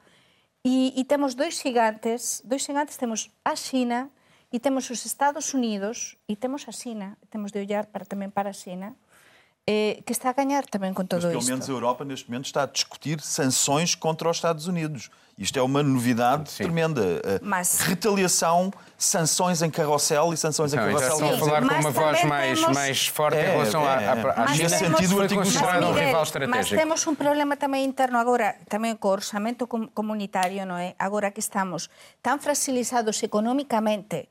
e, 0.64 0.92
e 0.96 1.04
temos 1.04 1.34
dois 1.34 1.60
gigantes, 1.60 2.40
dois 2.44 2.64
gigantes 2.64 2.96
temos 2.96 3.32
a 3.44 3.56
China 3.56 4.08
e 4.52 4.60
temos 4.60 4.88
os 4.88 5.04
Estados 5.04 5.52
Unidos 5.52 6.16
e 6.28 6.36
temos 6.36 6.68
a 6.68 6.72
China, 6.72 7.18
temos 7.28 7.52
de 7.52 7.60
ollar 7.60 7.88
para, 7.92 8.08
tamén 8.08 8.32
para 8.32 8.52
a 8.52 8.56
China, 8.56 8.96
eh, 9.66 10.02
que 10.04 10.12
está 10.12 10.30
a 10.30 10.32
ganhar 10.32 10.64
também 10.66 10.92
com 10.92 11.02
tudo 11.04 11.22
Mas 11.22 11.30
pelo 11.30 11.38
isto. 11.40 11.48
menos 11.50 11.68
a 11.68 11.72
Europa, 11.72 12.04
neste 12.04 12.28
momento, 12.30 12.46
está 12.46 12.64
a 12.64 12.66
discutir 12.66 13.20
sanções 13.20 13.94
contra 13.94 14.28
os 14.28 14.36
Estados 14.36 14.66
Unidos. 14.66 15.08
Isto 15.36 15.58
é 15.58 15.62
uma 15.62 15.82
novidade 15.82 16.50
Sim. 16.50 16.64
tremenda. 16.64 17.00
A 17.24 17.40
Mas- 17.42 17.80
Retaliação, 17.80 18.70
sanções 18.96 19.62
em 19.62 19.70
carrossel 19.70 20.32
e 20.32 20.36
sanções 20.36 20.72
em 20.72 20.76
Não, 20.76 20.84
já 20.92 20.92
carrossel. 20.92 21.12
estão 21.14 21.28
a 21.28 21.32
Sim, 21.32 21.38
falar 21.40 21.60
com 21.62 21.66
mas 21.66 21.84
uma 21.84 21.90
voz 21.90 22.16
também 22.20 22.28
mais, 22.28 22.60
temos- 22.60 22.74
mais 22.76 23.06
forte 23.08 23.36
É, 23.38 23.40
em 23.42 23.50
relação 23.52 23.84
à, 23.84 24.02
é, 24.02 24.06
à, 24.06 24.12
à 24.12 24.16
Mas 24.16 24.50
China. 24.52 24.62
nesse 24.68 24.78
sentido, 24.78 25.10
o 25.10 25.14
foi 25.16 25.22
artigo 25.24 25.42
considerado 25.42 25.86
um 25.86 25.92
rival 25.92 26.12
Mas 26.20 26.28
estratégico. 26.28 26.76
temos 26.80 27.06
un 27.08 27.16
problema 27.16 27.56
tamén 27.56 27.82
interno 27.88 28.18
agora, 28.20 28.54
tamén 28.70 28.94
co 29.00 29.10
orçamento 29.10 29.66
com- 29.66 29.88
comunitario, 29.90 30.62
non 30.68 30.78
é? 30.78 30.94
Agora 31.02 31.32
que 31.34 31.40
estamos 31.42 31.90
tan 32.22 32.38
fragilizados 32.38 33.18
económicamente 33.26 34.28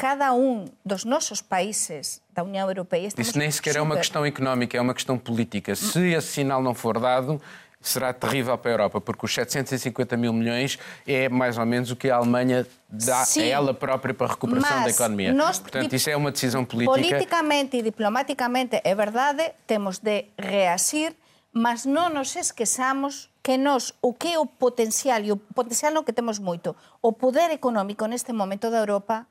cada 0.00 0.32
um 0.32 0.64
dos 0.82 1.04
nosos 1.04 1.42
países 1.44 2.22
da 2.32 2.42
União 2.42 2.66
Europeia 2.66 3.08
Isso 3.18 3.36
nem 3.38 3.50
sequer 3.50 3.76
é 3.76 3.80
uma 3.82 3.90
super- 3.90 4.00
questão 4.00 4.24
económica, 4.24 4.72
é 4.78 4.80
uma 4.80 4.94
questão 4.94 5.18
política. 5.18 5.76
Se 5.76 6.00
esse 6.16 6.28
sinal 6.28 6.62
não 6.62 6.72
for 6.72 6.98
dado, 6.98 7.36
será 7.82 8.10
terrível 8.12 8.56
para 8.56 8.70
a 8.70 8.74
Europa, 8.74 8.98
porque 8.98 9.26
os 9.26 9.34
750 9.34 10.16
mil 10.16 10.32
milhões 10.32 10.78
é 11.06 11.28
mais 11.28 11.58
ou 11.58 11.66
menos 11.66 11.90
o 11.90 11.96
que 11.96 12.08
a 12.08 12.16
Alemanha 12.16 12.66
dá 12.88 13.24
Sim. 13.26 13.42
a 13.42 13.46
ela 13.46 13.74
própria 13.74 14.14
para 14.14 14.26
a 14.26 14.30
recuperação 14.30 14.82
da 14.84 14.88
economia. 14.88 15.34
nós- 15.34 15.58
Portanto, 15.58 15.92
isso 15.94 16.08
é 16.08 16.16
uma 16.16 16.30
decisão 16.32 16.64
política. 16.64 16.96
Politicamente 16.98 17.76
e 17.76 17.82
diplomáticamente 17.82 18.80
é 18.82 18.94
verdade, 18.94 19.52
temos 19.66 19.98
de 19.98 20.24
reasir, 20.38 21.12
mas 21.52 21.84
non 21.84 22.08
nos 22.08 22.32
esquezamos 22.36 23.28
que 23.42 23.56
nós, 23.60 23.92
o 24.00 24.12
que 24.16 24.32
é 24.32 24.38
o 24.38 24.46
potencial, 24.46 25.20
e 25.20 25.32
o 25.32 25.36
potencial 25.36 25.92
non 25.92 26.04
que 26.08 26.12
temos 26.16 26.38
moito, 26.40 26.72
o 27.04 27.12
poder 27.12 27.52
económico 27.52 28.04
neste 28.08 28.32
momento 28.32 28.68
da 28.72 28.80
Europa 28.80 29.28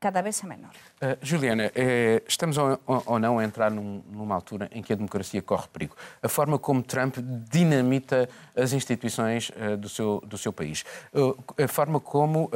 cada 0.00 0.22
vez 0.22 0.42
é 0.42 0.46
menor. 0.46 0.70
Uh, 1.02 1.18
Juliana, 1.20 1.72
eh, 1.74 2.22
estamos 2.26 2.56
ou, 2.56 3.18
não 3.18 3.38
a 3.38 3.44
entrar 3.44 3.70
num- 3.70 4.02
numa 4.10 4.34
altura 4.34 4.68
em 4.72 4.82
que 4.82 4.92
a 4.92 4.96
democracia 4.96 5.42
corre 5.42 5.66
perigo. 5.72 5.96
A 6.22 6.28
forma 6.28 6.58
como 6.58 6.82
Trump 6.82 7.16
dinamita 7.50 8.28
as 8.56 8.72
instituições 8.72 9.50
eh, 9.56 9.76
do, 9.76 9.88
seu, 9.88 10.22
do 10.24 10.38
seu 10.38 10.52
país. 10.52 10.84
Uh, 11.12 11.36
a 11.62 11.68
forma 11.68 11.98
como 11.98 12.50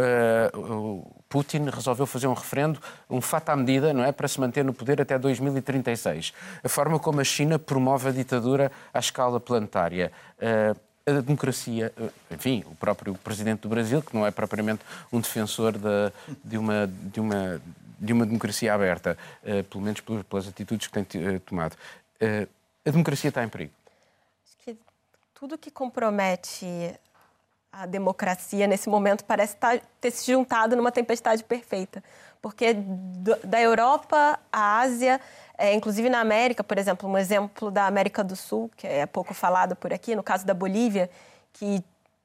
Putin 1.29 1.69
resolveu 1.71 2.07
fazer 2.07 2.27
um 2.27 2.35
referendo, 2.35 2.79
um 3.09 3.21
fato 3.21 3.51
à 3.51 3.57
medida, 3.57 3.93
não 3.93 4.05
é, 4.05 4.13
para 4.13 4.29
se 4.29 4.39
manter 4.39 4.65
no 4.65 4.73
poder 4.73 5.01
até 5.01 5.19
2036. 5.19 6.33
A 6.63 6.69
forma 6.69 6.99
como 6.99 7.21
a 7.21 7.25
China 7.25 7.59
promove 7.59 8.09
a 8.09 8.13
ditadura 8.13 8.71
à 8.93 8.99
escala 8.99 9.41
planetária. 9.41 10.13
Uh, 10.39 10.92
a 11.07 11.21
democracia, 11.21 11.93
enfim, 12.31 12.65
o 12.67 12.75
próprio 12.75 13.15
presidente 13.15 13.61
do 13.61 13.69
Brasil, 13.69 14.03
que 14.03 14.15
não 14.15 14.27
é 14.27 14.31
propriamente 14.31 14.83
um 15.13 15.21
defensor 15.21 15.73
de, 15.73 16.13
de, 16.45 16.57
uma, 16.57 16.87
de, 16.87 17.21
uma, 17.21 17.61
de 17.99 18.13
uma 18.13 18.27
democracia 18.27 18.73
aberta, 18.73 19.19
eh, 19.45 19.63
pelo 19.63 19.83
menos 19.83 20.01
pelas, 20.01 20.47
atitudes 20.47 20.87
que 20.87 21.03
tem 21.03 21.23
eh, 21.23 21.39
tomado. 21.41 21.77
Eh, 22.21 22.47
a 22.85 22.91
democracia 22.91 23.29
está 23.29 23.43
em 23.43 23.49
perigo. 23.49 23.73
Acho 24.45 24.57
que 24.65 24.77
tudo 25.35 25.59
que 25.59 25.71
compromete 25.71 26.67
a 27.73 27.87
democracia 27.87 28.67
nesse 28.67 28.89
momento 28.89 29.25
parece 29.25 29.57
tá- 29.57 29.81
ter 30.01 30.11
se 30.11 30.31
juntado 30.31 30.77
numa 30.77 30.93
tempestade 30.93 31.43
perfeita. 31.43 32.03
Porque 32.41 32.75
da 33.45 33.61
Europa 33.61 34.39
à 34.53 34.81
Ásia, 34.81 35.21
é, 35.63 35.73
inclusive 35.73 36.11
na 36.11 36.19
América, 36.19 36.65
por 36.65 36.77
exemplo, 36.77 37.09
um 37.09 37.17
exemplo 37.17 37.71
da 37.71 37.87
América 37.87 38.25
do 38.25 38.35
Sul, 38.35 38.69
que 38.77 38.85
é 38.85 39.07
pouco 39.07 39.33
falado 39.33 39.77
por 39.77 39.93
aqui, 39.93 40.17
no 40.17 40.23
caso 40.23 40.45
da 40.45 40.53
Bolívia, 40.53 41.09
que 41.53 41.85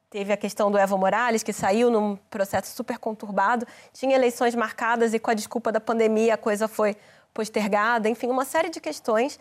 teve 0.10 0.34
a 0.34 0.38
questão 0.38 0.72
do 0.72 0.78
Evo 0.80 0.98
Morales, 0.98 1.44
que 1.44 1.54
saiu 1.54 1.92
num 1.92 2.16
processo 2.32 2.76
super 2.76 2.98
conturbado, 2.98 3.68
tinha 3.94 4.16
eleições 4.16 4.56
marcadas 4.56 5.14
e 5.14 5.20
com 5.20 5.30
a 5.30 5.36
desculpa 5.36 5.72
da 5.72 5.80
pandemia 5.80 6.34
a 6.34 6.38
coisa 6.38 6.68
foi 6.68 6.98
postergada, 7.32 8.10
enfim, 8.10 8.28
uma 8.28 8.44
série 8.44 8.70
de 8.70 8.82
questões. 8.82 9.40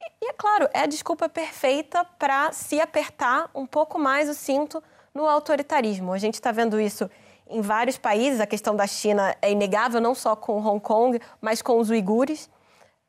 E, 0.00 0.24
e 0.24 0.30
é 0.30 0.32
claro, 0.32 0.66
é 0.72 0.80
a 0.80 0.86
desculpa 0.86 1.28
perfeita 1.28 2.02
para 2.18 2.52
se 2.52 2.80
apertar 2.80 3.50
um 3.54 3.66
pouco 3.66 3.98
mais 3.98 4.30
o 4.30 4.34
cinto 4.34 4.82
no 5.12 5.28
autoritarismo. 5.28 6.14
A 6.14 6.18
gente 6.18 6.34
está 6.34 6.52
vendo 6.52 6.80
isso 6.80 7.10
em 7.50 7.60
vários 7.60 7.98
países. 7.98 8.40
A 8.40 8.46
questão 8.46 8.74
da 8.74 8.86
China 8.86 9.36
é 9.42 9.52
inegável, 9.52 10.00
não 10.00 10.14
só 10.14 10.34
com 10.34 10.56
Hong 10.56 10.80
Kong, 10.80 11.20
mas 11.38 11.60
com 11.60 11.78
os 11.78 11.90
uigures. 11.90 12.48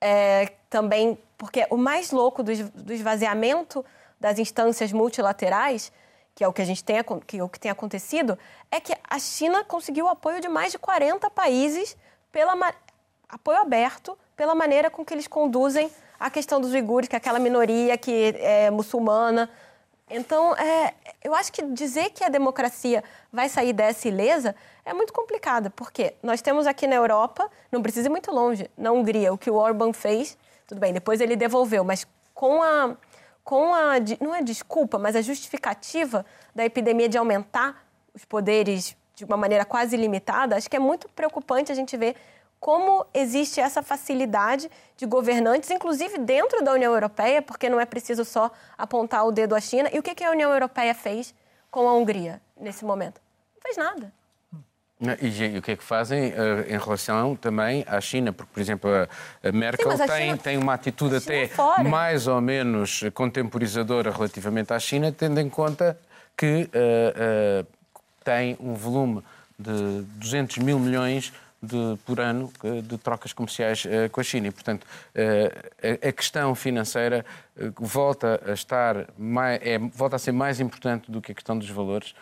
É, 0.01 0.51
também, 0.69 1.17
porque 1.37 1.65
o 1.69 1.77
mais 1.77 2.11
louco 2.11 2.41
do, 2.41 2.51
do 2.69 2.91
esvaziamento 2.91 3.85
das 4.19 4.39
instâncias 4.39 4.91
multilaterais, 4.91 5.91
que 6.33 6.43
é 6.43 6.47
o 6.47 6.53
que 6.53 6.61
a 6.61 6.65
gente 6.65 6.83
tem, 6.83 6.97
que, 7.27 7.37
é 7.37 7.43
o 7.43 7.49
que 7.49 7.59
tem 7.59 7.69
acontecido, 7.69 8.37
é 8.71 8.79
que 8.79 8.93
a 9.07 9.19
China 9.19 9.63
conseguiu 9.63 10.05
o 10.05 10.09
apoio 10.09 10.41
de 10.41 10.47
mais 10.47 10.71
de 10.71 10.79
40 10.79 11.29
países 11.29 11.95
pela 12.31 12.55
apoio 13.29 13.59
aberto 13.59 14.17
pela 14.35 14.55
maneira 14.55 14.89
com 14.89 15.05
que 15.05 15.13
eles 15.13 15.27
conduzem 15.27 15.89
a 16.19 16.29
questão 16.29 16.59
dos 16.59 16.73
uigures, 16.73 17.07
que 17.07 17.15
é 17.15 17.17
aquela 17.17 17.39
minoria 17.39 17.97
que 17.97 18.35
é 18.37 18.69
muçulmana. 18.69 19.49
Então, 20.13 20.53
é, 20.55 20.93
eu 21.23 21.33
acho 21.33 21.53
que 21.53 21.61
dizer 21.61 22.09
que 22.09 22.21
a 22.21 22.27
democracia 22.27 23.01
vai 23.31 23.47
sair 23.47 23.71
dessa 23.71 24.09
ilesa 24.09 24.53
é 24.83 24.93
muito 24.93 25.13
complicado, 25.13 25.71
porque 25.71 26.13
nós 26.21 26.41
temos 26.41 26.67
aqui 26.67 26.85
na 26.85 26.95
Europa, 26.95 27.49
não 27.71 27.81
precisa 27.81 28.09
ir 28.09 28.11
muito 28.11 28.29
longe, 28.29 28.69
na 28.77 28.91
Hungria, 28.91 29.31
o 29.31 29.37
que 29.37 29.49
o 29.49 29.55
Orban 29.55 29.93
fez, 29.93 30.37
tudo 30.67 30.79
bem, 30.79 30.91
depois 30.91 31.21
ele 31.21 31.37
devolveu, 31.37 31.85
mas 31.85 32.05
com 32.33 32.61
a, 32.61 32.97
com 33.41 33.73
a 33.73 33.93
não 34.19 34.35
é 34.35 34.41
desculpa, 34.41 34.99
mas 34.99 35.15
a 35.15 35.21
justificativa 35.21 36.25
da 36.53 36.65
epidemia 36.65 37.07
de 37.07 37.17
aumentar 37.17 37.85
os 38.13 38.25
poderes 38.25 38.97
de 39.15 39.23
uma 39.23 39.37
maneira 39.37 39.63
quase 39.63 39.95
ilimitada, 39.95 40.57
acho 40.57 40.69
que 40.69 40.75
é 40.75 40.79
muito 40.79 41.07
preocupante 41.09 41.71
a 41.71 41.75
gente 41.75 41.95
ver 41.95 42.17
como 42.61 43.07
existe 43.11 43.59
essa 43.59 43.81
facilidade 43.81 44.69
de 44.95 45.05
governantes, 45.07 45.71
inclusive 45.71 46.19
dentro 46.19 46.63
da 46.63 46.71
União 46.73 46.93
Europeia, 46.93 47.41
porque 47.41 47.67
não 47.67 47.79
é 47.79 47.85
preciso 47.85 48.23
só 48.23 48.51
apontar 48.77 49.25
o 49.25 49.31
dedo 49.31 49.55
à 49.55 49.59
China. 49.59 49.89
E 49.91 49.97
o 49.97 50.03
que 50.03 50.23
a 50.23 50.29
União 50.29 50.53
Europeia 50.53 50.93
fez 50.93 51.33
com 51.71 51.89
a 51.89 51.93
Hungria 51.95 52.39
nesse 52.59 52.85
momento? 52.85 53.19
Não 53.55 53.61
fez 53.63 53.77
nada. 53.77 54.13
E, 55.19 55.57
o 55.57 55.61
que 55.63 55.71
é 55.71 55.75
que 55.75 55.83
fazem 55.83 56.25
eh, 56.31 56.67
em 56.75 56.77
relação 56.77 57.35
também 57.35 57.83
à 57.87 57.99
China? 57.99 58.31
Porque, 58.31 58.51
por 58.53 58.59
exemplo, 58.59 58.91
a, 59.43 59.51
Merkel 59.51 59.87
mas 59.87 59.99
a 59.99 60.05
tem, 60.05 60.25
China- 60.25 60.37
tem 60.37 60.57
uma 60.59 60.75
atitude 60.75 61.15
até 61.15 61.47
fora. 61.47 61.83
mais 61.83 62.27
ou 62.27 62.39
menos 62.39 63.01
contemporizadora 63.15 64.11
relativamente 64.11 64.71
à 64.71 64.77
China, 64.77 65.11
tendo 65.11 65.39
em 65.39 65.49
conta 65.49 65.99
que 66.37 66.69
eh, 66.71 67.13
eh, 67.17 67.65
tem 68.23 68.55
um 68.59 68.75
volume 68.75 69.23
de 69.57 70.03
200 70.19 70.59
mil 70.59 70.77
milhões 70.77 71.33
de, 71.61 71.97
por 72.05 72.19
ano 72.19 72.51
eh, 72.63 72.81
de 72.81 72.97
trocas 72.97 73.31
comerciais 73.33 73.85
eh, 73.85 74.09
com 74.09 74.19
a 74.19 74.23
China. 74.23 74.47
E, 74.47 74.51
portanto, 74.51 74.87
eh, 75.13 75.99
a, 76.01 76.11
questão 76.11 76.55
financeira 76.55 77.23
volta 77.77 78.41
a 78.45 78.53
estar 78.53 79.07
mais, 79.17 79.61
é, 79.61 79.77
volta 79.77 80.15
a 80.15 80.19
ser 80.19 80.31
mais 80.31 80.59
importante 80.59 81.11
do 81.11 81.21
que 81.21 81.31
a 81.31 81.35
questão 81.35 81.57
dos 81.57 81.69
valores. 81.69 82.15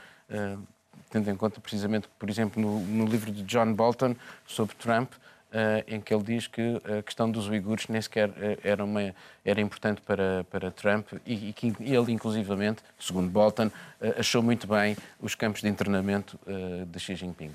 tendo 1.09 1.31
em 1.31 1.35
conta 1.35 1.59
precisamente 1.59 2.07
por 2.19 2.29
exemplo, 2.29 2.61
no, 2.61 2.79
no 2.81 3.05
livro 3.05 3.31
de 3.31 3.41
John 3.43 3.73
Bolton 3.73 4.15
sobre 4.45 4.75
Trump, 4.75 5.11
uh, 5.13 5.83
em 5.87 5.99
que 5.99 6.13
ele 6.13 6.21
diz 6.23 6.45
que 6.45 6.79
a 6.99 7.01
questão 7.01 7.31
dos 7.31 7.47
uigures 7.47 7.87
nem 7.87 7.99
sequer 7.99 8.29
era, 8.63 8.85
uma, 8.85 9.15
era 9.43 9.59
importante 9.59 10.01
para, 10.01 10.45
para 10.51 10.69
Trump 10.69 11.07
e, 11.25 11.49
e 11.49 11.53
que 11.53 11.73
ele, 11.79 12.11
inclusivamente, 12.11 12.83
segundo 12.99 13.29
Bolton, 13.29 13.67
uh, 13.67 14.19
achou 14.19 14.43
muito 14.43 14.67
bem 14.67 14.95
os 15.19 15.33
campos 15.33 15.61
de 15.61 15.67
internamento 15.67 16.39
de 16.87 16.99
Xi 16.99 17.15
Jinping. 17.15 17.53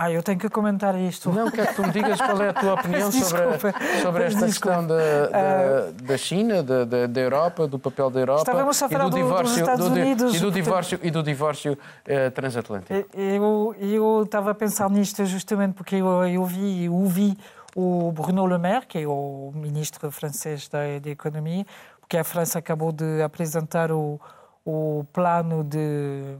Ah, 0.00 0.12
eu 0.12 0.22
tenho 0.22 0.38
que 0.38 0.48
comentar 0.48 0.96
isto. 0.96 1.28
Não, 1.28 1.50
quero 1.50 1.70
que 1.70 1.74
tu 1.74 1.82
me 1.82 1.90
digas 1.90 2.20
qual 2.20 2.40
é 2.40 2.50
a 2.50 2.52
tua 2.52 2.74
opinião 2.74 3.10
sobre, 3.10 4.00
sobre 4.00 4.24
esta 4.26 4.46
questão 4.46 4.86
da, 4.86 5.26
da, 5.26 5.90
da 5.90 6.16
China, 6.16 6.62
da, 6.62 6.84
da, 6.84 7.20
Europa, 7.20 7.66
do 7.66 7.80
papel 7.80 8.08
da 8.08 8.20
Europa 8.20 8.42
Estávamos 8.42 8.80
a 8.80 8.88
falar 8.88 9.06
e 9.08 9.10
do, 9.10 9.16
divórcio, 9.16 9.48
dos 9.48 9.56
Estados 9.56 9.88
do, 9.88 10.00
Unidos. 10.00 10.34
E 10.36 10.38
do 10.38 10.50
divórcio, 10.52 11.00
e 11.02 11.10
do 11.10 11.20
divórcio 11.20 11.72
uh, 11.72 12.30
transatlântico. 12.30 12.94
Eu, 13.12 13.74
eu 13.76 14.22
estava 14.22 14.52
a 14.52 14.54
pensar 14.54 14.88
nisto 14.88 15.26
justamente 15.26 15.74
porque 15.74 15.96
eu, 15.96 16.24
eu 16.28 16.44
vi, 16.44 16.88
ouvi 16.88 17.36
o 17.74 18.12
Bruno 18.12 18.46
Le 18.46 18.56
Maire, 18.56 18.86
que 18.86 18.98
é 18.98 19.08
o 19.08 19.50
ministro 19.52 20.12
francês 20.12 20.68
da, 20.68 20.78
da 21.02 21.10
Economia, 21.10 21.66
porque 22.00 22.16
a 22.16 22.22
França 22.22 22.60
acabou 22.60 22.92
de 22.92 23.20
apresentar 23.20 23.90
o, 23.90 24.20
o 24.64 25.04
plano 25.12 25.64
de, 25.64 26.36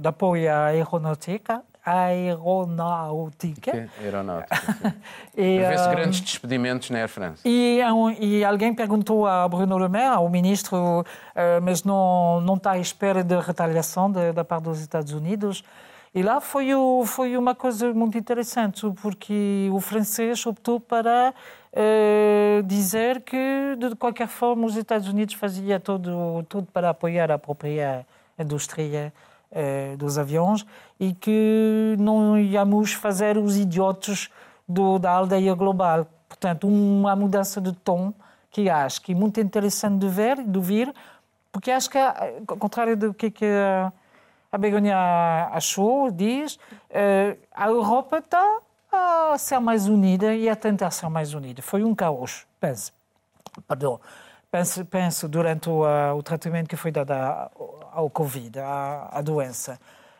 de 0.00 0.08
apoio 0.08 0.52
à 0.52 0.64
aeronáutica 0.64 1.62
aeronáutica. 1.88 3.88
Aeronáutica. 4.00 4.56
e, 5.36 5.58
Vê-se 5.58 5.88
grandes 5.88 6.20
despedimentos 6.20 6.90
na 6.90 6.98
Air 6.98 7.08
France. 7.08 7.42
E, 7.44 7.80
e, 8.20 8.44
alguém 8.44 8.74
perguntou 8.74 9.26
a 9.26 9.48
Bruno 9.48 9.78
Le 9.78 9.88
Maire, 9.88 10.14
ao 10.14 10.28
ministro, 10.28 11.00
uh, 11.00 11.04
mas 11.62 11.84
não, 11.84 12.40
não 12.40 12.54
está 12.54 12.72
à 12.72 12.78
espera 12.78 13.24
de 13.24 13.38
retaliação 13.40 14.10
de, 14.10 14.32
da 14.32 14.44
parte 14.44 14.64
dos 14.64 14.80
Estados 14.80 15.12
Unidos. 15.12 15.64
E 16.14 16.22
lá 16.22 16.40
foi, 16.40 16.74
o, 16.74 17.04
foi 17.06 17.36
uma 17.36 17.54
coisa 17.54 17.92
muito 17.92 18.16
interessante, 18.16 18.86
porque 19.02 19.68
o 19.72 19.80
francês 19.80 20.44
optou 20.46 20.80
para 20.80 21.34
uh, 21.72 22.62
dizer 22.64 23.20
que, 23.20 23.76
de 23.78 23.94
qualquer 23.96 24.28
forma, 24.28 24.66
os 24.66 24.76
Estados 24.76 25.08
Unidos 25.08 25.34
faziam 25.34 25.78
tudo, 25.78 26.44
tudo 26.48 26.66
para 26.72 26.90
apoiar 26.90 27.30
a 27.30 27.38
própria 27.38 28.06
indústria 28.38 29.12
dos 29.96 30.18
aviões 30.18 30.66
e 31.00 31.14
que 31.14 31.96
não 31.98 32.38
íamos 32.38 32.92
fazer 32.92 33.38
os 33.38 33.56
idiotas 33.56 34.28
do, 34.68 34.98
da 34.98 35.10
aldeia 35.10 35.54
global. 35.54 36.06
Portanto, 36.28 36.68
uma 36.68 37.16
mudança 37.16 37.60
de 37.60 37.72
tom 37.72 38.12
que 38.50 38.68
acho 38.68 39.00
que 39.02 39.12
é 39.12 39.14
muito 39.14 39.40
interessante 39.40 39.98
de 40.00 40.08
ver 40.08 40.42
de 40.42 40.58
ouvir, 40.58 40.94
porque 41.50 41.70
acho 41.70 41.88
que, 41.88 41.98
ao 41.98 42.56
contrário 42.58 42.96
do 42.96 43.14
que, 43.14 43.30
que 43.30 43.46
a 44.50 44.58
Begonia 44.58 45.48
achou, 45.52 46.10
diz, 46.10 46.58
eh, 46.90 47.36
a 47.52 47.68
Europa 47.68 48.18
está 48.18 48.60
a 48.90 49.36
ser 49.38 49.58
mais 49.58 49.86
unida 49.86 50.34
e 50.34 50.48
a 50.48 50.56
tentar 50.56 50.90
ser 50.90 51.08
mais 51.08 51.34
unida. 51.34 51.60
Foi 51.60 51.84
um 51.84 51.94
caos, 51.94 52.46
penso. 52.58 52.92
Perdão. 53.66 54.00
Penso, 54.58 54.84
penso 54.84 55.28
durante 55.28 55.68
o, 55.70 55.84
o, 56.16 56.22
tratamento 56.22 56.68
que 56.68 56.74
foi 56.74 56.90
dado 56.90 57.12
ao 57.92 58.10
Covid, 58.10 58.58
à, 58.58 59.08
à 59.12 59.22
doença. 59.22 59.78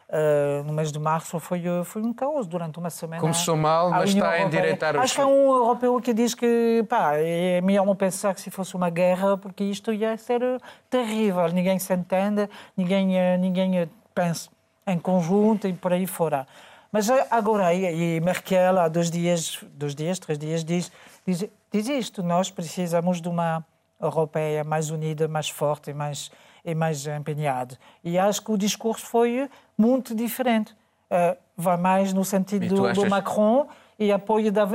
Uh, 0.09 0.63
no 0.65 0.73
mês 0.73 0.93
de 0.93 0.99
março 0.99 1.41
foi, 1.41 1.61
foi 1.85 2.03
um 2.03 2.15
caos 2.15 2.47
durante 2.47 2.79
uma 2.79 2.89
semana. 2.89 3.21
Começou 3.21 3.57
mal, 3.57 3.91
mas 3.91 4.11
está 4.11 4.31
a 4.31 4.43
endireitar 4.43 4.95
os... 4.95 5.03
Acho 5.03 5.17
que 5.17 5.21
é 5.21 5.27
um 5.27 5.53
europeu 5.53 6.01
que 6.01 6.15
diz 6.15 6.35
que 6.35 6.85
pá, 6.89 7.15
é 7.17 7.61
melhor 7.61 7.85
não 7.85 7.97
pensar 7.97 8.33
que 8.33 8.41
se 8.41 8.49
fosse 8.49 8.77
uma 8.77 8.89
guerra, 8.91 9.37
porque 9.37 9.65
isto 9.65 9.93
ia 9.93 10.17
ser 10.17 10.41
terrível. 10.89 11.47
Ninguém 11.49 11.79
se 11.81 11.93
entende, 11.93 12.49
ninguém, 12.77 13.39
ninguém 13.39 13.91
pensa 14.15 14.49
em 14.87 15.01
conjunto 15.01 15.67
e 15.67 15.73
por 15.73 15.93
aí 15.93 16.07
fora. 16.07 16.47
Mas 16.93 17.11
agora, 17.31 17.75
e 17.75 18.21
Merkel, 18.21 18.79
há 18.79 18.89
dois 18.89 19.11
dias, 19.11 19.59
dois 19.73 19.97
dias, 19.97 20.19
três 20.21 20.39
dias, 20.39 20.65
diz, 20.65 20.93
diz, 21.27 21.45
diz 21.73 21.89
isto: 21.89 22.23
nós 22.23 22.51
precisamos 22.51 23.21
de 23.21 23.29
uma 23.29 23.63
europeia 24.01 24.65
mais 24.65 24.91
unida, 24.91 25.27
mais 25.29 25.49
forte 25.49 25.91
e 25.91 25.95
mais, 25.95 26.31
e 26.65 26.75
mais 26.75 27.07
empenhada. 27.07 27.77
E 28.03 28.19
acho 28.19 28.43
que 28.43 28.53
o 28.53 28.57
discurso 28.57 29.05
foi 29.07 29.49
muito 29.77 30.15
diferente. 30.15 30.73
Uh, 31.11 31.37
vai 31.57 31.77
mais 31.77 32.13
no 32.13 32.25
sentido 32.25 32.69
do, 32.69 32.87
achas... 32.87 33.03
do, 33.03 33.11
Macron 33.11 33.67
e 33.99 34.13
apoio, 34.13 34.53
da, 34.53 34.69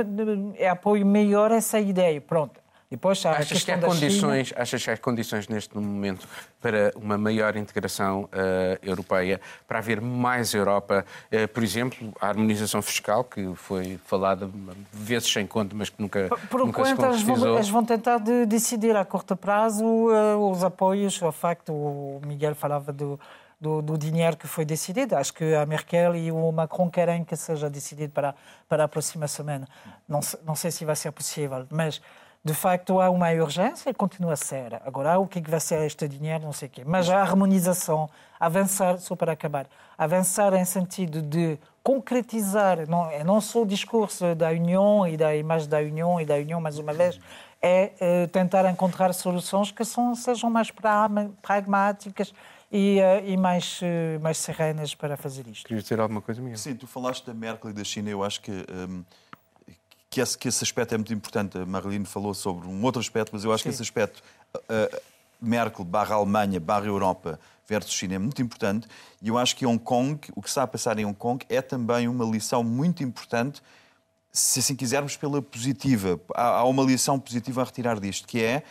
apoio 0.70 1.06
melhor 1.06 1.50
essa 1.50 1.78
ideia. 1.78 2.20
Pronto. 2.20 2.60
Depois, 2.90 3.24
achas, 3.26 3.64
que 3.64 3.72
há 3.72 3.78
condições, 3.78 4.48
China... 4.48 4.62
achas 4.62 4.84
que 4.84 4.90
há 4.90 4.96
condições 4.96 5.48
neste 5.48 5.76
momento 5.76 6.28
para 6.60 6.92
uma 6.94 7.18
maior 7.18 7.56
integração 7.56 8.24
uh, 8.24 8.78
europeia, 8.82 9.40
para 9.66 9.78
haver 9.78 10.00
mais 10.00 10.54
Europa? 10.54 11.04
Uh, 11.32 11.48
por 11.48 11.62
exemplo, 11.62 12.12
a 12.20 12.28
harmonização 12.28 12.80
fiscal, 12.82 13.24
que 13.24 13.52
foi 13.56 13.98
falada 14.04 14.48
vezes 14.92 15.32
sem 15.32 15.46
conta, 15.46 15.74
mas 15.74 15.88
que 15.88 16.00
nunca, 16.00 16.28
por 16.50 16.60
nunca 16.60 16.84
se 16.84 16.94
concretizou. 16.94 17.54
Eles 17.54 17.68
vão 17.68 17.84
tentar 17.84 18.18
de 18.18 18.46
decidir 18.46 18.94
a 18.94 19.04
curto 19.04 19.34
prazo 19.34 19.84
uh, 19.84 20.50
os 20.50 20.62
apoios. 20.62 21.20
O 21.20 21.32
facto, 21.32 21.72
o 21.72 22.20
Miguel 22.24 22.54
falava 22.54 22.92
do, 22.92 23.18
do, 23.60 23.82
do, 23.82 23.98
dinheiro 23.98 24.36
que 24.36 24.46
foi 24.46 24.64
decidido. 24.64 25.16
Acho 25.16 25.32
que 25.32 25.54
a 25.54 25.64
Merkel 25.66 26.14
e 26.14 26.30
o 26.30 26.52
Macron 26.52 26.90
querem 26.90 27.24
que 27.24 27.34
seja 27.34 27.68
decidido 27.68 28.12
para, 28.12 28.34
para 28.68 28.84
a 28.84 28.88
próxima 28.88 29.26
semana. 29.26 29.66
Não, 30.08 30.20
não 30.44 30.54
sei 30.54 30.70
se 30.70 30.84
vai 30.84 30.94
ser 30.94 31.10
possível, 31.12 31.66
mas 31.70 32.00
de 32.44 32.52
facto 32.52 33.00
há 33.00 33.08
uma 33.08 33.30
urgência, 33.30 33.94
continua 33.94 34.34
a 34.34 34.36
ser. 34.36 34.74
Agora, 34.84 35.18
o 35.18 35.26
que, 35.26 35.38
é 35.38 35.42
que 35.42 35.50
vai 35.50 35.60
ser 35.60 35.80
este 35.86 36.06
dinheiro, 36.06 36.44
não 36.44 36.52
sei 36.52 36.68
o 36.68 36.70
quê. 36.70 36.82
Mas 36.84 37.08
a 37.08 37.18
harmonização, 37.18 38.10
avançar, 38.38 38.98
só 38.98 39.16
para 39.16 39.32
acabar, 39.32 39.66
avançar 39.96 40.52
em 40.52 40.64
sentido 40.64 41.22
de 41.22 41.58
concretizar, 41.82 42.86
não, 42.86 43.10
é 43.10 43.24
não 43.24 43.40
só 43.40 43.62
o 43.62 43.66
discurso 43.66 44.34
da 44.34 44.50
União 44.50 45.08
e 45.08 45.16
da 45.16 45.34
imagem 45.34 45.68
da 45.70 45.78
União 45.78 46.20
e 46.20 46.26
da 46.26 46.34
União, 46.34 46.60
mais 46.60 46.78
uma 46.78 46.92
vez, 46.92 47.18
é, 47.62 47.92
é 47.98 48.26
tentar 48.26 48.70
encontrar 48.70 49.14
soluções 49.14 49.70
que 49.70 49.84
são, 49.84 50.14
sejam 50.14 50.50
mais 50.50 50.70
pragmáticas 51.40 52.34
e, 52.70 52.98
uh, 53.00 53.26
e 53.26 53.38
mais, 53.38 53.80
uh, 53.80 54.20
mais 54.20 54.36
serenas 54.36 54.94
para 54.94 55.16
fazer 55.16 55.46
isto. 55.46 55.66
Querias 55.66 55.84
dizer 55.84 55.98
alguma 55.98 56.20
coisa, 56.20 56.42
Miguel? 56.42 56.58
Sim, 56.58 56.74
tu 56.74 56.86
falaste 56.86 57.24
da 57.24 57.32
Merkel 57.32 57.70
e 57.70 57.72
da 57.72 57.84
China, 57.84 58.10
eu 58.10 58.22
acho 58.22 58.42
que... 58.42 58.50
Um 58.50 59.02
que 60.14 60.20
esse, 60.20 60.38
que 60.38 60.46
esse 60.46 60.62
aspecto 60.62 60.94
é 60.94 60.96
muito 60.96 61.12
importante. 61.12 61.58
A 61.58 61.66
Marlene 61.66 62.04
falou 62.04 62.32
sobre 62.34 62.68
um 62.68 62.84
outro 62.84 63.00
aspecto, 63.00 63.30
mas 63.32 63.42
eu 63.42 63.52
acho 63.52 63.64
Sim. 63.64 63.70
que 63.70 63.74
esse 63.74 63.82
aspecto, 63.82 64.22
uh, 64.54 65.02
Merkel 65.40 65.84
barra 65.84 66.14
Alemanha 66.14 66.60
barra 66.60 66.86
Europa 66.86 67.40
versus 67.66 67.92
China 67.92 68.14
é 68.14 68.18
muito 68.18 68.40
importante. 68.40 68.86
E 69.20 69.26
eu 69.26 69.36
acho 69.36 69.56
que 69.56 69.66
Hong 69.66 69.82
Kong, 69.82 70.20
o 70.36 70.40
que 70.40 70.48
está 70.48 70.62
a 70.62 70.66
passar 70.68 71.00
em 71.00 71.04
Hong 71.04 71.16
Kong, 71.16 71.44
é 71.48 71.60
também 71.60 72.06
uma 72.06 72.24
lição 72.24 72.62
muito 72.62 73.02
importante, 73.02 73.60
se 74.30 74.60
assim 74.60 74.76
quisermos, 74.76 75.16
pela 75.16 75.42
positiva. 75.42 76.20
Há, 76.32 76.58
há 76.58 76.64
uma 76.64 76.84
lição 76.84 77.18
positiva 77.18 77.62
a 77.62 77.64
retirar 77.64 77.98
disto, 77.98 78.28
que 78.28 78.40
é 78.40 78.62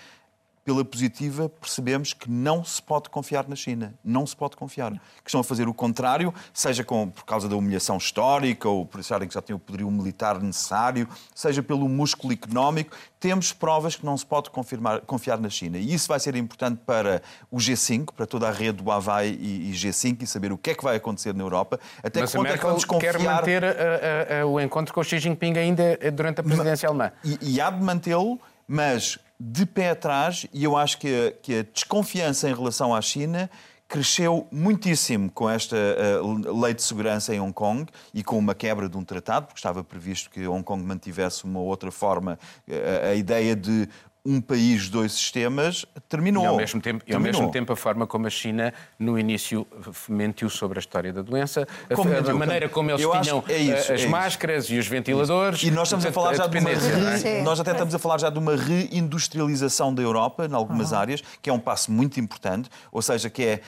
pela 0.64 0.86
positiva, 0.86 1.50
percebemos 1.50 2.14
que 2.14 2.30
não 2.30 2.64
se 2.64 2.82
pode 2.82 3.10
confiar 3.10 3.48
na 3.48 3.56
China. 3.56 3.94
Não 4.04 4.26
se 4.26 4.36
pode 4.36 4.56
confiar. 4.56 4.92
Que 4.92 5.30
estão 5.30 5.42
a 5.42 5.44
fazer 5.44 5.68
o 5.68 5.74
contrário, 5.74 6.34
seja 6.54 6.84
com, 6.84 7.10
por 7.10 7.26
causa 7.26 7.50
da 7.50 7.56
humilhação 7.56 7.98
histórica 7.98 8.70
ou 8.70 8.86
por 8.86 9.02
acharem 9.02 9.28
que 9.28 9.34
já 9.34 9.42
têm 9.42 9.56
o 9.56 9.60
poderio 9.60 9.92
militar 9.92 10.42
necessário, 10.42 11.08
seja 11.36 11.62
pelo 11.62 11.90
músculo 11.90 12.32
económico. 12.32 12.96
Temos 13.20 13.52
provas 13.52 13.96
que 13.96 14.06
não 14.06 14.18
se 14.18 14.26
pode 14.26 14.50
confirmar, 14.50 15.02
confiar 15.02 15.38
na 15.40 15.50
China. 15.50 15.78
E 15.78 15.94
isso 15.94 16.08
vai 16.08 16.20
ser 16.20 16.36
importante 16.36 16.80
para 16.86 17.22
o 17.52 17.58
G5, 17.58 18.14
para 18.16 18.26
toda 18.26 18.48
a 18.48 18.52
rede 18.52 18.82
do 18.82 18.90
Havaí 18.90 19.38
e, 19.40 19.70
e 19.70 19.74
G5 19.74 20.22
e 20.22 20.28
saber 20.28 20.54
o 20.54 20.58
que 20.58 20.72
é 20.72 20.76
que 20.76 20.84
vai 20.84 20.96
acontecer 20.96 21.34
na 21.34 21.44
Europa. 21.44 21.80
Até 22.02 22.22
Mas 22.22 22.32
que 22.32 22.38
ponto 22.38 22.48
é 22.50 22.58
que 22.58 22.66
vamos 22.66 22.86
confiar... 22.86 23.14
quer 23.14 23.22
manter 23.22 23.64
a, 23.66 23.70
a, 23.70 24.42
a, 24.42 24.46
o 24.46 24.60
encontro 24.60 24.94
com 24.94 25.02
o 25.02 25.04
Xi 25.04 25.20
Jinping 25.20 25.58
ainda 25.58 25.98
durante 26.14 26.40
a 26.40 26.44
presidência 26.44 26.88
alemã. 26.88 27.12
E, 27.24 27.38
e 27.42 27.62
há 27.62 27.70
de 27.70 27.82
mantê-lo, 27.82 28.40
mas 28.68 29.20
de 29.46 29.66
pé 29.66 29.90
atrás 29.90 30.48
e 30.54 30.64
eu 30.64 30.78
acho 30.78 30.98
que 30.98 31.08
a, 31.08 31.32
que 31.42 31.60
a 31.60 31.64
desconfiança 31.64 32.50
em 32.50 32.54
relação 32.54 32.96
à 32.96 33.02
China 33.02 33.50
cresceu 33.90 34.48
muitíssimo 34.50 35.30
com 35.30 35.50
esta 35.50 35.76
uh, 35.76 36.62
lei 36.62 36.74
de 36.74 36.82
segurança 36.82 37.36
em 37.36 37.42
Hong 37.42 37.52
Kong 37.52 37.86
e 38.14 38.24
com 38.24 38.38
uma 38.38 38.56
quebra 38.56 38.88
de 38.88 38.98
um 38.98 39.04
tratado, 39.04 39.48
porque 39.48 39.60
estava 39.60 39.84
previsto 39.84 40.30
que 40.30 40.48
Hong 40.48 40.64
Kong 40.64 40.82
mantivesse 40.82 41.44
uma 41.44 41.60
outra 41.60 41.92
forma, 41.92 42.40
uh, 42.68 43.10
a 43.12 43.16
ideia 43.16 43.56
de 43.56 43.88
um 44.26 44.40
país, 44.40 44.88
dois 44.88 45.12
sistemas, 45.12 45.86
terminou. 46.08 46.44
E 46.44 46.48
ao, 46.48 46.56
mesmo 46.56 46.82
tempo, 46.82 47.04
e 47.06 47.14
ao 47.14 47.20
mesmo 47.20 47.52
tempo 47.52 47.74
a 47.74 47.76
forma 47.76 48.08
como 48.08 48.26
a 48.26 48.30
China, 48.30 48.74
no 48.98 49.20
início, 49.20 49.68
mentiu 50.08 50.50
sobre 50.50 50.80
a 50.80 50.82
história 50.82 51.12
da 51.12 51.22
doença, 51.22 51.68
a, 51.90 52.30
a 52.32 52.34
maneira 52.34 52.70
como 52.70 52.90
eles 52.90 53.02
Eu 53.02 53.12
tinham 53.22 53.44
é 53.50 53.58
isso, 53.58 53.92
as 53.92 54.02
é 54.02 54.08
máscaras 54.08 54.66
isso. 54.66 54.74
e 54.74 54.80
os 54.80 54.88
ventiladores. 54.88 55.64
E 55.64 55.72
nós 55.72 55.90
estamos 55.90 56.06
a 56.06 56.12
falar 56.12 56.36
já 56.36 56.48
de 56.48 56.58
uma 56.58 56.70
re... 56.70 57.42
nós 57.42 57.60
até 57.60 57.72
estamos 57.72 57.94
a 57.94 58.00
falar 58.00 58.18
já 58.18 58.30
de 58.30 58.40
uma 58.40 58.56
reindustrialização 58.56 59.94
da 59.94 60.02
Europa, 60.02 60.46
em 60.46 60.54
algumas 60.54 60.92
uhum. 60.92 61.00
áreas, 61.00 61.24
que 61.42 61.50
é 61.50 61.54
um 61.54 61.60
passo 61.60 61.92
muito 61.92 62.20
importante, 62.20 62.70
ou 62.92 63.02
seja, 63.02 63.30
que 63.30 63.44
é 63.44 63.62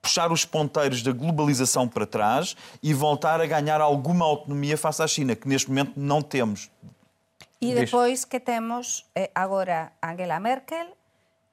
puxar 0.00 0.30
os 0.30 0.44
ponteiros 0.44 1.02
da 1.02 1.10
globalização 1.10 1.88
para 1.88 2.06
trás 2.06 2.54
e 2.80 2.94
voltar 2.94 3.40
a 3.40 3.46
ganhar 3.46 3.80
alguma 3.80 4.24
autonomia 4.24 4.78
face 4.78 5.02
à 5.02 5.06
China, 5.08 5.34
que 5.34 5.48
neste 5.48 5.68
momento 5.68 5.94
não 5.96 6.22
temos. 6.22 6.70
E 7.60 7.72
depois 7.72 8.28
que 8.28 8.40
temos 8.40 9.08
eh, 9.16 9.32
agora 9.32 9.96
Angela 10.04 10.40
Merkel 10.40 10.92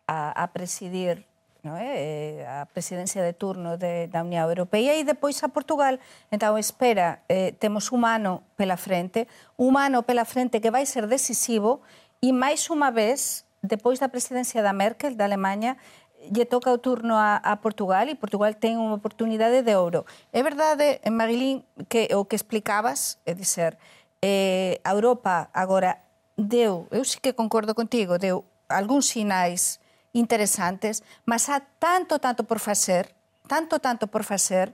a, 0.08 0.36
a 0.36 0.52
presidir 0.52 1.24
non 1.64 1.80
é? 1.80 2.44
a 2.44 2.68
presidencia 2.68 3.24
de 3.24 3.32
turno 3.32 3.80
de, 3.80 4.12
da 4.12 4.20
Unión 4.20 4.44
Europea 4.44 5.00
e 5.00 5.08
depois 5.08 5.40
a 5.48 5.50
Portugal. 5.50 5.96
Entón, 6.28 6.60
espera, 6.60 7.24
eh, 7.32 7.56
temos 7.56 7.96
un 7.96 8.04
ano 8.04 8.44
pela 8.60 8.76
frente, 8.76 9.32
un 9.56 9.80
ano 9.80 10.04
pela 10.04 10.28
frente 10.28 10.60
que 10.60 10.76
vai 10.76 10.84
ser 10.84 11.08
decisivo 11.08 11.80
e 12.20 12.36
máis 12.36 12.68
unha 12.68 12.92
vez, 12.92 13.48
depois 13.64 14.04
da 14.04 14.12
presidencia 14.12 14.60
da 14.60 14.76
Merkel, 14.76 15.16
da 15.16 15.24
Alemanha, 15.24 15.80
lle 16.20 16.44
toca 16.44 16.68
o 16.68 16.84
turno 16.84 17.16
a, 17.16 17.40
a 17.40 17.56
Portugal 17.64 18.12
e 18.12 18.20
Portugal 18.20 18.52
ten 18.60 18.76
unha 18.76 19.00
oportunidade 19.00 19.64
de 19.64 19.74
ouro. 19.80 20.04
É 20.36 20.44
verdade, 20.44 21.00
Marilín, 21.08 21.64
que 21.88 22.12
o 22.12 22.28
que 22.28 22.36
explicabas, 22.36 23.24
é 23.24 23.32
dizer, 23.32 23.80
eh, 24.24 24.80
a 24.88 24.96
Europa 24.96 25.52
agora 25.52 26.00
deu, 26.40 26.88
eu 26.96 27.04
sí 27.04 27.20
que 27.20 27.36
concordo 27.36 27.76
contigo, 27.76 28.16
deu 28.16 28.48
algúns 28.72 29.12
sinais 29.12 29.84
interesantes, 30.16 31.04
mas 31.28 31.50
há 31.50 31.60
tanto, 31.60 32.20
tanto 32.24 32.44
por 32.48 32.60
facer, 32.64 33.12
tanto, 33.48 33.80
tanto 33.84 34.08
por 34.08 34.24
facer, 34.24 34.72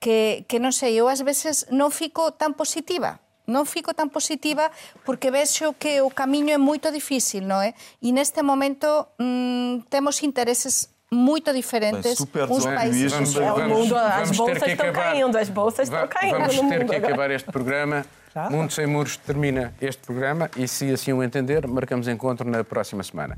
que, 0.00 0.44
que 0.50 0.58
non 0.58 0.74
sei, 0.74 0.98
eu 0.98 1.06
ás 1.06 1.22
veces 1.22 1.66
non 1.70 1.94
fico 1.94 2.34
tan 2.34 2.54
positiva. 2.58 3.22
Non 3.48 3.64
fico 3.64 3.96
tan 3.96 4.12
positiva 4.12 4.68
porque 5.08 5.32
vexo 5.32 5.72
que 5.80 6.04
o 6.04 6.12
camiño 6.12 6.52
é 6.52 6.60
moito 6.60 6.92
difícil, 6.92 7.48
non 7.48 7.64
é? 7.64 7.72
E 8.04 8.12
neste 8.12 8.44
momento 8.44 9.08
mm, 9.16 9.88
temos 9.88 10.20
intereses 10.20 10.92
muito 11.08 11.48
diferentes. 11.56 12.20
Super 12.20 12.44
uns 12.52 12.68
países. 12.68 13.08
Vamos, 13.08 13.32
É, 13.32 13.48
o 13.48 13.56
vamos- 13.56 13.72
mundo, 13.88 13.96
as 13.96 14.28
bolsas 14.36 14.68
estão 14.68 14.92
acabar. 14.92 15.16
caindo, 15.16 15.34
as 15.40 15.48
bolsas 15.48 15.88
estão 15.88 16.04
caindo 16.12 16.36
Vamos 16.36 16.60
ter 16.68 16.84
que 16.84 16.92
agora. 16.92 17.06
acabar 17.08 17.28
este 17.32 17.48
programa. 17.48 18.04
Já? 18.38 18.48
Mundo 18.50 18.72
Sem 18.72 18.86
Muros 18.86 19.16
termina 19.16 19.74
este 19.80 20.00
programa 20.06 20.48
e, 20.56 20.68
se 20.68 20.92
assim 20.92 21.12
o 21.12 21.24
entender, 21.24 21.66
marcamos 21.66 22.06
encontro 22.06 22.48
na 22.48 22.62
próxima 22.62 23.02
semana. 23.02 23.36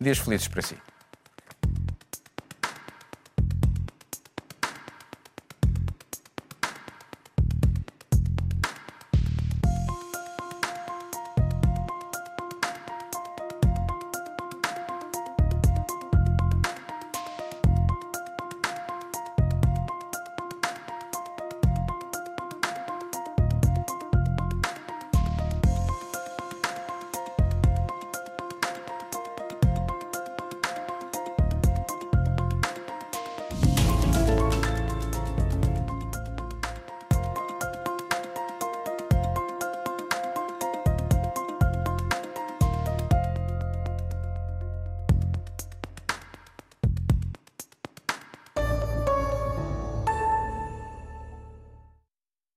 Dias 0.00 0.16
felizes 0.16 0.48
para 0.48 0.62
si. 0.62 0.74